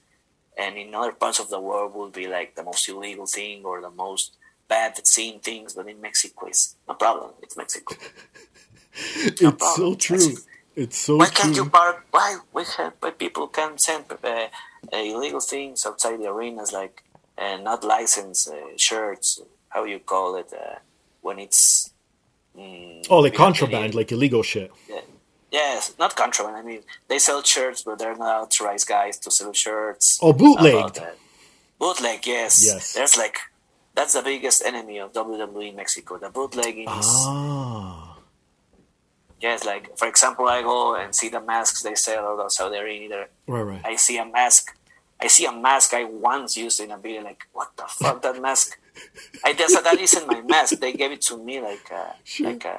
and 0.58 0.76
in 0.76 0.94
other 0.94 1.12
parts 1.12 1.38
of 1.38 1.48
the 1.48 1.60
world 1.60 1.94
will 1.94 2.10
be 2.10 2.26
like 2.26 2.54
the 2.56 2.62
most 2.64 2.88
illegal 2.88 3.26
thing 3.26 3.64
or 3.64 3.80
the 3.80 3.90
most 3.90 4.36
bad 4.68 5.06
seen 5.06 5.40
things, 5.40 5.74
but 5.74 5.88
in 5.88 6.00
Mexico 6.00 6.46
it's 6.46 6.76
no 6.86 6.94
problem. 6.94 7.30
It's 7.42 7.56
Mexico. 7.56 7.94
It's 9.26 9.40
so 9.40 9.52
problem. 9.52 9.96
true. 9.96 10.36
It's 10.74 10.98
so 10.98 11.16
Why 11.16 11.28
can't 11.28 11.54
you 11.56 11.66
park? 11.68 12.04
Why 12.10 12.38
we 12.52 12.64
have 12.76 12.94
why 13.00 13.10
people 13.10 13.46
can 13.48 13.78
send 13.78 14.04
uh, 14.10 14.16
uh, 14.26 14.96
illegal 14.96 15.40
things 15.40 15.84
outside 15.86 16.18
the 16.20 16.28
arenas 16.28 16.72
like 16.72 17.02
uh, 17.36 17.56
not 17.58 17.84
licensed 17.84 18.48
uh, 18.48 18.76
shirts? 18.76 19.40
How 19.70 19.84
you 19.84 19.98
call 19.98 20.36
it 20.36 20.52
uh, 20.52 20.76
when 21.20 21.38
it's 21.38 21.90
mm, 22.56 23.04
Oh, 23.10 23.18
like 23.18 23.34
contraband, 23.34 23.94
like 23.94 24.10
illegal 24.12 24.42
shit. 24.42 24.70
Yeah. 24.88 25.00
yes, 25.50 25.94
not 25.98 26.16
contraband. 26.16 26.56
I 26.56 26.62
mean, 26.62 26.82
they 27.08 27.18
sell 27.18 27.42
shirts, 27.42 27.82
but 27.82 27.98
they're 27.98 28.16
not 28.16 28.42
authorized 28.42 28.88
guys 28.88 29.18
to 29.20 29.30
sell 29.30 29.52
shirts. 29.52 30.18
Oh, 30.22 30.32
that. 30.94 31.16
Bootleg, 31.78 32.26
yes. 32.26 32.64
Yes. 32.64 32.92
There's 32.94 33.16
like 33.16 33.38
that's 33.98 34.14
the 34.18 34.22
biggest 34.22 34.58
enemy 34.70 34.96
of 35.04 35.12
WWE 35.12 35.70
in 35.72 35.76
Mexico. 35.82 36.10
The 36.24 36.30
bootlegging 36.36 36.88
is 37.00 37.10
Ah. 37.26 38.16
yes. 39.40 39.64
Like 39.64 39.84
for 39.98 40.06
example, 40.12 40.46
I 40.48 40.62
go 40.62 40.94
and 41.00 41.14
see 41.14 41.28
the 41.36 41.40
masks 41.40 41.82
they 41.82 41.94
sell 41.94 42.24
or 42.30 42.36
the 42.42 42.48
Saudi 42.48 42.76
Arabia. 42.78 43.26
Right, 43.46 43.62
right. 43.70 43.82
I 43.84 43.96
see 43.96 44.16
a 44.18 44.24
mask. 44.38 44.64
I 45.20 45.26
see 45.26 45.46
a 45.46 45.52
mask 45.52 45.94
I 45.94 46.04
once 46.04 46.56
used 46.56 46.78
in 46.80 46.90
a 46.92 46.98
video. 46.98 47.22
Like, 47.22 47.42
what 47.52 47.70
the 47.76 47.84
fuck, 47.88 48.22
that 48.22 48.40
mask? 48.48 48.78
I 49.44 49.52
guess 49.52 49.72
that 49.80 49.98
isn't 50.06 50.26
my 50.34 50.40
mask. 50.42 50.78
They 50.78 50.92
gave 50.92 51.12
it 51.16 51.22
to 51.22 51.36
me 51.36 51.60
like 51.60 51.86
a, 51.90 52.14
Sure. 52.24 52.46
like 52.50 52.64
a 52.64 52.78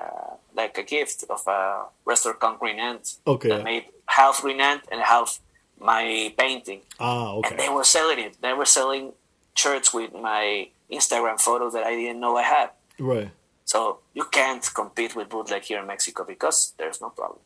like 0.56 0.78
a 0.78 0.84
gift 0.84 1.26
of 1.30 1.42
a 1.48 1.62
restaurant 2.06 2.60
Green 2.60 2.80
Ant 2.80 3.06
Okay. 3.34 3.50
that 3.50 3.64
made 3.64 3.86
half 4.18 4.42
Green 4.42 4.60
Ant 4.62 4.84
and 4.92 5.00
half 5.02 5.40
my 5.80 6.34
painting. 6.38 6.82
Ah, 7.00 7.40
And 7.46 7.58
they 7.60 7.70
were 7.70 7.86
selling 7.98 8.20
it. 8.20 8.34
They 8.42 8.54
were 8.54 8.66
selling 8.80 9.14
shirts 9.62 9.94
with 9.94 10.12
my 10.14 10.70
Instagram 10.92 11.40
photos 11.40 11.74
that 11.74 11.84
I 11.84 11.96
didn't 11.96 12.20
know 12.20 12.36
I 12.38 12.44
had. 12.44 12.70
Right. 12.98 13.32
So 13.66 14.00
you 14.14 14.26
can't 14.26 14.68
compete 14.74 15.16
with 15.16 15.30
bootleg 15.30 15.64
here 15.64 15.80
in 15.80 15.88
Mexico 15.88 16.24
because 16.24 16.74
there's 16.78 17.00
no 17.02 17.10
problem. 17.10 17.40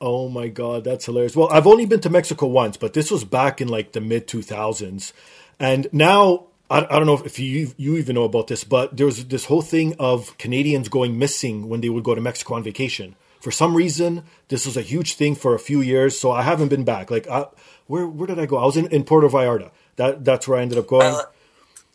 Oh 0.00 0.28
my 0.28 0.48
god, 0.48 0.84
that's 0.84 1.06
hilarious. 1.06 1.36
Well, 1.36 1.48
I've 1.50 1.66
only 1.66 1.84
been 1.84 2.00
to 2.00 2.10
Mexico 2.10 2.46
once, 2.46 2.76
but 2.76 2.94
this 2.94 3.10
was 3.10 3.24
back 3.24 3.60
in 3.60 3.68
like 3.68 3.92
the 3.92 4.00
mid 4.00 4.26
2000s. 4.26 5.12
And 5.58 5.88
now 5.92 6.46
I, 6.70 6.78
I 6.78 6.98
don't 6.98 7.06
know 7.06 7.20
if 7.24 7.38
you 7.38 7.72
you 7.76 7.96
even 7.96 8.14
know 8.14 8.24
about 8.24 8.46
this, 8.46 8.64
but 8.64 8.96
there 8.96 9.06
was 9.06 9.26
this 9.26 9.44
whole 9.44 9.62
thing 9.62 9.96
of 9.98 10.36
Canadians 10.38 10.88
going 10.88 11.18
missing 11.18 11.68
when 11.68 11.80
they 11.80 11.88
would 11.88 12.04
go 12.04 12.14
to 12.14 12.20
Mexico 12.20 12.54
on 12.54 12.62
vacation. 12.62 13.16
For 13.40 13.50
some 13.50 13.74
reason, 13.74 14.24
this 14.48 14.66
was 14.66 14.76
a 14.76 14.82
huge 14.82 15.14
thing 15.14 15.34
for 15.34 15.54
a 15.54 15.58
few 15.58 15.80
years, 15.80 16.18
so 16.18 16.30
I 16.30 16.42
haven't 16.42 16.68
been 16.68 16.84
back. 16.84 17.10
Like, 17.10 17.26
I, 17.28 17.46
where 17.86 18.06
where 18.06 18.26
did 18.26 18.38
I 18.38 18.46
go? 18.46 18.58
I 18.58 18.66
was 18.66 18.76
in, 18.76 18.86
in 18.88 19.04
Puerto 19.04 19.28
Vallarta. 19.28 19.70
That 19.96 20.24
that's 20.24 20.46
where 20.46 20.58
I 20.58 20.62
ended 20.62 20.78
up 20.78 20.86
going. 20.86 21.12
Well, 21.12 21.32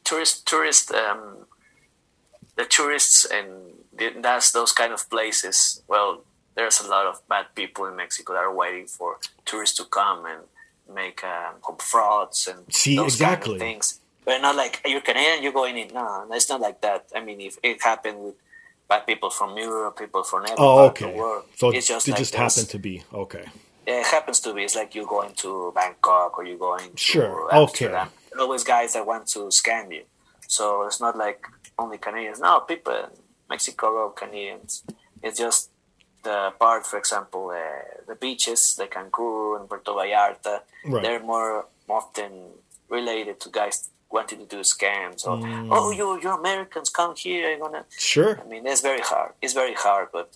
tourist, 0.05 0.45
tourist, 0.47 0.93
um, 0.93 1.21
the 2.55 2.65
tourists 2.65 3.25
and 3.25 3.47
the- 3.97 4.15
that's 4.21 4.51
those 4.51 4.71
kind 4.71 4.93
of 4.93 5.09
places. 5.09 5.81
Well, 5.87 6.21
there's 6.55 6.79
a 6.79 6.87
lot 6.87 7.05
of 7.05 7.15
bad 7.27 7.47
people 7.55 7.85
in 7.87 7.95
Mexico 7.97 8.33
that 8.33 8.39
are 8.49 8.53
waiting 8.53 8.87
for 8.87 9.17
tourists 9.45 9.75
to 9.77 9.85
come 9.85 10.25
and 10.25 10.41
make 11.01 11.21
um, 11.23 11.55
frauds 11.79 12.47
and 12.47 12.59
See, 12.73 12.95
those 12.95 13.13
exactly. 13.15 13.59
kind 13.59 13.61
of 13.61 13.67
things. 13.67 13.99
But 14.23 14.41
not 14.41 14.55
like 14.55 14.81
you're 14.85 15.01
Canadian, 15.01 15.43
you're 15.43 15.51
going 15.61 15.77
in. 15.77 15.89
No, 15.93 16.25
it's 16.31 16.49
not 16.49 16.61
like 16.61 16.79
that. 16.81 17.05
I 17.15 17.19
mean, 17.27 17.41
if 17.41 17.57
it 17.61 17.83
happened 17.83 18.19
with 18.25 18.35
bad 18.89 19.05
people 19.05 19.29
from 19.29 19.57
Europe, 19.57 19.99
people 19.99 20.23
from 20.23 20.43
every 20.43 20.55
oh, 20.57 20.85
okay. 20.87 21.11
the 21.11 21.17
world, 21.17 21.43
So 21.57 21.69
it's 21.71 21.87
just 21.87 22.07
it 22.07 22.11
like 22.11 22.19
just 22.19 22.33
happened 22.35 22.69
to 22.69 22.79
be 22.79 23.03
okay. 23.13 23.45
yeah, 23.87 23.99
it 23.99 24.07
happens 24.07 24.39
to 24.41 24.53
be. 24.53 24.63
It's 24.63 24.75
like 24.75 24.95
you're 24.95 25.05
going 25.17 25.33
to 25.43 25.71
Bangkok 25.75 26.37
or 26.39 26.43
you're 26.45 26.57
going 26.57 26.89
to 26.91 26.97
Sure, 26.97 27.49
Amsterdam. 27.53 28.07
okay. 28.07 28.15
Always 28.39 28.63
guys 28.63 28.93
that 28.93 29.05
want 29.05 29.27
to 29.27 29.39
scam 29.49 29.91
you. 29.93 30.03
So 30.47 30.85
it's 30.85 30.99
not 31.01 31.17
like 31.17 31.45
only 31.79 31.97
Canadians. 31.97 32.39
No, 32.39 32.59
people 32.61 32.93
in 32.93 33.09
Mexico 33.49 34.09
Canadians. 34.09 34.83
It's 35.23 35.39
just 35.39 35.69
the 36.23 36.53
part, 36.59 36.85
for 36.85 36.97
example, 36.97 37.49
uh, 37.51 38.03
the 38.07 38.15
beaches 38.15 38.77
like 38.79 38.93
Cancun 38.93 39.59
and 39.59 39.69
Puerto 39.69 39.91
Vallarta. 39.91 40.61
Right. 40.85 41.03
They're 41.03 41.23
more 41.23 41.65
often 41.89 42.31
related 42.89 43.39
to 43.41 43.49
guys 43.49 43.89
wanting 44.09 44.39
to 44.39 44.45
do 44.45 44.61
scams 44.61 45.25
or 45.27 45.37
Mm. 45.37 45.69
oh 45.71 45.89
you 45.91 46.07
you 46.21 46.29
Americans 46.29 46.89
come 46.89 47.13
here 47.15 47.49
you're 47.49 47.59
gonna 47.59 47.85
Sure. 47.97 48.39
I 48.39 48.43
mean, 48.47 48.65
it's 48.67 48.81
very 48.81 49.01
hard. 49.01 49.31
It's 49.41 49.53
very 49.53 49.73
hard, 49.73 50.07
but 50.13 50.29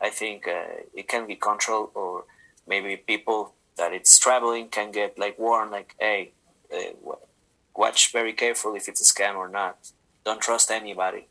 I 0.00 0.10
think 0.10 0.48
uh, 0.48 0.82
it 1.00 1.06
can 1.08 1.26
be 1.26 1.36
controlled, 1.36 1.90
or 1.94 2.24
maybe 2.66 2.96
people 2.96 3.54
that 3.76 3.92
it's 3.92 4.18
traveling 4.18 4.68
can 4.68 4.90
get 4.90 5.18
like 5.18 5.38
warned, 5.38 5.70
like, 5.70 5.94
"Hey, 6.00 6.32
uh, 6.74 6.92
watch 7.76 8.12
very 8.12 8.32
careful 8.32 8.74
if 8.74 8.88
it's 8.88 9.00
a 9.00 9.04
scam 9.04 9.36
or 9.36 9.48
not. 9.48 9.76
Don't 10.24 10.40
trust 10.40 10.70
anybody." 10.70 11.26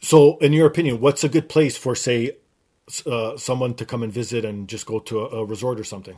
So, 0.00 0.36
in 0.38 0.52
your 0.52 0.66
opinion, 0.66 1.00
what's 1.00 1.24
a 1.24 1.28
good 1.28 1.48
place 1.48 1.76
for, 1.78 1.94
say, 1.94 2.36
uh, 3.06 3.36
someone 3.38 3.74
to 3.74 3.86
come 3.86 4.02
and 4.02 4.12
visit 4.12 4.44
and 4.44 4.68
just 4.68 4.86
go 4.86 4.98
to 5.00 5.20
a, 5.20 5.40
a 5.40 5.44
resort 5.44 5.80
or 5.80 5.84
something? 5.84 6.16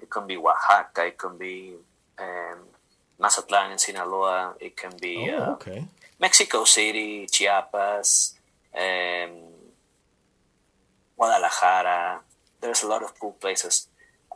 It 0.00 0.10
can 0.10 0.26
be 0.26 0.36
Oaxaca, 0.36 1.06
it 1.06 1.18
can 1.18 1.38
be 1.38 1.74
um, 2.18 2.58
Mazatlan 3.20 3.72
in 3.72 3.78
Sinaloa, 3.78 4.54
it 4.60 4.76
can 4.76 4.92
be 5.00 5.30
Oh, 5.30 5.52
uh. 5.54 5.82
Mexico 6.18 6.64
City, 6.64 7.26
Chiapas, 7.30 8.34
um, 8.76 9.30
Guadalajara. 11.16 12.20
There's 12.60 12.82
a 12.82 12.88
lot 12.88 13.02
of 13.02 13.18
cool 13.18 13.32
places. 13.32 13.86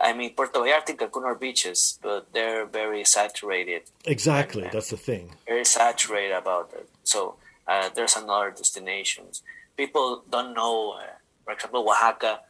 I 0.00 0.12
mean, 0.12 0.34
Puerto 0.34 0.58
Vallarta 0.58 0.90
and 0.90 0.98
Cancun 0.98 1.24
are 1.24 1.34
beaches, 1.34 1.98
but 2.02 2.32
they're 2.32 2.66
very 2.66 3.04
saturated. 3.04 3.82
Exactly, 4.04 4.68
that's 4.72 4.90
the 4.90 4.96
thing. 4.96 5.34
Very 5.46 5.64
saturated 5.64 6.34
about 6.34 6.72
it. 6.74 6.88
So 7.04 7.36
uh, 7.66 7.90
there's 7.94 8.16
another 8.16 8.50
destinations. 8.50 9.42
People 9.76 10.24
don't 10.30 10.54
know. 10.54 10.96
Uh, 10.98 11.04
for 11.44 11.52
example, 11.52 11.88
Oaxaca 11.88 12.40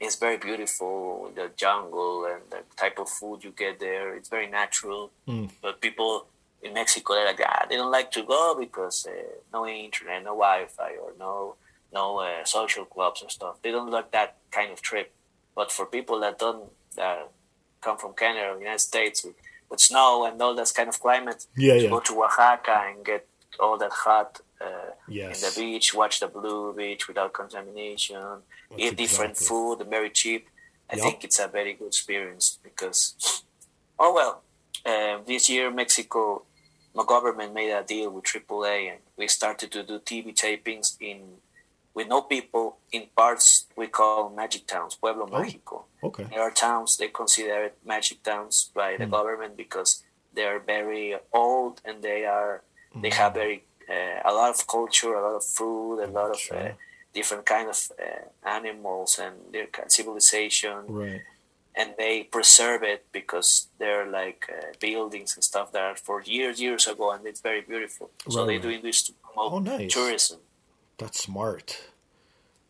is 0.00 0.16
very 0.16 0.36
beautiful. 0.36 1.32
The 1.34 1.50
jungle 1.56 2.26
and 2.26 2.42
the 2.50 2.62
type 2.76 2.98
of 2.98 3.08
food 3.08 3.44
you 3.44 3.52
get 3.56 3.80
there, 3.80 4.14
it's 4.14 4.28
very 4.28 4.48
natural. 4.48 5.12
Mm. 5.26 5.50
But 5.62 5.80
people 5.80 6.26
in 6.62 6.74
Mexico, 6.74 7.14
they're 7.14 7.26
like, 7.26 7.40
ah, 7.44 7.66
they 7.68 7.76
don't 7.76 7.90
like 7.90 8.10
to 8.12 8.22
go 8.22 8.56
because 8.58 9.06
uh, 9.06 9.12
no 9.52 9.66
internet, 9.66 10.24
no 10.24 10.30
Wi-Fi, 10.30 10.92
or 11.02 11.12
no 11.18 11.56
no 11.92 12.20
uh, 12.20 12.44
social 12.44 12.84
clubs 12.84 13.22
and 13.22 13.30
stuff. 13.30 13.60
They 13.62 13.70
don't 13.70 13.90
like 13.90 14.12
that 14.12 14.36
kind 14.50 14.72
of 14.72 14.80
trip. 14.80 15.12
But 15.54 15.70
for 15.70 15.84
people 15.84 16.20
that 16.20 16.38
don't 16.38 16.70
that 16.96 17.30
come 17.80 17.98
from 17.98 18.14
Canada 18.14 18.50
or 18.52 18.58
United 18.58 18.78
States 18.80 19.24
with, 19.24 19.34
with 19.70 19.80
snow 19.80 20.24
and 20.26 20.40
all 20.40 20.54
that 20.54 20.72
kind 20.74 20.88
of 20.88 21.00
climate, 21.00 21.46
Yeah, 21.56 21.74
to 21.74 21.82
yeah. 21.84 21.90
go 21.90 22.00
to 22.00 22.22
Oaxaca 22.24 22.84
and 22.88 23.04
get 23.04 23.26
all 23.60 23.76
that 23.78 23.92
hot 23.92 24.40
uh, 24.60 24.90
Yes. 25.08 25.42
in 25.42 25.48
the 25.48 25.60
beach, 25.60 25.92
watch 25.94 26.20
the 26.20 26.28
blue 26.28 26.72
beach 26.74 27.08
without 27.08 27.32
contamination, 27.32 28.22
eat 28.76 28.96
different 28.96 29.32
exactly. 29.32 29.48
food, 29.48 29.86
very 29.90 30.10
cheap. 30.10 30.48
I 30.90 30.96
Yup. 30.96 31.04
think 31.04 31.24
it's 31.24 31.38
a 31.40 31.48
very 31.48 31.74
good 31.74 31.88
experience 31.88 32.58
because, 32.62 33.42
oh 33.98 34.12
well, 34.14 34.42
uh, 34.86 35.18
this 35.26 35.48
year 35.48 35.70
Mexico, 35.70 36.42
my 36.94 37.04
government 37.06 37.54
made 37.54 37.70
a 37.72 37.82
deal 37.82 38.10
with 38.10 38.24
AAA, 38.24 38.90
and 38.92 38.98
we 39.16 39.26
started 39.26 39.72
to 39.72 39.82
do 39.82 39.98
TV 40.00 40.34
tapings 40.34 40.96
in 41.00 41.20
with 41.94 42.08
know 42.08 42.22
people 42.22 42.78
in 42.90 43.02
parts 43.16 43.66
we 43.76 43.86
call 43.86 44.30
magic 44.30 44.66
towns, 44.66 44.94
Pueblo 44.96 45.24
Oh. 45.30 45.34
Mágico. 45.36 45.84
Okay. 46.02 46.24
There 46.30 46.40
are 46.42 46.50
towns 46.50 46.96
they 46.96 47.08
consider 47.08 47.64
it 47.64 47.74
magic 47.84 48.22
towns 48.22 48.70
by 48.74 48.96
the 48.96 49.06
government 49.06 49.56
because 49.56 50.02
they 50.34 50.44
are 50.44 50.58
very 50.58 51.14
old 51.32 51.80
and 51.84 52.02
they 52.02 52.24
are 52.24 52.62
they 53.02 53.10
Hmm. 53.10 53.20
have 53.22 53.34
very 53.34 53.58
uh, 53.88 54.20
a 54.30 54.32
lot 54.32 54.50
of 54.50 54.66
culture, 54.66 55.12
a 55.14 55.22
lot 55.28 55.36
of 55.36 55.44
food, 55.44 56.00
a 56.00 56.06
lot 56.20 56.30
of 56.30 56.40
uh, 56.50 56.72
different 57.12 57.44
kind 57.44 57.68
of 57.68 57.78
uh, 57.98 58.24
animals 58.58 59.18
and 59.18 59.34
their 59.52 59.66
civilization, 59.88 60.78
Right. 60.88 61.22
and 61.74 61.94
they 61.98 62.22
preserve 62.24 62.82
it 62.82 63.06
because 63.12 63.68
they're 63.78 64.06
like 64.06 64.42
uh, 64.48 64.72
buildings 64.80 65.34
and 65.36 65.42
stuff 65.44 65.72
that 65.72 65.82
are 65.82 65.96
for 65.96 66.22
years 66.22 66.60
years 66.60 66.86
ago, 66.86 67.10
and 67.12 67.26
it's 67.26 67.40
very 67.40 67.60
beautiful. 67.62 68.10
So 68.28 68.40
Right, 68.40 68.46
they're 68.48 68.58
doing 68.68 68.82
this 68.82 69.02
to 69.06 69.12
promote 69.22 69.52
Oh, 69.52 69.58
nice. 69.58 69.92
tourism. 69.92 70.40
That's 70.98 71.20
smart. 71.22 71.80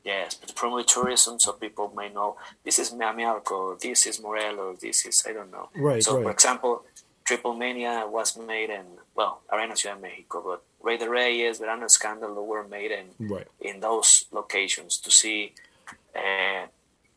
Yes, 0.04 0.34
but 0.34 0.54
promote 0.56 0.88
tourism, 0.88 1.38
so 1.38 1.52
people 1.52 1.92
may 1.96 2.08
know 2.08 2.36
this 2.64 2.78
is 2.80 2.90
Miamiarco, 2.90 3.78
this 3.80 4.04
is 4.06 4.20
Morelos, 4.20 4.80
this 4.80 5.06
is 5.06 5.22
I 5.28 5.32
don't 5.32 5.50
know. 5.52 5.68
Right, 5.76 6.02
So, 6.02 6.16
right. 6.16 6.24
for 6.24 6.30
example, 6.32 6.84
Triple 7.24 7.54
Mania 7.54 8.04
was 8.08 8.36
made 8.36 8.70
in 8.70 8.84
well, 9.14 9.42
Arena 9.52 9.76
Ciudad 9.76 9.96
de 9.96 10.02
Mexico, 10.02 10.42
but 10.44 10.62
Rey 10.82 10.96
de 10.96 11.08
Reyes, 11.08 11.58
Verano 11.58 11.86
Scandal 11.86 12.34
were 12.44 12.66
made 12.66 12.90
in 12.90 13.06
Right. 13.28 13.46
in 13.60 13.78
those 13.80 14.24
locations 14.32 14.96
to 14.98 15.10
see 15.10 15.52
uh, 16.16 16.66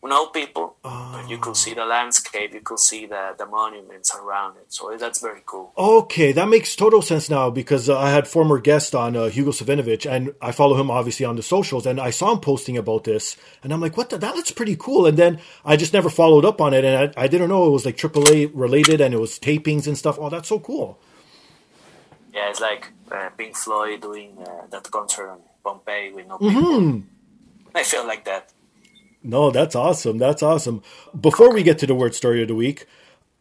no 0.07 0.27
people, 0.27 0.77
but 0.83 1.29
you 1.29 1.37
could 1.37 1.57
see 1.57 1.73
the 1.73 1.85
landscape, 1.85 2.53
you 2.53 2.61
could 2.61 2.79
see 2.79 3.05
the, 3.05 3.35
the 3.37 3.45
monuments 3.45 4.15
around 4.15 4.57
it. 4.57 4.73
So 4.73 4.95
that's 4.97 5.21
very 5.21 5.41
cool. 5.45 5.73
Okay, 5.77 6.31
that 6.31 6.47
makes 6.47 6.75
total 6.75 7.01
sense 7.01 7.29
now 7.29 7.49
because 7.49 7.89
uh, 7.89 7.97
I 7.97 8.11
had 8.11 8.27
former 8.27 8.59
guest 8.59 8.95
on 8.95 9.15
uh, 9.15 9.25
Hugo 9.27 9.51
Savinovich, 9.51 10.09
and 10.09 10.33
I 10.41 10.51
follow 10.51 10.79
him 10.79 10.91
obviously 10.91 11.25
on 11.25 11.35
the 11.35 11.43
socials, 11.43 11.85
and 11.85 11.99
I 11.99 12.09
saw 12.09 12.31
him 12.33 12.39
posting 12.39 12.77
about 12.77 13.03
this, 13.03 13.37
and 13.63 13.73
I'm 13.73 13.81
like, 13.81 13.97
"What? 13.97 14.09
The, 14.09 14.17
that 14.17 14.35
looks 14.35 14.51
pretty 14.51 14.75
cool." 14.75 15.05
And 15.05 15.17
then 15.17 15.39
I 15.63 15.75
just 15.75 15.93
never 15.93 16.09
followed 16.09 16.45
up 16.45 16.61
on 16.61 16.73
it, 16.73 16.85
and 16.85 17.13
I, 17.17 17.23
I 17.23 17.27
didn't 17.27 17.49
know 17.49 17.67
it 17.67 17.71
was 17.71 17.85
like 17.85 17.97
AAA 17.97 18.51
related, 18.53 19.01
and 19.01 19.13
it 19.13 19.19
was 19.19 19.39
tapings 19.39 19.87
and 19.87 19.97
stuff. 19.97 20.17
Oh, 20.19 20.29
that's 20.29 20.49
so 20.49 20.59
cool. 20.59 20.99
Yeah, 22.33 22.49
it's 22.49 22.59
like 22.59 22.91
uh, 23.11 23.29
Pink 23.37 23.55
Floyd 23.55 24.01
doing 24.01 24.37
uh, 24.39 24.67
that 24.69 24.91
concert 24.91 25.31
in 25.31 25.39
Pompeii 25.63 26.11
with 26.11 26.27
no 26.27 26.37
people. 26.37 27.03
I 27.75 27.83
feel 27.83 28.05
like 28.05 28.25
that. 28.25 28.51
No, 29.25 29.51
that's 29.51 29.75
awesome. 29.75 30.17
That's 30.17 30.43
awesome. 30.43 30.81
Before 31.19 31.51
we 31.53 31.63
get 31.63 31.79
to 31.79 31.87
the 31.87 31.95
word 31.95 32.13
story 32.15 32.41
of 32.41 32.47
the 32.47 32.55
week, 32.55 32.85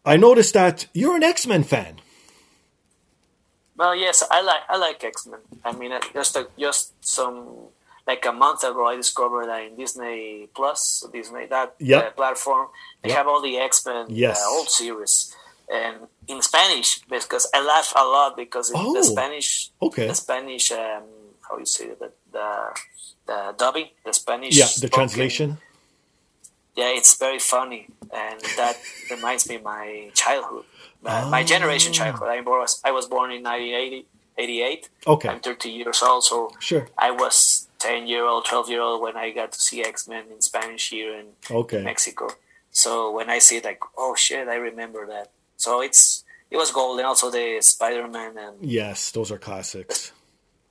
I 0.04 0.16
noticed 0.16 0.54
that 0.54 0.86
you're 0.94 1.16
an 1.16 1.22
X 1.22 1.46
Men 1.46 1.62
fan. 1.62 1.96
Well, 3.76 3.94
yes, 3.96 4.22
I 4.30 4.40
like 4.42 4.62
I 4.68 4.76
like 4.76 5.02
X 5.02 5.26
Men. 5.26 5.40
I 5.64 5.72
mean, 5.72 5.92
uh, 5.92 6.00
just 6.12 6.36
a, 6.36 6.46
just 6.58 6.92
some 7.04 7.46
like 8.06 8.24
a 8.26 8.32
month 8.32 8.62
ago, 8.64 8.86
I 8.86 8.96
discovered 8.96 9.46
that 9.48 9.62
in 9.62 9.76
Disney 9.76 10.48
Plus, 10.54 11.04
Disney 11.12 11.46
that 11.46 11.74
Yep. 11.78 12.02
uh, 12.06 12.10
platform, 12.12 12.68
they 13.02 13.08
Yep. 13.10 13.18
have 13.18 13.28
all 13.28 13.42
the 13.42 13.58
X 13.58 13.84
Men 13.84 14.06
Yes. 14.08 14.40
uh, 14.40 14.48
old 14.50 14.68
series 14.68 15.34
and 15.72 16.06
in 16.28 16.40
Spanish 16.42 17.00
because 17.08 17.48
I 17.54 17.62
laugh 17.62 17.92
a 17.96 18.04
lot 18.04 18.36
because 18.36 18.70
in 18.70 18.76
Oh, 18.78 18.94
the 18.94 19.02
Spanish, 19.02 19.70
okay. 19.82 20.06
the 20.06 20.14
Spanish, 20.14 20.70
um, 20.72 21.02
how 21.48 21.58
you 21.58 21.66
say 21.66 21.86
it, 21.86 21.98
the 21.98 22.12
the, 22.30 22.74
the 23.26 23.54
dubbing, 23.58 23.88
the 24.04 24.12
Spanish, 24.12 24.56
Yeah, 24.56 24.66
the 24.66 24.70
spoken- 24.88 24.94
translation. 24.94 25.58
Yeah, 26.76 26.88
it's 26.98 27.16
very 27.16 27.38
funny, 27.38 27.86
and 28.14 28.40
that 28.56 28.76
reminds 29.10 29.48
me 29.48 29.56
of 29.56 29.62
my 29.62 30.10
childhood, 30.14 30.64
uh, 31.04 31.28
my 31.30 31.42
generation 31.44 31.92
childhood. 31.92 32.28
I 32.28 32.40
was 32.40 32.80
I 32.84 32.90
was 32.92 33.06
born 33.06 33.30
in 33.32 33.42
1980, 33.42 34.06
88. 34.38 34.88
Okay. 35.06 35.28
I'm 35.28 35.40
30 35.40 35.68
years 35.70 36.02
old, 36.02 36.24
so 36.24 36.50
Sure. 36.60 36.88
I 36.98 37.10
was 37.10 37.68
10 37.78 38.06
year 38.06 38.24
old, 38.24 38.44
12 38.46 38.68
year 38.70 38.80
old 38.80 39.00
when 39.02 39.16
I 39.16 39.30
got 39.30 39.52
to 39.52 39.60
see 39.60 39.82
X 39.84 40.08
Men 40.08 40.24
in 40.32 40.40
Spanish 40.40 40.90
here 40.90 41.14
in 41.18 41.26
Okay. 41.50 41.82
Mexico. 41.82 42.28
So 42.70 43.12
when 43.12 43.30
I 43.30 43.38
see 43.38 43.58
it, 43.58 43.64
like, 43.64 43.80
oh 43.96 44.14
shit, 44.16 44.48
I 44.48 44.56
remember 44.56 45.06
that. 45.06 45.30
So 45.56 45.80
it's 45.80 46.24
it 46.50 46.56
was 46.56 46.70
gold, 46.72 46.98
and 46.98 47.06
also 47.06 47.30
the 47.30 47.58
Spider 47.60 48.08
Man 48.08 48.36
and 48.38 48.56
Yes, 48.64 49.10
those 49.12 49.30
are 49.30 49.38
classics. 49.38 50.12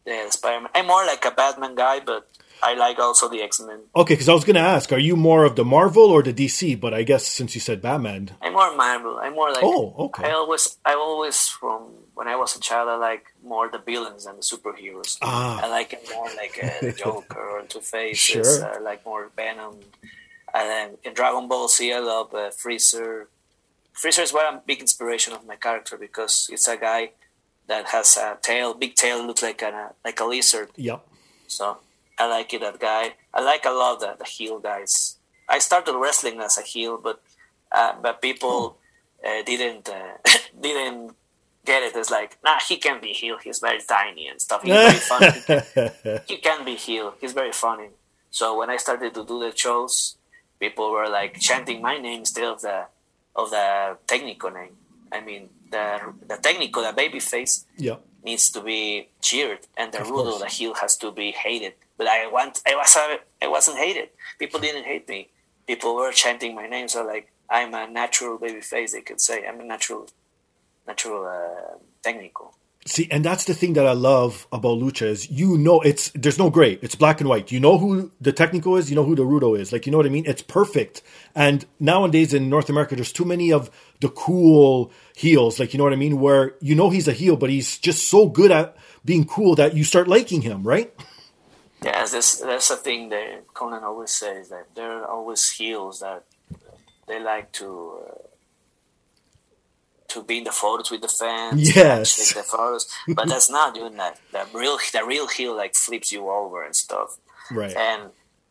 the 0.06 0.26
Spider 0.30 0.62
Man. 0.62 0.70
I'm 0.76 0.88
more 0.88 1.06
like 1.06 1.24
a 1.26 1.32
Batman 1.32 1.76
guy, 1.76 2.00
but 2.00 2.28
I 2.62 2.76
like 2.76 3.00
also 3.00 3.28
the 3.28 3.42
X 3.42 3.60
Men. 3.60 3.80
Okay, 3.96 4.14
because 4.14 4.30
I 4.30 4.34
was 4.34 4.44
going 4.46 4.56
to 4.56 4.62
ask, 4.62 4.92
are 4.94 5.00
you 5.00 5.16
more 5.16 5.44
of 5.44 5.56
the 5.56 5.66
Marvel 5.66 6.04
or 6.12 6.24
the 6.24 6.34
DC? 6.34 6.80
But 6.80 6.94
I 6.94 7.04
guess 7.04 7.26
since 7.28 7.56
you 7.56 7.62
said 7.62 7.82
Batman, 7.82 8.32
I'm 8.42 8.54
more 8.54 8.76
Marvel. 8.76 9.20
I'm 9.22 9.34
more 9.34 9.50
like 9.52 9.64
Oh, 9.64 9.94
okay. 10.06 10.30
I 10.30 10.32
always 10.34 10.78
I 10.86 10.94
always 10.94 11.48
from 11.48 11.90
when 12.14 12.28
I 12.28 12.36
was 12.36 12.56
a 12.56 12.60
child 12.60 12.88
I 12.90 12.96
like 12.96 13.26
more 13.44 13.70
the 13.70 13.80
villains 13.80 14.26
than 14.26 14.36
the 14.38 14.42
superheroes. 14.44 15.18
Ah. 15.22 15.60
I 15.64 15.68
like 15.70 15.94
it 15.94 16.10
more 16.14 16.30
like 16.36 16.60
uh, 16.64 16.70
the 16.82 16.92
Joker 16.94 17.40
or 17.40 17.62
Two 17.64 17.80
Faces. 17.82 18.20
Sure. 18.60 18.76
I 18.76 18.80
like 18.80 19.06
more 19.06 19.30
Venom. 19.36 19.80
And 20.54 20.70
then 20.70 20.98
in 21.04 21.14
Dragon 21.14 21.48
Ball 21.48 21.68
Z 21.68 21.92
I 21.92 22.00
love 22.00 22.34
uh, 22.34 22.52
Freezer. 22.52 23.28
Freezer 23.94 24.22
is 24.22 24.34
one 24.34 24.62
big 24.66 24.80
inspiration 24.80 25.34
of 25.34 25.46
my 25.46 25.56
character 25.56 25.98
because 25.98 26.50
it's 26.52 26.68
a 26.68 26.78
guy 26.78 27.12
that 27.68 27.88
has 27.88 28.18
a 28.18 28.38
tail, 28.42 28.74
big 28.74 28.96
tail, 28.96 29.26
looks 29.26 29.42
like 29.44 29.62
a 29.62 29.94
like 30.06 30.20
a 30.20 30.26
lizard. 30.26 30.70
yep. 30.76 31.06
So 31.48 31.78
I 32.18 32.28
like 32.28 32.54
it, 32.54 32.62
that 32.62 32.80
guy. 32.80 33.16
I 33.34 33.42
like 33.42 33.66
a 33.66 33.72
lot 33.72 34.00
the, 34.00 34.16
the 34.18 34.26
heel 34.26 34.60
guys. 34.60 35.18
I 35.50 35.60
started 35.60 35.98
wrestling 35.98 36.40
as 36.40 36.58
a 36.58 36.62
heel, 36.62 37.00
but 37.02 37.22
uh, 37.72 37.94
but 38.02 38.22
people 38.22 38.78
uh, 39.26 39.42
didn't 39.44 39.90
uh, 39.90 40.18
didn't 40.62 41.16
get 41.66 41.84
it. 41.84 41.96
It's 41.96 42.12
like, 42.12 42.38
nah, 42.44 42.60
he 42.68 42.78
can 42.78 43.02
be 43.02 43.10
heel. 43.10 43.38
He's 43.44 43.60
very 43.60 43.80
tiny 43.82 44.28
and 44.28 44.42
stuff. 44.42 44.64
He's 44.64 44.74
very 44.74 44.94
funny. 44.94 46.22
He 46.28 46.38
can, 46.38 46.66
be 46.66 46.76
heel. 46.76 47.16
He's 47.20 47.34
very 47.34 47.52
funny. 47.52 47.90
So 48.32 48.58
when 48.58 48.70
I 48.70 48.78
started 48.78 49.14
to 49.14 49.26
do 49.26 49.40
the 49.40 49.54
shows, 49.56 50.18
people 50.60 50.92
were 50.92 51.10
like 51.10 51.40
chanting 51.40 51.82
my 51.82 51.98
name 51.98 52.20
instead 52.20 52.46
of 52.46 52.62
the 52.62 52.86
of 53.36 53.50
the 53.50 53.98
technical 54.08 54.52
name. 54.52 54.76
I 55.12 55.22
mean, 55.22 55.50
the 55.72 56.14
the 56.28 56.38
technical, 56.38 56.84
the 56.84 56.94
baby 56.94 57.20
face 57.20 57.66
Yep. 57.78 58.06
Needs 58.24 58.50
to 58.52 58.62
be 58.62 59.10
cheered, 59.22 59.60
and 59.78 59.92
the 59.92 60.02
Of 60.02 60.08
Rudo, 60.08 60.40
the 60.40 60.48
heel, 60.48 60.74
has 60.76 60.96
to 60.98 61.12
be 61.12 61.32
hated. 61.32 61.74
But 61.98 62.08
I 62.08 62.28
want, 62.28 62.62
I 62.66 62.76
was, 62.76 62.96
I 63.42 63.48
wasn't 63.48 63.78
hated. 63.78 64.10
People 64.40 64.60
didn't 64.60 64.86
hate 64.86 65.08
me. 65.08 65.30
People 65.68 65.96
were 65.96 66.12
chanting 66.12 66.56
my 66.56 66.68
name, 66.68 66.88
so 66.88 67.06
like 67.06 67.32
I'm 67.50 67.74
a 67.74 67.88
natural 67.88 68.38
baby 68.38 68.62
face. 68.62 68.94
They 68.94 69.02
could 69.02 69.22
say 69.22 69.46
I'm 69.46 69.60
a 69.60 69.64
natural, 69.64 70.10
natural 70.88 71.26
uh, 71.26 71.78
technical. 72.02 72.56
See, 72.86 73.08
and 73.10 73.24
that's 73.24 73.46
the 73.46 73.54
thing 73.54 73.74
that 73.74 73.88
I 73.88 73.94
love 73.94 74.46
about 74.52 74.78
lucha 74.78 75.08
is 75.08 75.32
you 75.32 75.58
know 75.58 75.80
it's 75.80 76.12
there's 76.12 76.38
no 76.38 76.50
gray. 76.50 76.80
It's 76.82 76.96
black 76.96 77.22
and 77.22 77.30
white. 77.30 77.50
You 77.50 77.62
know 77.62 77.78
who 77.78 78.12
the 78.20 78.34
technical 78.34 78.76
is. 78.76 78.90
You 78.90 78.98
know 78.98 79.06
who 79.06 79.16
the 79.16 79.24
rudo 79.24 79.58
is. 79.58 79.72
Like 79.72 79.86
you 79.86 79.92
know 79.92 79.98
what 79.98 80.06
I 80.06 80.10
mean. 80.10 80.26
It's 80.26 80.42
perfect. 80.42 81.02
And 81.34 81.66
nowadays 81.80 82.34
in 82.34 82.50
North 82.50 82.70
America, 82.70 82.96
there's 82.96 83.14
too 83.14 83.24
many 83.24 83.54
of 83.54 83.72
the 84.02 84.10
cool 84.10 84.92
heels. 85.16 85.60
Like 85.60 85.74
you 85.74 85.78
know 85.78 85.86
what 85.86 85.94
I 85.94 85.98
mean, 85.98 86.20
where 86.20 86.56
you 86.60 86.76
know 86.76 86.90
he's 86.90 87.08
a 87.08 87.14
heel, 87.14 87.38
but 87.38 87.50
he's 87.50 87.78
just 87.78 88.10
so 88.10 88.28
good 88.28 88.52
at 88.52 88.76
being 89.06 89.26
cool 89.26 89.56
that 89.56 89.76
you 89.76 89.86
start 89.86 90.10
liking 90.10 90.42
him, 90.42 90.64
right? 90.64 90.94
Yeah, 91.84 92.06
that's 92.06 92.40
that's 92.40 92.68
the 92.68 92.76
thing 92.76 93.10
that 93.10 93.48
Konnan 93.54 93.84
always 93.84 94.12
says 94.12 94.50
that 94.50 94.76
there 94.76 94.92
are 94.92 95.06
always 95.06 95.50
heels 95.52 96.02
that 96.02 96.24
they 97.08 97.22
like 97.22 97.52
to 97.54 98.00
uh, 98.08 98.28
to 100.14 100.24
be 100.24 100.38
in 100.40 100.44
the 100.46 100.52
photos 100.52 100.90
with 100.92 101.02
the 101.02 101.08
fans. 101.22 101.76
Yes. 101.76 102.16
take 102.18 102.36
the 102.38 102.44
photos, 102.44 102.84
but 103.18 103.28
that's 103.28 103.50
not 103.50 103.74
doing 103.76 103.96
that. 103.98 104.20
The 104.32 104.46
real 104.54 104.78
the 104.92 105.04
real 105.14 105.28
heel 105.28 105.54
like 105.56 105.76
flips 105.76 106.12
you 106.12 106.30
over 106.30 106.64
and 106.64 106.76
stuff. 106.76 107.10
Right. 107.52 107.76
And 107.76 108.02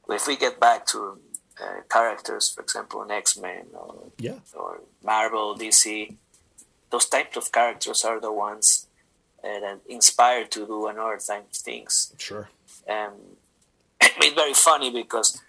if 0.08 0.26
we 0.26 0.36
get 0.36 0.58
back 0.60 0.86
to 0.92 1.18
uh, 1.62 1.80
characters, 1.90 2.44
for 2.54 2.62
example, 2.62 3.02
in 3.02 3.10
X 3.10 3.38
Men 3.38 3.64
or 3.74 3.94
Yeah. 4.18 4.38
or 4.54 4.80
Marvel, 5.02 5.54
DC, 5.56 6.16
those 6.90 7.06
types 7.06 7.36
of 7.36 7.50
characters 7.52 8.04
are 8.04 8.20
the 8.20 8.32
ones 8.32 8.86
uh, 9.44 9.58
that 9.60 9.78
inspire 9.88 10.44
to 10.54 10.66
do 10.66 10.86
another 10.86 11.18
type 11.18 11.46
of 11.50 11.56
things. 11.68 12.12
Sure. 12.18 12.48
Um, 12.88 13.12
it's 14.00 14.34
very 14.34 14.54
funny 14.54 14.90
because 14.90 15.40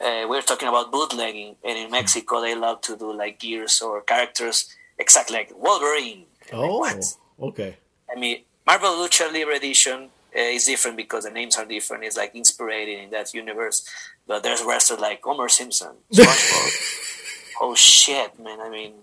uh, 0.00 0.24
we're 0.28 0.42
talking 0.42 0.68
about 0.68 0.90
bootlegging, 0.90 1.56
and 1.64 1.78
in 1.78 1.90
Mexico 1.90 2.40
they 2.40 2.54
love 2.54 2.80
to 2.82 2.96
do 2.96 3.12
like 3.12 3.38
gears 3.38 3.80
or 3.82 4.00
characters 4.02 4.58
exactly 4.98 5.36
like 5.36 5.52
Wolverine. 5.56 6.24
Oh, 6.52 6.78
What? 6.78 7.16
okay. 7.40 7.76
I 8.14 8.18
mean, 8.18 8.42
Marvel 8.66 8.90
Lucha 8.90 9.32
Libre 9.32 9.56
Edition 9.56 10.04
uh, 10.36 10.40
is 10.40 10.64
different 10.66 10.96
because 10.96 11.24
the 11.24 11.30
names 11.30 11.56
are 11.56 11.64
different. 11.64 12.04
It's 12.04 12.16
like 12.16 12.34
inspired 12.34 12.88
in 12.88 13.10
that 13.10 13.32
universe. 13.34 13.88
But 14.26 14.42
there's 14.42 14.62
wrestlers 14.62 15.00
like 15.00 15.22
Homer 15.22 15.48
Simpson, 15.48 15.96
SpongeBob. 16.12 17.54
oh 17.60 17.74
shit, 17.74 18.38
man! 18.38 18.60
I 18.60 18.70
mean, 18.70 18.94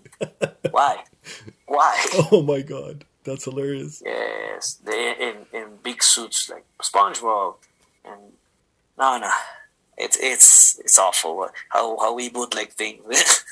why? 0.70 1.04
Why? 1.66 2.04
Oh 2.32 2.42
my 2.42 2.60
god, 2.60 3.04
that's 3.24 3.44
hilarious. 3.44 4.02
Yes, 4.04 4.74
they 4.84 5.14
in 5.20 5.36
in 5.52 5.76
big 5.82 6.02
suits 6.02 6.50
like 6.50 6.64
SpongeBob, 6.82 7.54
and 8.04 8.20
no, 8.98 9.18
no, 9.18 9.30
it's 9.96 10.16
it's 10.20 10.78
it's 10.80 10.98
awful 10.98 11.48
how 11.68 11.96
how 11.98 12.14
we 12.14 12.28
bootleg 12.30 12.70
things. 12.72 13.04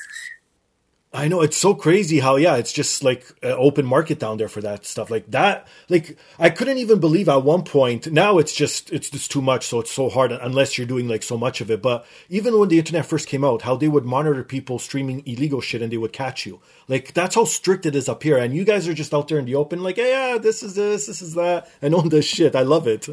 I 1.13 1.27
know 1.27 1.41
it's 1.41 1.57
so 1.57 1.75
crazy 1.75 2.19
how 2.19 2.37
yeah, 2.37 2.55
it's 2.55 2.71
just 2.71 3.03
like 3.03 3.25
open 3.43 3.85
market 3.85 4.17
down 4.17 4.37
there 4.37 4.47
for 4.47 4.61
that 4.61 4.85
stuff 4.85 5.11
like 5.11 5.29
that. 5.31 5.67
Like 5.89 6.17
I 6.39 6.49
couldn't 6.49 6.77
even 6.77 7.01
believe 7.01 7.27
at 7.27 7.43
one 7.43 7.63
point. 7.63 8.09
Now 8.09 8.37
it's 8.37 8.53
just 8.53 8.89
it's 8.93 9.09
just 9.09 9.29
too 9.29 9.41
much, 9.41 9.67
so 9.67 9.81
it's 9.81 9.91
so 9.91 10.07
hard 10.07 10.31
unless 10.31 10.77
you're 10.77 10.87
doing 10.87 11.09
like 11.09 11.23
so 11.23 11.37
much 11.37 11.59
of 11.59 11.69
it. 11.69 11.81
But 11.81 12.05
even 12.29 12.57
when 12.57 12.69
the 12.69 12.79
internet 12.79 13.05
first 13.05 13.27
came 13.27 13.43
out, 13.43 13.63
how 13.63 13.75
they 13.75 13.89
would 13.89 14.05
monitor 14.05 14.41
people 14.45 14.79
streaming 14.79 15.21
illegal 15.25 15.59
shit 15.59 15.81
and 15.81 15.91
they 15.91 15.97
would 15.97 16.13
catch 16.13 16.45
you. 16.45 16.61
Like 16.87 17.13
that's 17.13 17.35
how 17.35 17.43
strict 17.43 17.85
it 17.85 17.93
is 17.93 18.07
up 18.07 18.23
here. 18.23 18.37
And 18.37 18.55
you 18.55 18.63
guys 18.63 18.87
are 18.87 18.93
just 18.93 19.13
out 19.13 19.27
there 19.27 19.39
in 19.39 19.45
the 19.45 19.55
open, 19.55 19.83
like 19.83 19.97
hey, 19.97 20.11
yeah, 20.11 20.37
this 20.37 20.63
is 20.63 20.75
this, 20.75 21.07
this 21.07 21.21
is 21.21 21.33
that, 21.33 21.69
and 21.81 21.93
on 21.93 22.07
this 22.07 22.25
shit. 22.25 22.55
I 22.55 22.61
love 22.61 22.87
it. 22.87 23.09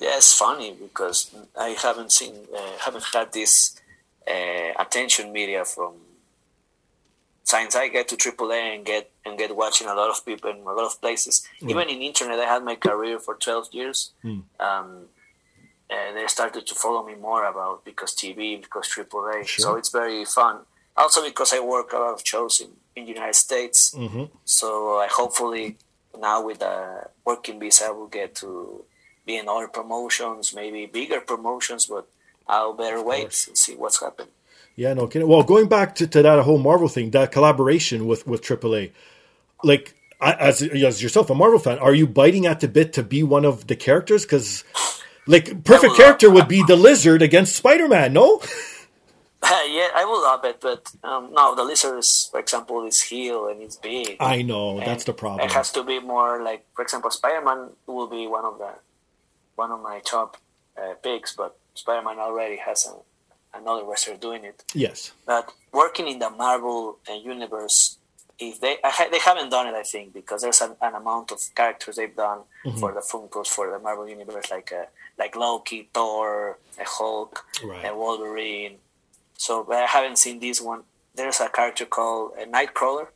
yeah, 0.00 0.16
it's 0.16 0.36
funny 0.36 0.74
because 0.76 1.32
I 1.56 1.76
haven't 1.80 2.10
seen 2.10 2.34
uh, 2.52 2.72
haven't 2.80 3.04
had 3.14 3.32
this 3.32 3.80
uh, 4.28 4.72
attention 4.80 5.32
media 5.32 5.64
from 5.64 5.94
since 7.50 7.72
I 7.82 7.84
get 7.96 8.04
to 8.10 8.16
AAA 8.24 8.60
and 8.74 8.82
get 8.92 9.04
and 9.24 9.32
get 9.42 9.50
watching 9.62 9.88
a 9.94 9.96
lot 10.00 10.10
of 10.14 10.18
people 10.28 10.48
in 10.54 10.58
a 10.72 10.74
lot 10.78 10.86
of 10.90 10.94
places. 11.04 11.34
Even 11.72 11.84
in 11.92 11.98
internet, 12.10 12.38
I 12.46 12.48
had 12.54 12.62
my 12.70 12.76
career 12.88 13.16
for 13.26 13.34
twelve 13.46 13.66
years. 13.78 13.98
Um, 14.68 14.88
and 15.96 16.10
they 16.16 16.26
started 16.38 16.64
to 16.70 16.74
follow 16.82 17.02
me 17.10 17.14
more 17.28 17.42
about 17.52 17.76
because 17.88 18.10
TV, 18.22 18.60
because 18.64 18.86
AAA. 18.94 19.38
Sure. 19.46 19.62
So 19.64 19.68
it's 19.80 19.90
very 20.02 20.24
fun. 20.24 20.56
Also 21.02 21.20
because 21.30 21.50
I 21.52 21.60
work 21.74 21.88
a 21.92 21.98
lot 22.04 22.14
of 22.16 22.22
shows 22.32 22.54
in, 22.64 22.70
in 22.96 23.02
the 23.06 23.12
United 23.18 23.38
States. 23.46 23.78
hmm 24.00 24.24
So 24.58 24.68
I 25.04 25.08
hopefully 25.20 25.66
now 26.26 26.38
with 26.48 26.58
the 26.66 26.76
working 27.28 27.58
visa, 27.60 27.86
I 27.86 27.90
will 27.90 28.12
get 28.20 28.30
to 28.42 28.50
be 29.26 29.34
in 29.40 29.48
other 29.48 29.68
promotions, 29.78 30.54
maybe 30.60 30.80
bigger 31.00 31.20
promotions, 31.32 31.82
but 31.86 32.04
I'll 32.54 32.76
better 32.82 33.00
wait 33.12 33.30
and 33.48 33.56
see 33.64 33.74
what's 33.82 34.00
happened. 34.06 34.30
Yeah, 34.80 34.94
no 34.94 35.06
kidding. 35.06 35.28
Well, 35.28 35.42
going 35.42 35.68
back 35.68 35.94
to, 35.96 36.06
to 36.06 36.22
that 36.22 36.42
whole 36.42 36.56
Marvel 36.56 36.88
thing, 36.88 37.10
that 37.10 37.32
collaboration 37.32 38.06
with 38.06 38.26
with 38.26 38.40
AAA, 38.40 38.92
like 39.62 39.94
I- 40.22 40.32
as 40.48 40.62
as 40.62 41.02
yourself 41.02 41.28
a 41.28 41.34
Marvel 41.34 41.58
fan, 41.58 41.78
are 41.78 41.92
you 41.92 42.06
biting 42.06 42.46
at 42.46 42.60
the 42.60 42.68
bit 42.68 42.94
to 42.94 43.02
be 43.02 43.22
one 43.22 43.44
of 43.44 43.66
the 43.66 43.76
characters? 43.76 44.24
Because 44.24 44.64
like 45.26 45.64
perfect 45.64 45.96
character 45.96 46.30
would 46.30 46.48
be 46.48 46.64
the 46.66 46.76
Lizard 46.76 47.20
against 47.20 47.56
Spider 47.56 47.88
Man. 47.88 48.14
No, 48.14 48.40
yeah, 49.42 49.88
I 49.94 50.06
will 50.08 50.22
love 50.22 50.46
it, 50.46 50.62
but 50.62 50.90
um, 51.04 51.34
no, 51.34 51.54
the 51.54 51.62
lizard 51.62 51.98
is, 51.98 52.28
for 52.30 52.40
example, 52.40 52.86
is 52.86 53.02
heel 53.02 53.48
and 53.48 53.60
it's 53.60 53.76
big. 53.76 54.16
I 54.18 54.40
know 54.40 54.80
that's 54.80 55.04
the 55.04 55.12
problem. 55.12 55.44
It 55.46 55.52
has 55.52 55.72
to 55.72 55.84
be 55.84 56.00
more 56.00 56.42
like, 56.42 56.64
for 56.74 56.80
example, 56.80 57.10
Spider-Man 57.10 57.68
will 57.86 58.06
be 58.08 58.26
one 58.26 58.46
of 58.46 58.56
the 58.56 58.72
one 59.56 59.72
of 59.72 59.82
my 59.82 60.00
top 60.00 60.38
uh, 60.80 60.94
picks, 61.02 61.36
but 61.36 61.58
Spider-Man 61.74 62.18
already 62.18 62.56
has 62.56 62.86
a, 62.86 62.94
another 63.54 63.84
wrestler 63.84 64.16
doing 64.16 64.44
it. 64.44 64.64
Yes, 64.74 65.12
But 65.26 65.52
working 65.72 66.08
in 66.08 66.18
the 66.18 66.30
Marvel 66.30 66.98
uh, 67.10 67.14
universe, 67.14 67.98
if 68.38 68.60
they 68.60 68.76
I 68.84 68.90
ha- 68.90 69.08
they 69.10 69.18
haven't 69.18 69.50
done 69.50 69.66
it, 69.66 69.74
I 69.74 69.82
think, 69.82 70.12
because 70.14 70.42
there's 70.42 70.60
an, 70.62 70.76
an 70.80 70.94
amount 70.94 71.30
of 71.32 71.38
characters 71.54 71.96
they've 71.96 72.14
done 72.16 72.40
for 72.78 72.92
the 72.92 73.00
Funkos 73.00 73.48
for 73.48 73.70
the 73.70 73.78
Marvel 73.78 74.08
universe, 74.08 74.50
like 74.50 74.72
uh, 74.72 74.84
like 75.18 75.36
Loki, 75.36 75.88
Thor, 75.92 76.58
a 76.80 76.84
Hulk, 76.84 77.44
Right. 77.62 77.84
and 77.84 77.96
Wolverine. 77.96 78.76
So, 79.36 79.64
but 79.64 79.76
I 79.76 79.86
haven't 79.86 80.16
seen 80.18 80.38
this 80.40 80.60
one. 80.60 80.82
There's 81.14 81.40
a 81.40 81.48
character 81.48 81.84
called 81.86 82.32
uh, 82.40 82.44
Nightcrawler. 82.46 83.08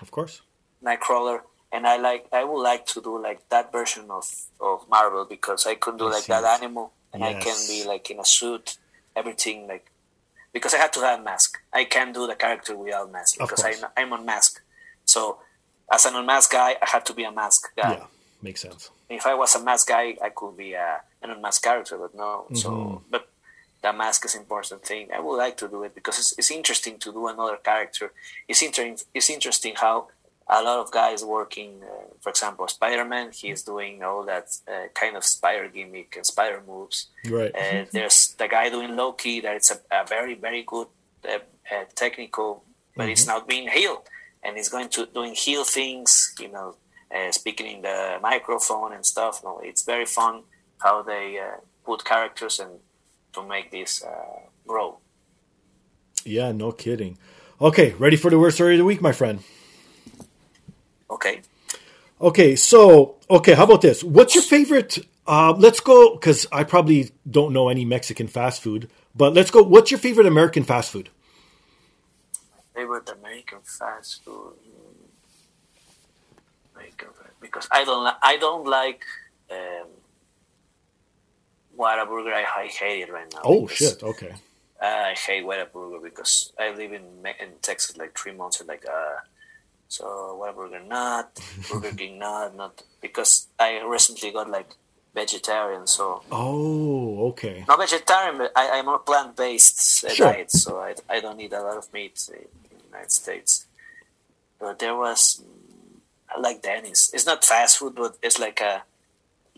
of 0.00 0.10
course. 0.10 0.42
Nightcrawler, 0.84 1.40
and 1.72 1.86
I 1.86 1.96
like 1.96 2.26
I 2.32 2.44
would 2.44 2.62
like 2.62 2.86
to 2.86 3.00
do 3.00 3.20
like 3.20 3.48
that 3.48 3.72
version 3.72 4.10
of 4.10 4.24
of 4.60 4.88
Marvel 4.88 5.24
because 5.24 5.66
I 5.66 5.74
could 5.74 5.98
do 5.98 6.06
I 6.06 6.10
like 6.12 6.26
that 6.26 6.44
it. 6.44 6.62
animal, 6.62 6.92
and 7.12 7.24
I 7.24 7.34
can 7.34 7.56
be 7.66 7.84
like 7.84 8.08
in 8.10 8.20
a 8.20 8.24
suit, 8.24 8.76
everything 9.18 9.66
like 9.66 9.90
because 10.52 10.74
I 10.74 10.78
had 10.78 10.92
to 10.94 11.00
have 11.00 11.20
a 11.20 11.22
mask. 11.22 11.58
I 11.72 11.84
can't 11.84 12.14
do 12.14 12.26
the 12.26 12.34
character 12.34 12.76
without 12.76 13.12
mask 13.12 13.38
because. 13.38 13.64
I'm 13.64 13.84
I'm 13.96 14.12
on 14.12 14.24
mask. 14.24 14.62
So 15.04 15.38
as 15.90 16.04
an 16.06 16.14
unmasked 16.16 16.52
guy, 16.52 16.76
I 16.82 16.86
had 16.94 17.04
to 17.06 17.14
be 17.14 17.24
a 17.24 17.32
mask 17.32 17.74
guy. 17.76 17.94
Yeah, 17.94 18.06
makes 18.42 18.60
sense. 18.62 18.90
If 19.08 19.26
I 19.26 19.34
was 19.34 19.54
a 19.54 19.62
masked 19.62 19.88
guy, 19.88 20.16
I 20.22 20.30
could 20.30 20.56
be 20.56 20.74
a, 20.74 21.00
an 21.22 21.30
unmasked 21.30 21.64
character, 21.64 21.96
but 21.96 22.14
no. 22.14 22.44
Mm-hmm. 22.44 22.56
So, 22.56 23.02
but 23.10 23.28
the 23.82 23.92
mask 23.92 24.24
is 24.26 24.34
important 24.34 24.84
thing. 24.84 25.08
I 25.14 25.20
would 25.20 25.36
like 25.36 25.56
to 25.58 25.68
do 25.68 25.82
it 25.84 25.94
because 25.94 26.18
it's, 26.18 26.34
it's 26.38 26.50
interesting 26.50 26.98
to 26.98 27.12
do 27.12 27.26
another 27.28 27.56
character. 27.56 28.12
It's 28.46 28.62
interesting. 28.62 28.98
It's 29.14 29.30
interesting 29.30 29.74
how 29.76 30.08
a 30.48 30.62
lot 30.62 30.78
of 30.78 30.90
guys 30.90 31.22
working, 31.24 31.82
uh, 31.82 32.14
for 32.20 32.30
example, 32.30 32.66
Spider 32.68 33.04
Man. 33.04 33.30
He's 33.32 33.62
doing 33.62 34.02
all 34.02 34.24
that 34.24 34.48
uh, 34.66 34.88
kind 34.94 35.16
of 35.16 35.24
spider 35.24 35.68
gimmick 35.68 36.14
and 36.16 36.24
spider 36.24 36.62
moves. 36.66 37.08
Right. 37.28 37.54
Uh, 37.54 37.84
there's 37.92 38.34
the 38.38 38.48
guy 38.48 38.70
doing 38.70 38.96
Loki. 38.96 39.40
That 39.40 39.56
it's 39.56 39.70
a, 39.70 39.78
a 39.90 40.06
very 40.06 40.34
very 40.34 40.62
good 40.62 40.88
uh, 41.28 41.38
uh, 41.70 41.84
technical, 41.94 42.64
but 42.96 43.08
it's 43.08 43.26
not 43.26 43.46
being 43.46 43.68
healed, 43.68 44.08
and 44.42 44.56
he's 44.56 44.70
going 44.70 44.88
to 44.90 45.06
doing 45.06 45.34
heal 45.34 45.64
things. 45.64 46.34
You 46.40 46.48
know, 46.48 46.76
uh, 47.14 47.30
speaking 47.30 47.66
in 47.66 47.82
the 47.82 48.18
microphone 48.22 48.92
and 48.92 49.04
stuff. 49.04 49.42
No, 49.44 49.60
it's 49.62 49.82
very 49.82 50.06
fun 50.06 50.42
how 50.78 51.02
they 51.02 51.38
uh, 51.38 51.58
put 51.84 52.04
characters 52.04 52.60
and 52.60 52.78
to 53.32 53.42
make 53.42 53.70
this 53.70 54.02
uh, 54.02 54.40
grow. 54.66 54.98
Yeah, 56.24 56.52
no 56.52 56.72
kidding. 56.72 57.18
Okay, 57.60 57.92
ready 57.98 58.16
for 58.16 58.30
the 58.30 58.38
worst 58.38 58.56
story 58.56 58.74
of 58.74 58.78
the 58.78 58.84
week, 58.84 59.00
my 59.00 59.12
friend? 59.12 59.40
Okay. 61.10 61.42
Okay, 62.20 62.56
so 62.56 63.16
okay, 63.30 63.54
how 63.54 63.64
about 63.64 63.80
this? 63.80 64.02
What's 64.02 64.34
your 64.34 64.42
favorite? 64.42 64.98
Uh, 65.26 65.52
let's 65.52 65.80
go 65.80 66.14
because 66.14 66.46
I 66.50 66.64
probably 66.64 67.12
don't 67.30 67.52
know 67.52 67.68
any 67.68 67.84
Mexican 67.84 68.26
fast 68.26 68.62
food, 68.62 68.90
but 69.14 69.34
let's 69.34 69.50
go. 69.50 69.62
What's 69.62 69.90
your 69.90 70.00
favorite 70.00 70.26
American 70.26 70.64
fast 70.64 70.90
food? 70.90 71.10
Favorite 72.74 73.08
American 73.08 73.58
fast 73.62 74.24
food. 74.24 74.54
Hmm. 74.64 75.04
Because 77.40 77.68
I 77.70 77.84
don't 77.84 78.16
I 78.20 78.36
don't 78.36 78.66
like 78.66 79.04
um, 79.50 79.86
Whataburger. 81.78 82.32
I, 82.32 82.44
I 82.62 82.66
hate 82.66 83.02
it 83.02 83.12
right 83.12 83.32
now. 83.32 83.40
Oh 83.44 83.68
shit! 83.68 84.02
Okay, 84.02 84.34
I 84.82 85.14
hate 85.14 85.44
Whataburger 85.44 86.02
because 86.02 86.52
I 86.58 86.70
live 86.70 86.92
in 86.92 87.04
in 87.24 87.50
Texas 87.62 87.96
like 87.96 88.18
three 88.18 88.32
months. 88.32 88.58
and 88.58 88.68
like 88.68 88.84
uh, 88.86 89.18
so 89.88 90.36
why 90.36 90.52
Burger 90.52 90.80
not 90.86 91.38
Burger 91.70 91.92
King 91.92 92.18
not 92.26 92.54
not 92.56 92.82
because 93.00 93.48
I 93.58 93.80
recently 93.82 94.30
got 94.30 94.48
like 94.50 94.70
vegetarian. 95.14 95.86
So 95.86 96.22
oh 96.30 97.28
okay, 97.30 97.64
not 97.66 97.78
vegetarian, 97.78 98.38
but 98.38 98.52
I, 98.54 98.78
I'm 98.78 98.88
on 98.88 98.96
a 98.96 98.98
plant 98.98 99.36
based 99.36 100.08
Sure. 100.10 100.32
diet, 100.32 100.50
so 100.50 100.78
I, 100.78 100.94
I 101.08 101.20
don't 101.20 101.40
eat 101.40 101.52
a 101.52 101.60
lot 101.62 101.76
of 101.76 101.92
meat 101.92 102.28
in 102.32 102.44
the 102.78 102.84
United 102.90 103.10
States. 103.12 103.66
But 104.60 104.78
there 104.78 104.94
was 104.96 105.42
mm, 105.42 106.00
I 106.34 106.40
like 106.40 106.62
Denny's. 106.62 107.10
It's 107.14 107.26
not 107.26 107.44
fast 107.44 107.78
food, 107.78 107.94
but 107.96 108.16
it's 108.22 108.38
like 108.38 108.60
a 108.60 108.82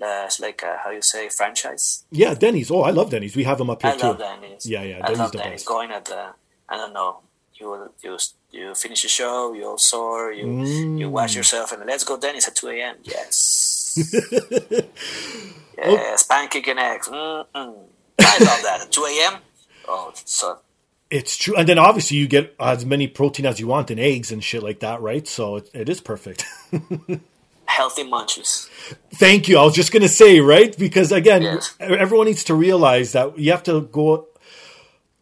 uh, 0.03 0.23
it's 0.25 0.41
like 0.41 0.63
a, 0.63 0.79
how 0.83 0.91
you 0.91 1.03
say 1.03 1.29
franchise. 1.29 2.05
yeah, 2.11 2.33
Denny's. 2.35 2.71
Oh, 2.71 2.81
I 2.83 2.91
love 2.91 3.11
Denny's. 3.11 3.37
We 3.37 3.45
have 3.45 3.59
them 3.59 3.69
up 3.69 3.83
here 3.83 3.91
I 3.91 3.97
too. 3.97 4.07
love 4.07 4.19
Denny's. 4.19 4.65
Yeah, 4.67 4.83
yeah, 4.83 4.99
I 5.03 5.07
Denny's 5.09 5.19
love 5.19 5.33
the 5.33 5.39
Denny's. 5.39 5.53
best. 5.61 5.67
Going 5.67 5.91
at 5.91 6.05
the, 6.07 6.29
I 6.69 6.77
don't 6.79 6.95
know, 6.95 7.21
you 7.55 7.67
will 7.67 7.93
you 8.03 8.17
you 8.53 8.75
finish 8.75 9.03
the 9.03 9.09
show, 9.09 9.53
you 9.53 9.65
all 9.67 9.79
sore, 9.79 10.33
you 10.33 10.47
you 11.01 11.07
Mm. 11.09 11.11
wash 11.11 11.35
yourself, 11.37 11.73
and 11.73 11.85
let's 11.87 12.05
go 12.05 12.17
Denny's 12.19 12.47
at 12.49 12.55
two 12.57 12.69
a.m. 12.69 12.97
Yes, 13.05 13.97
yes, 15.79 16.23
pancake 16.25 16.67
and 16.69 16.79
eggs. 16.79 17.09
Mm-mm. 17.09 17.45
I 17.55 18.39
love 18.45 18.63
that 18.63 18.81
at 18.83 18.93
two 18.93 19.05
a.m. 19.05 19.41
Oh, 19.89 20.13
so 20.25 20.59
It's 21.11 21.37
true, 21.37 21.57
and 21.57 21.69
then 21.69 21.79
obviously 21.79 22.17
you 22.19 22.29
get 22.29 22.55
as 22.61 22.85
many 22.85 23.09
protein 23.09 23.47
as 23.47 23.59
you 23.59 23.67
want 23.67 23.91
in 23.91 23.99
eggs 23.99 24.31
and 24.31 24.43
shit 24.45 24.63
like 24.63 24.81
that, 24.81 25.01
right? 25.01 25.27
So 25.27 25.57
it, 25.57 25.71
it 25.75 25.89
is 25.89 26.01
perfect. 26.01 26.45
healthy 27.67 28.03
munchies. 28.05 28.69
Thank 29.15 29.49
you. 29.49 29.57
I 29.59 29.65
was 29.65 29.75
just 29.75 29.93
going 29.93 30.03
to 30.03 30.09
say, 30.09 30.41
right? 30.41 30.77
Because 30.77 31.13
again, 31.13 31.43
Yes. 31.43 31.75
everyone 31.81 32.27
needs 32.27 32.45
to 32.45 32.55
realize 32.55 33.13
that 33.13 33.39
you 33.39 33.51
have 33.53 33.63
to 33.65 33.83
go. 33.83 34.27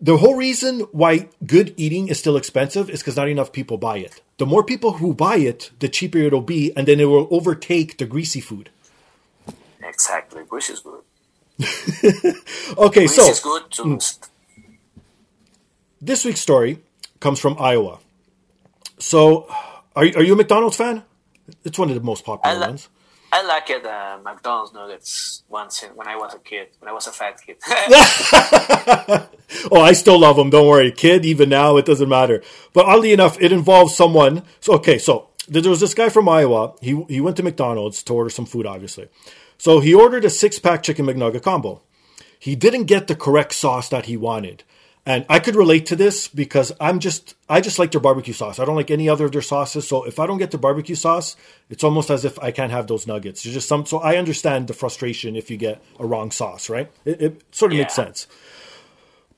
The 0.01 0.18
whole 0.18 0.36
reason 0.36 0.80
why 0.92 1.28
good 1.44 1.74
eating 1.76 2.09
is 2.09 2.18
still 2.18 2.36
expensive 2.36 2.88
is 2.88 3.01
because 3.01 3.16
not 3.16 3.28
enough 3.28 3.53
people 3.53 3.78
buy 3.78 3.99
it. 3.99 4.20
The 4.38 4.46
more 4.46 4.62
people 4.62 4.92
who 4.94 5.12
buy 5.12 5.36
it, 5.36 5.72
the 5.80 5.88
cheaper 5.88 6.18
it'll 6.18 6.40
be, 6.40 6.72
and 6.76 6.86
then 6.86 7.01
it 7.01 7.07
will 7.07 7.26
overtake 7.30 7.99
the 7.99 8.07
greasy 8.07 8.40
food. 8.40 8.70
Exactly, 9.82 10.44
grease 10.44 10.70
is 10.70 10.80
good. 10.80 11.03
Okay, 12.78 13.01
Grease 13.01 13.16
so 13.16 13.30
is 13.30 13.40
good 13.40 13.70
to 13.72 13.82
mm. 13.84 14.18
this 16.01 16.24
week's 16.24 16.40
story 16.40 16.78
comes 17.18 17.40
from 17.40 17.57
Iowa. 17.59 17.99
So, 18.99 19.49
are, 19.96 20.05
are 20.05 20.22
you 20.22 20.34
a 20.34 20.36
McDonald's 20.36 20.76
fan? 20.76 21.03
It's 21.64 21.78
one 21.78 21.88
of 21.88 21.96
the 21.96 22.01
most 22.01 22.24
popular 22.24 22.57
li- 22.57 22.66
ones. 22.68 22.88
I 23.30 23.42
like 23.42 23.70
it 23.70 23.84
uh, 23.84 24.18
McDonald's 24.24 24.72
nuggets 24.72 25.42
once 25.48 25.82
in, 25.82 25.90
when 25.90 26.08
I 26.08 26.16
was 26.16 26.34
a 26.34 26.38
kid, 26.38 26.68
when 26.78 26.88
I 26.88 26.92
was 26.92 27.06
a 27.06 27.12
fat 27.12 27.40
kid. 27.44 27.58
Oh, 29.70 29.80
I 29.80 29.92
still 29.92 30.18
love 30.18 30.36
them. 30.36 30.50
Don't 30.50 30.66
worry, 30.66 30.92
kid. 30.92 31.24
Even 31.24 31.48
now, 31.48 31.76
it 31.78 31.86
doesn't 31.86 32.08
matter. 32.08 32.42
But 32.72 32.86
oddly 32.86 33.12
enough, 33.12 33.40
it 33.40 33.50
involves 33.52 33.96
someone. 33.96 34.42
So 34.60 34.74
okay, 34.74 34.98
so 34.98 35.28
there 35.48 35.68
was 35.70 35.80
this 35.80 35.94
guy 35.94 36.10
from 36.10 36.28
Iowa. 36.28 36.74
He 36.80 37.02
he 37.08 37.20
went 37.20 37.36
to 37.38 37.42
McDonald's 37.42 38.02
to 38.04 38.14
order 38.14 38.30
some 38.30 38.46
food, 38.46 38.66
obviously. 38.66 39.08
So 39.56 39.80
he 39.80 39.94
ordered 39.94 40.24
a 40.24 40.30
six 40.30 40.58
pack 40.58 40.82
chicken 40.82 41.06
McNugget 41.06 41.42
combo. 41.42 41.82
He 42.38 42.54
didn't 42.54 42.84
get 42.84 43.08
the 43.08 43.16
correct 43.16 43.54
sauce 43.54 43.88
that 43.88 44.06
he 44.06 44.16
wanted, 44.16 44.62
and 45.09 45.24
I 45.30 45.38
could 45.38 45.56
relate 45.56 45.86
to 45.86 45.96
this 45.96 46.28
because 46.28 46.70
I'm 46.78 46.98
just 46.98 47.34
I 47.48 47.62
just 47.62 47.78
like 47.78 47.92
their 47.92 48.00
barbecue 48.00 48.34
sauce. 48.34 48.59
I 48.59 48.66
don't 48.66 48.76
like 48.76 48.90
any 48.90 49.09
other 49.09 49.24
of 49.24 49.32
their 49.32 49.40
sauces. 49.40 49.88
So 49.88 50.04
if 50.04 50.18
I 50.18 50.26
don't 50.26 50.36
get 50.36 50.50
the 50.50 50.59
barbecue 50.59 50.94
sauce, 50.94 51.34
it's 51.70 51.82
almost 51.82 52.11
as 52.11 52.26
if 52.26 52.38
I 52.40 52.50
can't 52.50 52.70
have 52.70 52.88
those 52.88 53.06
nuggets. 53.06 53.42
There's 53.42 53.54
just 53.54 53.68
some. 53.68 53.86
So 53.86 54.00
I 54.00 54.16
understand 54.16 54.68
the 54.68 54.74
frustration 54.74 55.34
if 55.34 55.50
you 55.50 55.56
get 55.56 55.82
a 55.98 56.04
wrong 56.04 56.30
sauce, 56.30 56.68
right? 56.68 56.92
It, 57.06 57.22
it 57.22 57.42
sort 57.52 57.72
of 57.72 57.78
makes 57.78 57.94
sense. 57.94 58.26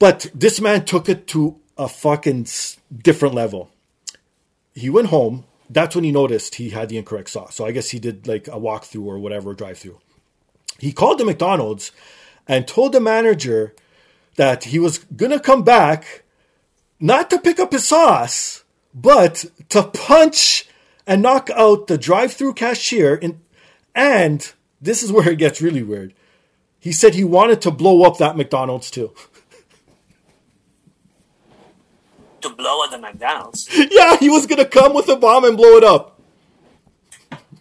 But 0.01 0.29
this 0.35 0.61
man 0.61 0.87
took 0.87 1.09
it 1.09 1.29
to 1.29 1.61
a 1.79 1.89
fucking 1.89 2.49
different 2.93 3.37
level. 3.37 3.71
He 4.75 4.91
went 4.91 5.07
home. 5.07 5.45
That's 5.69 5.95
when 5.95 6.03
he 6.03 6.11
noticed 6.11 6.57
he 6.57 6.71
had 6.71 6.89
the 6.89 6.99
incorrect 6.99 7.31
sauce. 7.31 7.55
So 7.55 7.65
I 7.65 7.71
guess 7.71 7.91
he 7.91 8.01
did 8.01 8.27
like 8.27 8.49
a 8.49 8.59
walkthrough 8.59 9.07
or 9.07 9.21
whatever, 9.21 9.55
drive 9.55 9.79
through. 9.79 10.01
He 10.81 10.93
called 10.93 11.19
the 11.19 11.25
McDonald's 11.25 11.93
and 12.49 12.67
told 12.67 12.91
the 12.91 13.01
manager 13.01 13.73
that 14.37 14.65
he 14.65 14.79
was 14.79 14.99
going 14.99 15.33
to 15.33 15.41
come 15.41 15.63
back 15.63 16.23
not 16.99 17.31
to 17.31 17.39
pick 17.39 17.59
up 17.59 17.73
his 17.73 17.87
sauce, 17.87 18.65
but 18.95 19.47
to 19.71 19.83
punch 19.83 20.69
and 21.07 21.23
knock 21.23 21.51
out 21.55 21.87
the 21.87 21.99
drive 21.99 22.33
through 22.33 22.55
cashier. 22.55 23.15
In, 23.15 23.41
and 23.95 24.53
this 24.81 25.03
is 25.03 25.13
where 25.13 25.31
it 25.31 25.39
gets 25.39 25.61
really 25.61 25.83
weird. 25.83 26.15
He 26.79 26.93
said 26.93 27.15
he 27.15 27.25
wanted 27.25 27.61
to 27.63 27.71
blow 27.71 28.03
up 28.03 28.19
that 28.19 28.37
McDonald's 28.37 28.91
too. 28.91 29.13
to 32.41 32.51
blow 32.51 32.85
up 32.85 32.91
the 32.91 32.99
McDonald's. 32.99 33.69
Yeah, 33.91 34.17
he 34.17 34.31
was 34.31 34.47
gonna 34.47 34.65
come 34.65 34.95
with 34.95 35.09
a 35.09 35.17
bomb 35.17 35.45
and 35.45 35.57
blow 35.57 35.77
it 35.77 35.85
up. 35.85 36.21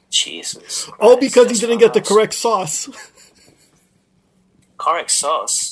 Jesus. 0.10 0.90
All 1.00 1.18
because 1.18 1.50
he 1.50 1.58
didn't 1.58 1.78
get 1.80 1.94
the 1.94 2.02
correct 2.02 2.34
sauce. 2.34 2.90
correct 4.78 5.12
sauce. 5.12 5.69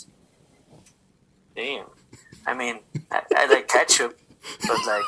Damn. 1.57 1.85
I 2.45 2.53
mean, 2.53 2.79
I, 3.11 3.21
I 3.35 3.45
like 3.47 3.67
ketchup, 3.67 4.17
but 4.67 4.77
like, 4.87 5.03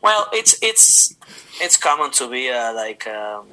well, 0.00 0.28
it's 0.32 0.56
it's 0.62 1.16
it's 1.60 1.76
common 1.76 2.10
to 2.12 2.30
be 2.30 2.48
uh, 2.50 2.72
like 2.72 3.06
um, 3.08 3.46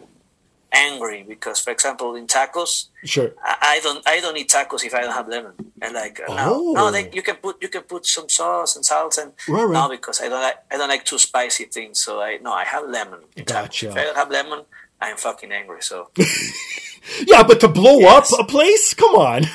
angry 0.72 1.26
because, 1.28 1.60
for 1.60 1.72
example, 1.72 2.16
in 2.16 2.28
tacos, 2.28 2.86
Sure. 3.04 3.32
I, 3.44 3.56
I 3.62 3.80
don't 3.82 4.08
I 4.08 4.20
don't 4.22 4.38
eat 4.38 4.50
tacos 4.50 4.84
if 4.86 4.94
I 4.94 5.02
don't 5.02 5.12
have 5.14 5.28
lemon. 5.28 5.54
And 5.82 5.94
like, 5.96 6.20
uh, 6.22 6.26
Oh. 6.30 6.74
no, 6.76 6.84
no, 6.86 6.92
they, 6.92 7.10
you 7.12 7.24
can 7.24 7.38
put 7.38 7.62
you 7.64 7.68
can 7.68 7.82
put 7.82 8.06
some 8.06 8.30
sauce 8.30 8.76
and 8.76 8.86
salt 8.86 9.18
and 9.18 9.34
Right, 9.48 9.64
right. 9.64 9.74
no, 9.74 9.90
because 9.90 10.22
I 10.22 10.30
don't 10.30 10.42
like 10.42 10.60
I 10.72 10.78
don't 10.78 10.90
like 10.90 11.06
too 11.06 11.18
spicy 11.18 11.66
things. 11.66 12.00
So 12.00 12.22
I 12.22 12.38
no, 12.42 12.54
I 12.54 12.64
have 12.64 12.88
lemon. 12.88 13.22
Gotcha. 13.44 13.88
tacos. 13.88 13.90
If 13.92 13.98
I 13.98 14.04
don't 14.04 14.16
have 14.18 14.30
lemon, 14.30 14.62
I'm 15.02 15.18
fucking 15.18 15.52
angry. 15.52 15.82
So 15.82 16.10
Yeah, 17.28 17.42
but 17.44 17.60
to 17.62 17.68
blow 17.68 18.00
Yes. 18.00 18.32
up 18.32 18.40
a 18.40 18.44
place? 18.44 18.94
Come 18.94 19.16
on. 19.16 19.42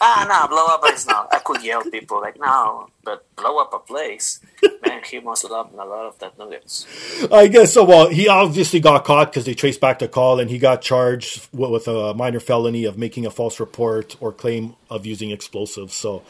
ah, 0.00 0.26
no, 0.28 0.48
blow 0.48 0.66
up 0.66 0.82
is 0.92 1.06
not. 1.06 1.32
I 1.32 1.38
could 1.38 1.62
yell 1.62 1.82
people 1.82 2.20
like 2.20 2.38
no, 2.38 2.88
but 3.04 3.24
blow 3.36 3.58
up 3.58 3.72
a 3.72 3.78
place. 3.78 4.40
Man, 4.84 5.02
he 5.04 5.20
must 5.20 5.44
love 5.44 5.72
a 5.72 5.76
lot 5.76 6.06
of 6.06 6.18
that 6.18 6.38
nuggets. 6.38 6.86
I 7.30 7.48
guess 7.48 7.74
so. 7.74 7.84
Well, 7.84 8.08
he 8.08 8.28
obviously 8.28 8.80
got 8.80 9.04
caught 9.04 9.30
because 9.30 9.44
they 9.44 9.54
traced 9.54 9.80
back 9.80 9.98
the 9.98 10.08
call 10.08 10.40
and 10.40 10.50
he 10.50 10.58
got 10.58 10.82
charged 10.82 11.48
with 11.52 11.88
a 11.88 12.14
minor 12.14 12.40
felony 12.40 12.84
of 12.84 12.98
making 12.98 13.26
a 13.26 13.30
false 13.30 13.60
report 13.60 14.16
or 14.20 14.32
claim 14.32 14.74
of 14.90 15.06
using 15.06 15.30
explosives. 15.30 15.94
So 15.94 16.22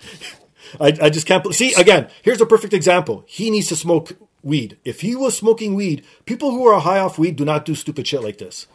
I, 0.80 0.96
I 1.02 1.10
just 1.10 1.26
can't. 1.26 1.54
See, 1.54 1.74
again, 1.74 2.08
here's 2.22 2.40
a 2.40 2.46
perfect 2.46 2.72
example. 2.72 3.24
He 3.26 3.50
needs 3.50 3.68
to 3.68 3.76
smoke 3.76 4.12
weed. 4.42 4.78
If 4.84 5.00
he 5.00 5.14
was 5.14 5.36
smoking 5.36 5.74
weed, 5.74 6.04
people 6.24 6.50
who 6.50 6.66
are 6.66 6.80
high 6.80 6.98
off 6.98 7.18
weed 7.18 7.36
do 7.36 7.44
not 7.44 7.64
do 7.64 7.74
stupid 7.74 8.06
shit 8.06 8.22
like 8.22 8.38
this. 8.38 8.66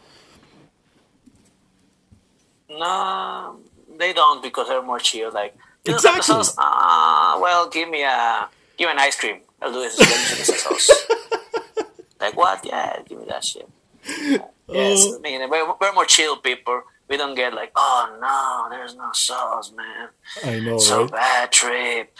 No, 2.78 3.58
they 3.98 4.12
don't 4.12 4.42
because 4.42 4.68
they're 4.68 4.82
more 4.82 4.98
chill. 4.98 5.30
Like 5.32 5.56
Exactly. 5.86 6.22
sauce, 6.22 6.54
ah, 6.58 7.38
well, 7.40 7.68
give 7.68 7.88
me 7.88 8.02
a 8.02 8.48
give 8.76 8.86
me 8.86 8.92
an 8.92 8.98
ice 8.98 9.18
cream. 9.18 9.40
I'll 9.60 9.72
do 9.72 9.80
this. 9.80 9.96
Sauce. 10.62 11.06
like 12.20 12.36
what? 12.36 12.64
Yeah, 12.64 13.00
give 13.06 13.18
me 13.18 13.26
that 13.28 13.44
shit. 13.44 13.68
Yes, 14.68 15.04
Oh. 15.06 15.16
I 15.18 15.20
mean 15.20 15.50
we're, 15.50 15.66
we're 15.80 15.92
more 15.92 16.06
chill 16.06 16.36
people. 16.36 16.82
We 17.08 17.18
don't 17.18 17.34
get 17.34 17.52
like, 17.52 17.72
oh 17.76 18.16
no, 18.20 18.74
there's 18.76 18.96
no 18.96 19.10
sauce, 19.12 19.72
man. 19.72 20.08
I 20.42 20.60
know, 20.60 20.78
so 20.78 21.02
right? 21.02 21.10
bad 21.12 21.52
trip. 21.52 22.16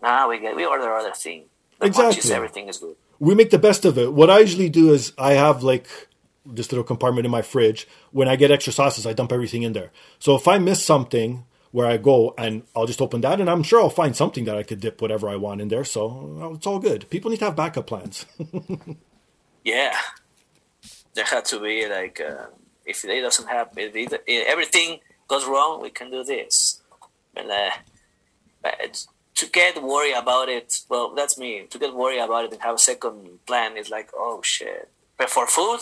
Now 0.00 0.28
we 0.30 0.38
get 0.38 0.54
we 0.56 0.64
order 0.64 0.92
other 0.94 1.12
thing. 1.12 1.44
The 1.80 1.86
Exactly. 1.86 2.22
munchies, 2.22 2.30
everything 2.30 2.68
is 2.68 2.78
good. 2.78 2.94
we 3.18 3.34
make 3.34 3.50
the 3.50 3.58
best 3.58 3.84
of 3.84 3.98
it. 3.98 4.12
What 4.12 4.30
I 4.30 4.38
usually 4.38 4.68
do 4.68 4.92
is 4.92 5.12
I 5.18 5.32
have 5.32 5.62
like 5.62 5.88
this 6.50 6.70
little 6.72 6.84
compartment 6.84 7.24
in 7.24 7.30
my 7.30 7.42
fridge. 7.42 7.86
When 8.10 8.28
I 8.28 8.36
get 8.36 8.50
extra 8.50 8.72
sauces, 8.72 9.06
I 9.06 9.12
dump 9.12 9.32
everything 9.32 9.62
in 9.62 9.72
there. 9.72 9.90
So 10.18 10.34
if 10.34 10.46
I 10.48 10.58
miss 10.58 10.84
something 10.84 11.44
where 11.72 11.86
I 11.86 11.96
go 11.96 12.34
and 12.36 12.62
I'll 12.74 12.86
just 12.86 13.00
open 13.00 13.20
that 13.20 13.40
and 13.40 13.48
I'm 13.48 13.62
sure 13.62 13.80
I'll 13.80 13.90
find 13.90 14.16
something 14.16 14.44
that 14.44 14.56
I 14.56 14.64
could 14.64 14.80
dip 14.80 15.00
whatever 15.00 15.28
I 15.28 15.36
want 15.36 15.60
in 15.60 15.68
there. 15.68 15.84
So 15.84 16.52
it's 16.56 16.66
all 16.66 16.80
good. 16.80 17.08
People 17.10 17.30
need 17.30 17.38
to 17.38 17.44
have 17.46 17.56
backup 17.56 17.86
plans. 17.86 18.26
Yeah, 19.64 19.94
there 21.14 21.24
had 21.24 21.44
to 21.46 21.60
be 21.60 21.86
like 21.88 22.20
uh, 22.20 22.46
if 22.84 23.04
it 23.04 23.20
doesn't 23.20 23.48
have 23.48 23.68
if, 23.76 23.92
they, 23.92 24.04
if 24.26 24.48
everything 24.48 25.00
goes 25.28 25.46
wrong, 25.46 25.82
we 25.82 25.90
can 25.90 26.10
do 26.10 26.24
this. 26.24 26.80
But, 27.34 27.50
uh, 27.50 27.70
but 28.62 29.06
to 29.36 29.46
get 29.46 29.82
worried 29.82 30.16
about 30.16 30.48
it, 30.48 30.80
well, 30.88 31.14
that's 31.14 31.38
me. 31.38 31.66
To 31.70 31.78
get 31.78 31.94
worried 31.94 32.20
about 32.20 32.46
it 32.46 32.52
and 32.52 32.62
have 32.62 32.76
a 32.76 32.78
second 32.78 33.44
plan 33.46 33.76
is 33.76 33.90
like, 33.90 34.10
oh 34.14 34.40
shit. 34.42 34.88
But 35.16 35.30
for 35.30 35.46
food, 35.46 35.80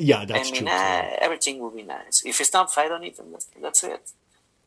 yeah, 0.00 0.24
that's 0.24 0.48
I 0.48 0.52
mean, 0.52 0.62
true. 0.62 0.72
uh, 0.72 1.16
everything 1.20 1.58
will 1.60 1.70
be 1.70 1.82
nice. 1.82 2.22
If 2.24 2.40
it's 2.40 2.52
not, 2.52 2.72
I 2.76 2.88
don't 2.88 3.04
eat. 3.04 3.18
That's, 3.30 3.48
that's 3.60 3.84
it. 3.84 4.10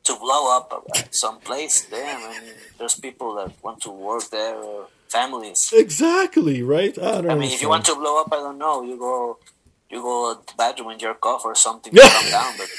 To 0.05 0.15
blow 0.15 0.55
up 0.57 0.71
uh, 0.73 1.01
some 1.11 1.39
place, 1.39 1.81
there, 1.83 2.05
I 2.05 2.39
mean, 2.41 2.53
there's 2.77 2.95
people 2.95 3.35
that 3.35 3.51
want 3.63 3.81
to 3.81 3.91
work 3.91 4.29
there 4.29 4.55
or 4.55 4.87
families. 5.09 5.71
Exactly, 5.75 6.61
right? 6.61 6.97
I, 6.97 7.21
don't 7.21 7.31
I 7.31 7.35
mean, 7.35 7.51
if 7.51 7.61
you 7.61 7.69
want 7.69 7.85
to 7.85 7.95
blow 7.95 8.21
up, 8.21 8.29
I 8.31 8.37
don't 8.37 8.57
know. 8.57 8.83
You 8.83 8.97
go, 8.97 9.37
you 9.89 10.01
go 10.01 10.33
to 10.33 10.45
the 10.45 10.53
bathroom 10.57 10.89
and 10.89 10.99
jerk 10.99 11.25
off 11.25 11.45
or 11.45 11.55
something 11.55 11.93
to 11.95 12.01
calm 12.01 12.29
down. 12.31 12.53
But 12.57 12.69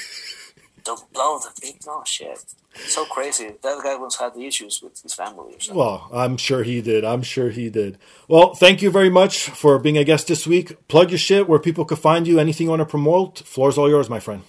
don't 0.85 1.11
blow 1.11 1.39
the 1.39 1.49
big 1.59 1.79
no 1.85 2.03
shit. 2.05 2.45
So 2.75 3.05
crazy. 3.05 3.51
That 3.63 3.83
guy 3.83 3.95
once 3.95 4.17
had 4.17 4.35
the 4.35 4.45
issues 4.45 4.81
with 4.81 5.01
his 5.01 5.13
family 5.13 5.55
or 5.55 5.59
something. 5.59 5.77
Well, 5.77 6.09
I'm 6.13 6.37
sure 6.37 6.63
he 6.63 6.81
did. 6.81 7.03
I'm 7.03 7.23
sure 7.23 7.49
he 7.49 7.69
did. 7.69 7.97
Well, 8.27 8.53
thank 8.53 8.81
you 8.81 8.91
very 8.91 9.09
much 9.09 9.49
for 9.49 9.79
being 9.79 9.97
a 9.97 10.03
guest 10.03 10.27
this 10.27 10.45
week. 10.45 10.87
Plug 10.87 11.09
your 11.09 11.17
shit 11.17 11.49
where 11.49 11.59
people 11.59 11.85
could 11.85 11.99
find 11.99 12.27
you. 12.27 12.39
Anything 12.39 12.65
you 12.65 12.71
want 12.71 12.81
to 12.81 12.85
promote, 12.85 13.39
floor's 13.39 13.77
all 13.77 13.89
yours, 13.89 14.09
my 14.09 14.19
friend. 14.19 14.43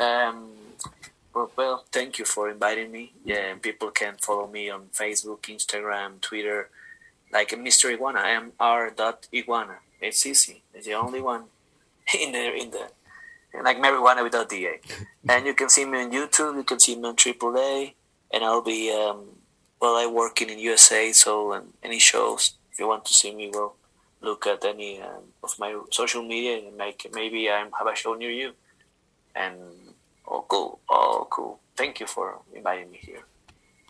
Um, 0.00 0.50
well, 1.34 1.84
thank 1.92 2.18
you 2.18 2.24
for 2.24 2.48
inviting 2.48 2.90
me. 2.90 3.12
Yeah, 3.24 3.50
and 3.50 3.60
people 3.60 3.90
can 3.90 4.14
follow 4.20 4.46
me 4.46 4.70
on 4.70 4.86
Facebook, 4.92 5.42
Instagram, 5.42 6.20
Twitter, 6.20 6.70
like 7.32 7.50
Mr. 7.50 7.92
Iguana. 7.92 8.20
I 8.20 8.30
am 8.30 8.52
r 8.58 8.90
dot 8.90 9.28
iguana. 9.32 9.76
It's 10.00 10.24
easy. 10.26 10.62
It's 10.74 10.86
the 10.86 10.94
only 10.94 11.20
one 11.20 11.44
in 12.20 12.32
the 12.32 12.54
in 12.54 12.70
the 12.70 12.88
like 13.62 13.78
marijuana 13.78 14.22
without 14.22 14.48
da. 14.48 14.80
and 15.28 15.46
you 15.46 15.54
can 15.54 15.68
see 15.68 15.84
me 15.84 16.02
on 16.02 16.10
YouTube. 16.10 16.56
You 16.56 16.64
can 16.64 16.80
see 16.80 16.96
me 16.96 17.08
on 17.08 17.16
AAA, 17.16 17.94
and 18.32 18.44
I'll 18.44 18.62
be 18.62 18.90
um, 18.90 19.24
well. 19.80 19.96
I 19.96 20.06
working 20.06 20.50
in 20.50 20.58
USA, 20.58 21.12
so 21.12 21.54
um, 21.54 21.74
any 21.82 21.98
shows 21.98 22.54
if 22.72 22.78
you 22.78 22.88
want 22.88 23.04
to 23.04 23.12
see 23.12 23.34
me, 23.34 23.50
well, 23.52 23.76
look 24.22 24.46
at 24.46 24.64
any 24.64 25.00
um, 25.02 25.24
of 25.42 25.58
my 25.58 25.78
social 25.90 26.22
media 26.22 26.58
and 26.58 26.76
make 26.76 27.06
maybe 27.12 27.50
I 27.50 27.58
have 27.58 27.86
a 27.86 27.94
show 27.94 28.14
near 28.14 28.30
you. 28.30 28.52
And 29.34 29.56
oh, 30.26 30.44
cool, 30.48 30.80
oh, 30.88 31.26
cool. 31.30 31.60
Thank 31.76 32.00
you 32.00 32.06
for 32.06 32.40
inviting 32.54 32.90
me 32.90 32.98
here. 33.00 33.24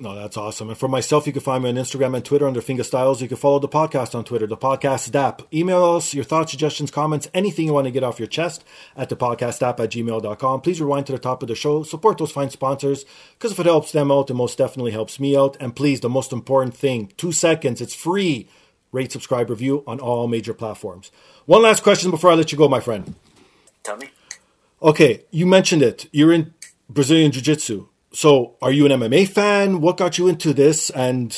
No, 0.03 0.16
that's 0.16 0.36
awesome. 0.36 0.68
And 0.68 0.76
for 0.76 0.88
myself, 0.88 1.28
you 1.28 1.32
can 1.32 1.42
find 1.42 1.62
me 1.62 1.70
on 1.70 1.76
Instagram 1.76 2.16
and 2.16 2.24
Twitter 2.24 2.44
under 2.44 2.61
Finger 2.61 2.82
Styles. 2.82 3.22
You 3.22 3.28
can 3.28 3.36
follow 3.36 3.61
the 3.61 3.68
podcast 3.68 4.16
on 4.16 4.24
Twitter, 4.24 4.48
the 4.48 4.57
podcast 4.57 5.14
app. 5.14 5.42
Email 5.55 5.84
us 5.84 6.12
your 6.12 6.24
thoughts, 6.24 6.50
suggestions, 6.50 6.90
comments, 6.90 7.30
anything 7.32 7.66
you 7.66 7.72
want 7.72 7.84
to 7.84 7.92
get 7.92 8.03
off 8.03 8.18
your 8.18 8.26
chest 8.26 8.64
at 8.96 9.11
the 9.11 9.16
podcast 9.16 9.62
app 9.62 9.78
at 9.78 9.90
gmail.com. 9.90 10.61
Please 10.62 10.80
rewind 10.80 11.07
to 11.07 11.12
the 11.12 11.20
top 11.20 11.40
of 11.40 11.48
the 11.48 11.55
show. 11.55 11.84
Support 11.84 12.18
those 12.18 12.32
fine 12.32 12.50
sponsors 12.50 13.05
because 13.34 13.53
if 13.53 13.61
it 13.61 13.66
helps 13.66 13.92
them 13.92 14.11
out, 14.11 14.28
it 14.28 14.34
most 14.34 14.59
definitely 14.59 14.90
helps 14.90 15.20
me 15.20 15.36
out. 15.36 15.57
And 15.61 15.76
please, 15.76 16.00
the 16.00 16.09
most 16.09 16.32
important 16.32 16.76
thing 16.76 17.12
two 17.16 17.30
seconds, 17.30 17.80
it's 17.80 17.94
free. 17.94 18.48
Rate, 18.90 19.12
subscribe, 19.12 19.50
review 19.50 19.84
on 19.86 20.00
all 20.00 20.26
major 20.26 20.53
platforms. 20.53 21.12
One 21.46 21.62
last 21.62 21.84
question 21.84 22.11
before 22.11 22.32
I 22.32 22.34
let 22.34 22.50
you 22.50 22.59
go, 22.59 22.68
my 22.68 22.80
friend. 22.80 23.14
Tell 23.84 23.98
me. 23.98 24.09
Okay, 24.82 25.26
you 25.30 25.46
mentioned 25.46 25.82
it. 25.82 26.09
You're 26.11 26.32
in 26.32 26.55
Brazilian 26.90 27.30
Jiu 27.30 27.40
Jitsu. 27.40 27.86
So, 28.12 28.56
are 28.60 28.70
you 28.72 28.84
an 28.86 28.92
MMA 28.92 29.28
fan? 29.28 29.80
What 29.80 29.96
got 29.96 30.18
you 30.18 30.28
into 30.28 30.52
this? 30.52 30.90
And 30.90 31.36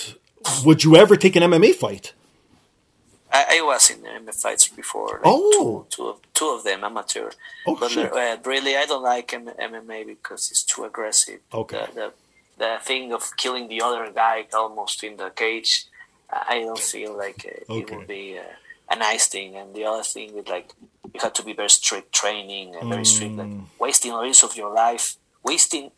would 0.65 0.83
you 0.85 0.97
ever 0.97 1.17
take 1.17 1.37
an 1.37 1.43
MMA 1.43 1.75
fight? 1.75 2.13
I, 3.33 3.59
I 3.59 3.63
was 3.63 3.91
in 3.91 3.99
MMA 4.03 4.35
fights 4.41 4.69
before. 4.69 5.21
Like 5.23 5.23
Oh. 5.25 5.87
two, 5.91 5.97
two, 5.97 6.09
of, 6.09 6.21
two 6.35 6.49
of 6.49 6.65
them 6.65 6.85
amateur. 6.85 7.31
Oh, 7.67 7.77
but 7.79 7.91
shit. 7.91 8.13
uh, 8.13 8.37
really, 8.45 8.77
I 8.77 8.87
don't 8.87 9.03
like 9.03 9.33
M- 9.35 9.47
MMA 9.59 10.07
because 10.07 10.51
it's 10.51 10.63
too 10.65 10.85
aggressive. 10.85 11.41
Okay. 11.53 11.87
The, 11.95 12.01
the, 12.01 12.13
the 12.59 12.77
thing 12.83 13.13
of 13.13 13.37
killing 13.37 13.69
the 13.69 13.81
other 13.83 14.11
guy 14.13 14.47
almost 14.53 15.03
in 15.05 15.17
the 15.17 15.31
cage, 15.31 15.85
I 16.31 16.61
don't 16.61 16.79
feel 16.79 17.17
like 17.17 17.45
uh, 17.69 17.75
it 17.75 17.91
would 17.91 18.07
be 18.09 18.39
uh, 18.39 18.43
a 18.91 18.97
nice 18.97 19.27
thing. 19.29 19.57
And 19.57 19.75
the 19.75 19.85
other 19.85 20.03
thing 20.03 20.37
is 20.37 20.49
like 20.49 20.71
you 21.13 21.21
have 21.21 21.33
to 21.35 21.45
be 21.45 21.53
very 21.53 21.71
strict 21.71 22.13
training 22.13 22.75
and 22.75 22.89
very 22.91 23.05
strict, 23.05 23.37
like 23.37 23.47
Mm. 23.49 23.65
wasting 23.79 24.13
years 24.13 24.43
of 24.43 24.57
your 24.57 24.73
life, 24.75 25.17
wasting 25.45 25.91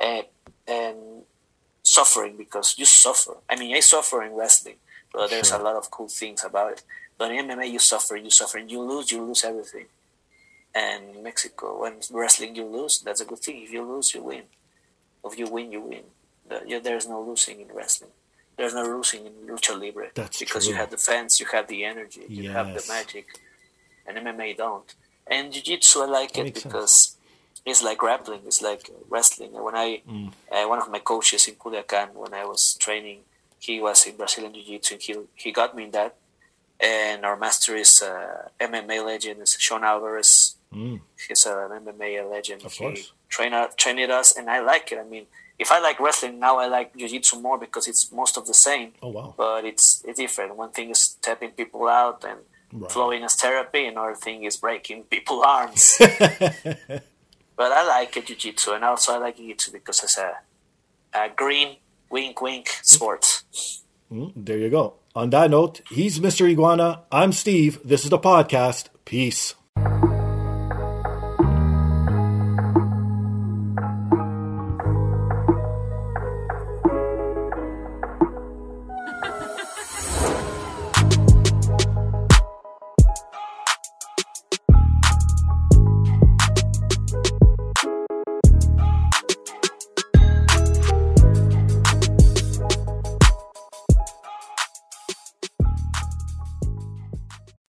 uh, 0.00 0.22
and 0.66 0.98
suffering 1.82 2.36
because 2.36 2.74
you 2.78 2.84
suffer. 2.84 3.36
I 3.48 3.56
mean, 3.56 3.74
I 3.76 3.80
suffer 3.80 4.22
in 4.22 4.34
wrestling, 4.34 4.76
but 5.12 5.30
there's 5.30 5.48
Sure. 5.48 5.60
a 5.60 5.62
lot 5.62 5.76
of 5.76 5.90
cool 5.90 6.08
things 6.08 6.44
about 6.44 6.72
it. 6.72 6.82
But 7.18 7.30
in 7.30 7.46
MMA, 7.46 7.70
you 7.70 7.78
suffer, 7.78 8.16
you 8.16 8.30
suffer, 8.30 8.58
and 8.58 8.70
you 8.70 8.80
lose, 8.80 9.12
you 9.12 9.22
lose 9.22 9.44
everything. 9.44 9.86
And 10.74 11.14
in 11.16 11.22
Mexico, 11.22 11.82
when 11.82 12.00
wrestling, 12.10 12.56
you 12.56 12.64
lose. 12.64 13.00
That's 13.00 13.20
a 13.20 13.24
good 13.24 13.38
thing. 13.38 13.62
If 13.62 13.70
you 13.72 13.82
lose, 13.84 14.12
you 14.14 14.22
win. 14.24 14.42
If 15.24 15.38
you 15.38 15.46
win, 15.46 15.70
you 15.70 15.80
win. 15.80 16.04
Yeah, 16.66 16.80
There's 16.80 17.06
no 17.08 17.22
losing 17.22 17.60
in 17.60 17.68
wrestling. 17.72 18.10
There's 18.56 18.74
no 18.74 18.82
losing 18.82 19.26
in 19.26 19.32
lucha 19.48 19.78
libre 19.80 20.10
That's 20.14 20.38
because 20.38 20.68
you 20.68 20.74
have 20.74 20.90
the 20.90 20.96
fans, 20.96 21.40
you 21.40 21.46
have 21.52 21.66
the 21.66 21.84
energy, 21.84 22.24
you 22.28 22.50
have 22.50 22.68
the 22.68 22.84
magic, 22.88 23.26
and 24.06 24.16
MMA 24.18 24.56
don't. 24.56 24.94
And 25.26 25.52
jiu-jitsu, 25.52 26.00
I 26.02 26.04
like 26.06 26.32
That 26.34 26.46
it 26.46 26.54
because. 26.54 26.92
sense. 26.92 27.16
It's 27.66 27.82
like 27.82 27.98
grappling, 27.98 28.40
it's 28.46 28.60
like 28.62 28.90
wrestling. 29.08 29.52
When 29.52 29.74
I, 29.76 30.02
Mm. 30.08 30.32
uh, 30.52 30.64
one 30.68 30.78
of 30.78 30.90
my 30.90 30.98
coaches 31.00 31.48
in 31.48 31.54
Culiacan, 31.56 32.12
when 32.12 32.34
I 32.34 32.44
was 32.44 32.74
training, 32.74 33.20
he 33.58 33.80
was 33.80 34.06
in 34.06 34.16
Brazilian 34.16 34.52
Jiu-Jitsu. 34.54 34.98
He 35.00 35.14
he 35.34 35.52
got 35.52 35.74
me 35.76 35.84
in 35.84 35.90
that. 35.92 36.14
And 36.80 37.24
our 37.24 37.36
master 37.36 37.74
is 37.76 38.02
uh, 38.02 38.48
MMA 38.60 38.98
legend, 39.06 39.40
is 39.42 39.56
Sean 39.58 39.84
Alvarez. 39.84 40.56
Mm. 40.74 41.00
He's 41.28 41.46
an 41.46 41.70
MMA 41.84 42.28
legend. 42.30 42.64
Of 42.64 42.72
he 42.74 42.84
course. 42.84 43.12
trained 43.28 43.54
trained 43.76 44.10
us, 44.20 44.36
and 44.36 44.50
I 44.50 44.58
like 44.60 44.90
it. 44.92 44.98
I 44.98 45.04
mean, 45.04 45.26
if 45.58 45.70
I 45.70 45.78
like 45.78 46.00
wrestling 46.00 46.38
now, 46.40 46.58
I 46.58 46.66
like 46.66 46.88
jiu-jitsu 46.96 47.40
more 47.40 47.58
because 47.58 47.86
it's 47.90 48.10
most 48.12 48.36
of 48.36 48.44
the 48.50 48.54
same 48.54 48.92
Oh, 49.00 49.08
wow. 49.16 49.34
but 49.36 49.64
it's 49.64 50.02
it's 50.04 50.18
different. 50.18 50.56
One 50.56 50.70
thing 50.76 50.90
is 50.90 51.14
tapping 51.22 51.52
people 51.52 51.88
out 51.88 52.24
and 52.30 52.40
Right. 52.76 52.90
flowing 52.90 53.22
as 53.22 53.36
therapy, 53.36 53.86
and 53.86 53.96
another 53.96 54.16
thing 54.16 54.42
is 54.42 54.56
breaking 54.56 55.04
people's 55.04 55.44
arms. 55.46 55.82
but 57.56 57.72
I 57.72 57.86
like 57.86 58.16
it, 58.16 58.26
jiu-jitsu, 58.26 58.72
and 58.72 58.84
also 58.84 59.14
I 59.14 59.18
like 59.18 59.36
jiu-jitsu 59.36 59.72
because 59.72 60.02
it's 60.02 60.18
a, 60.18 60.38
a 61.12 61.28
green 61.34 61.76
wink 62.10 62.40
wink 62.40 62.68
sport. 62.82 63.42
Mm, 64.12 64.32
there 64.36 64.58
you 64.58 64.70
go. 64.70 64.94
On 65.14 65.30
that 65.30 65.50
note, 65.50 65.80
he's 65.90 66.18
Mr. 66.18 66.50
Iguana. 66.50 67.02
I'm 67.12 67.32
Steve. 67.32 67.78
This 67.84 68.04
is 68.04 68.10
the 68.10 68.18
podcast. 68.18 68.88
Peace. 69.04 69.54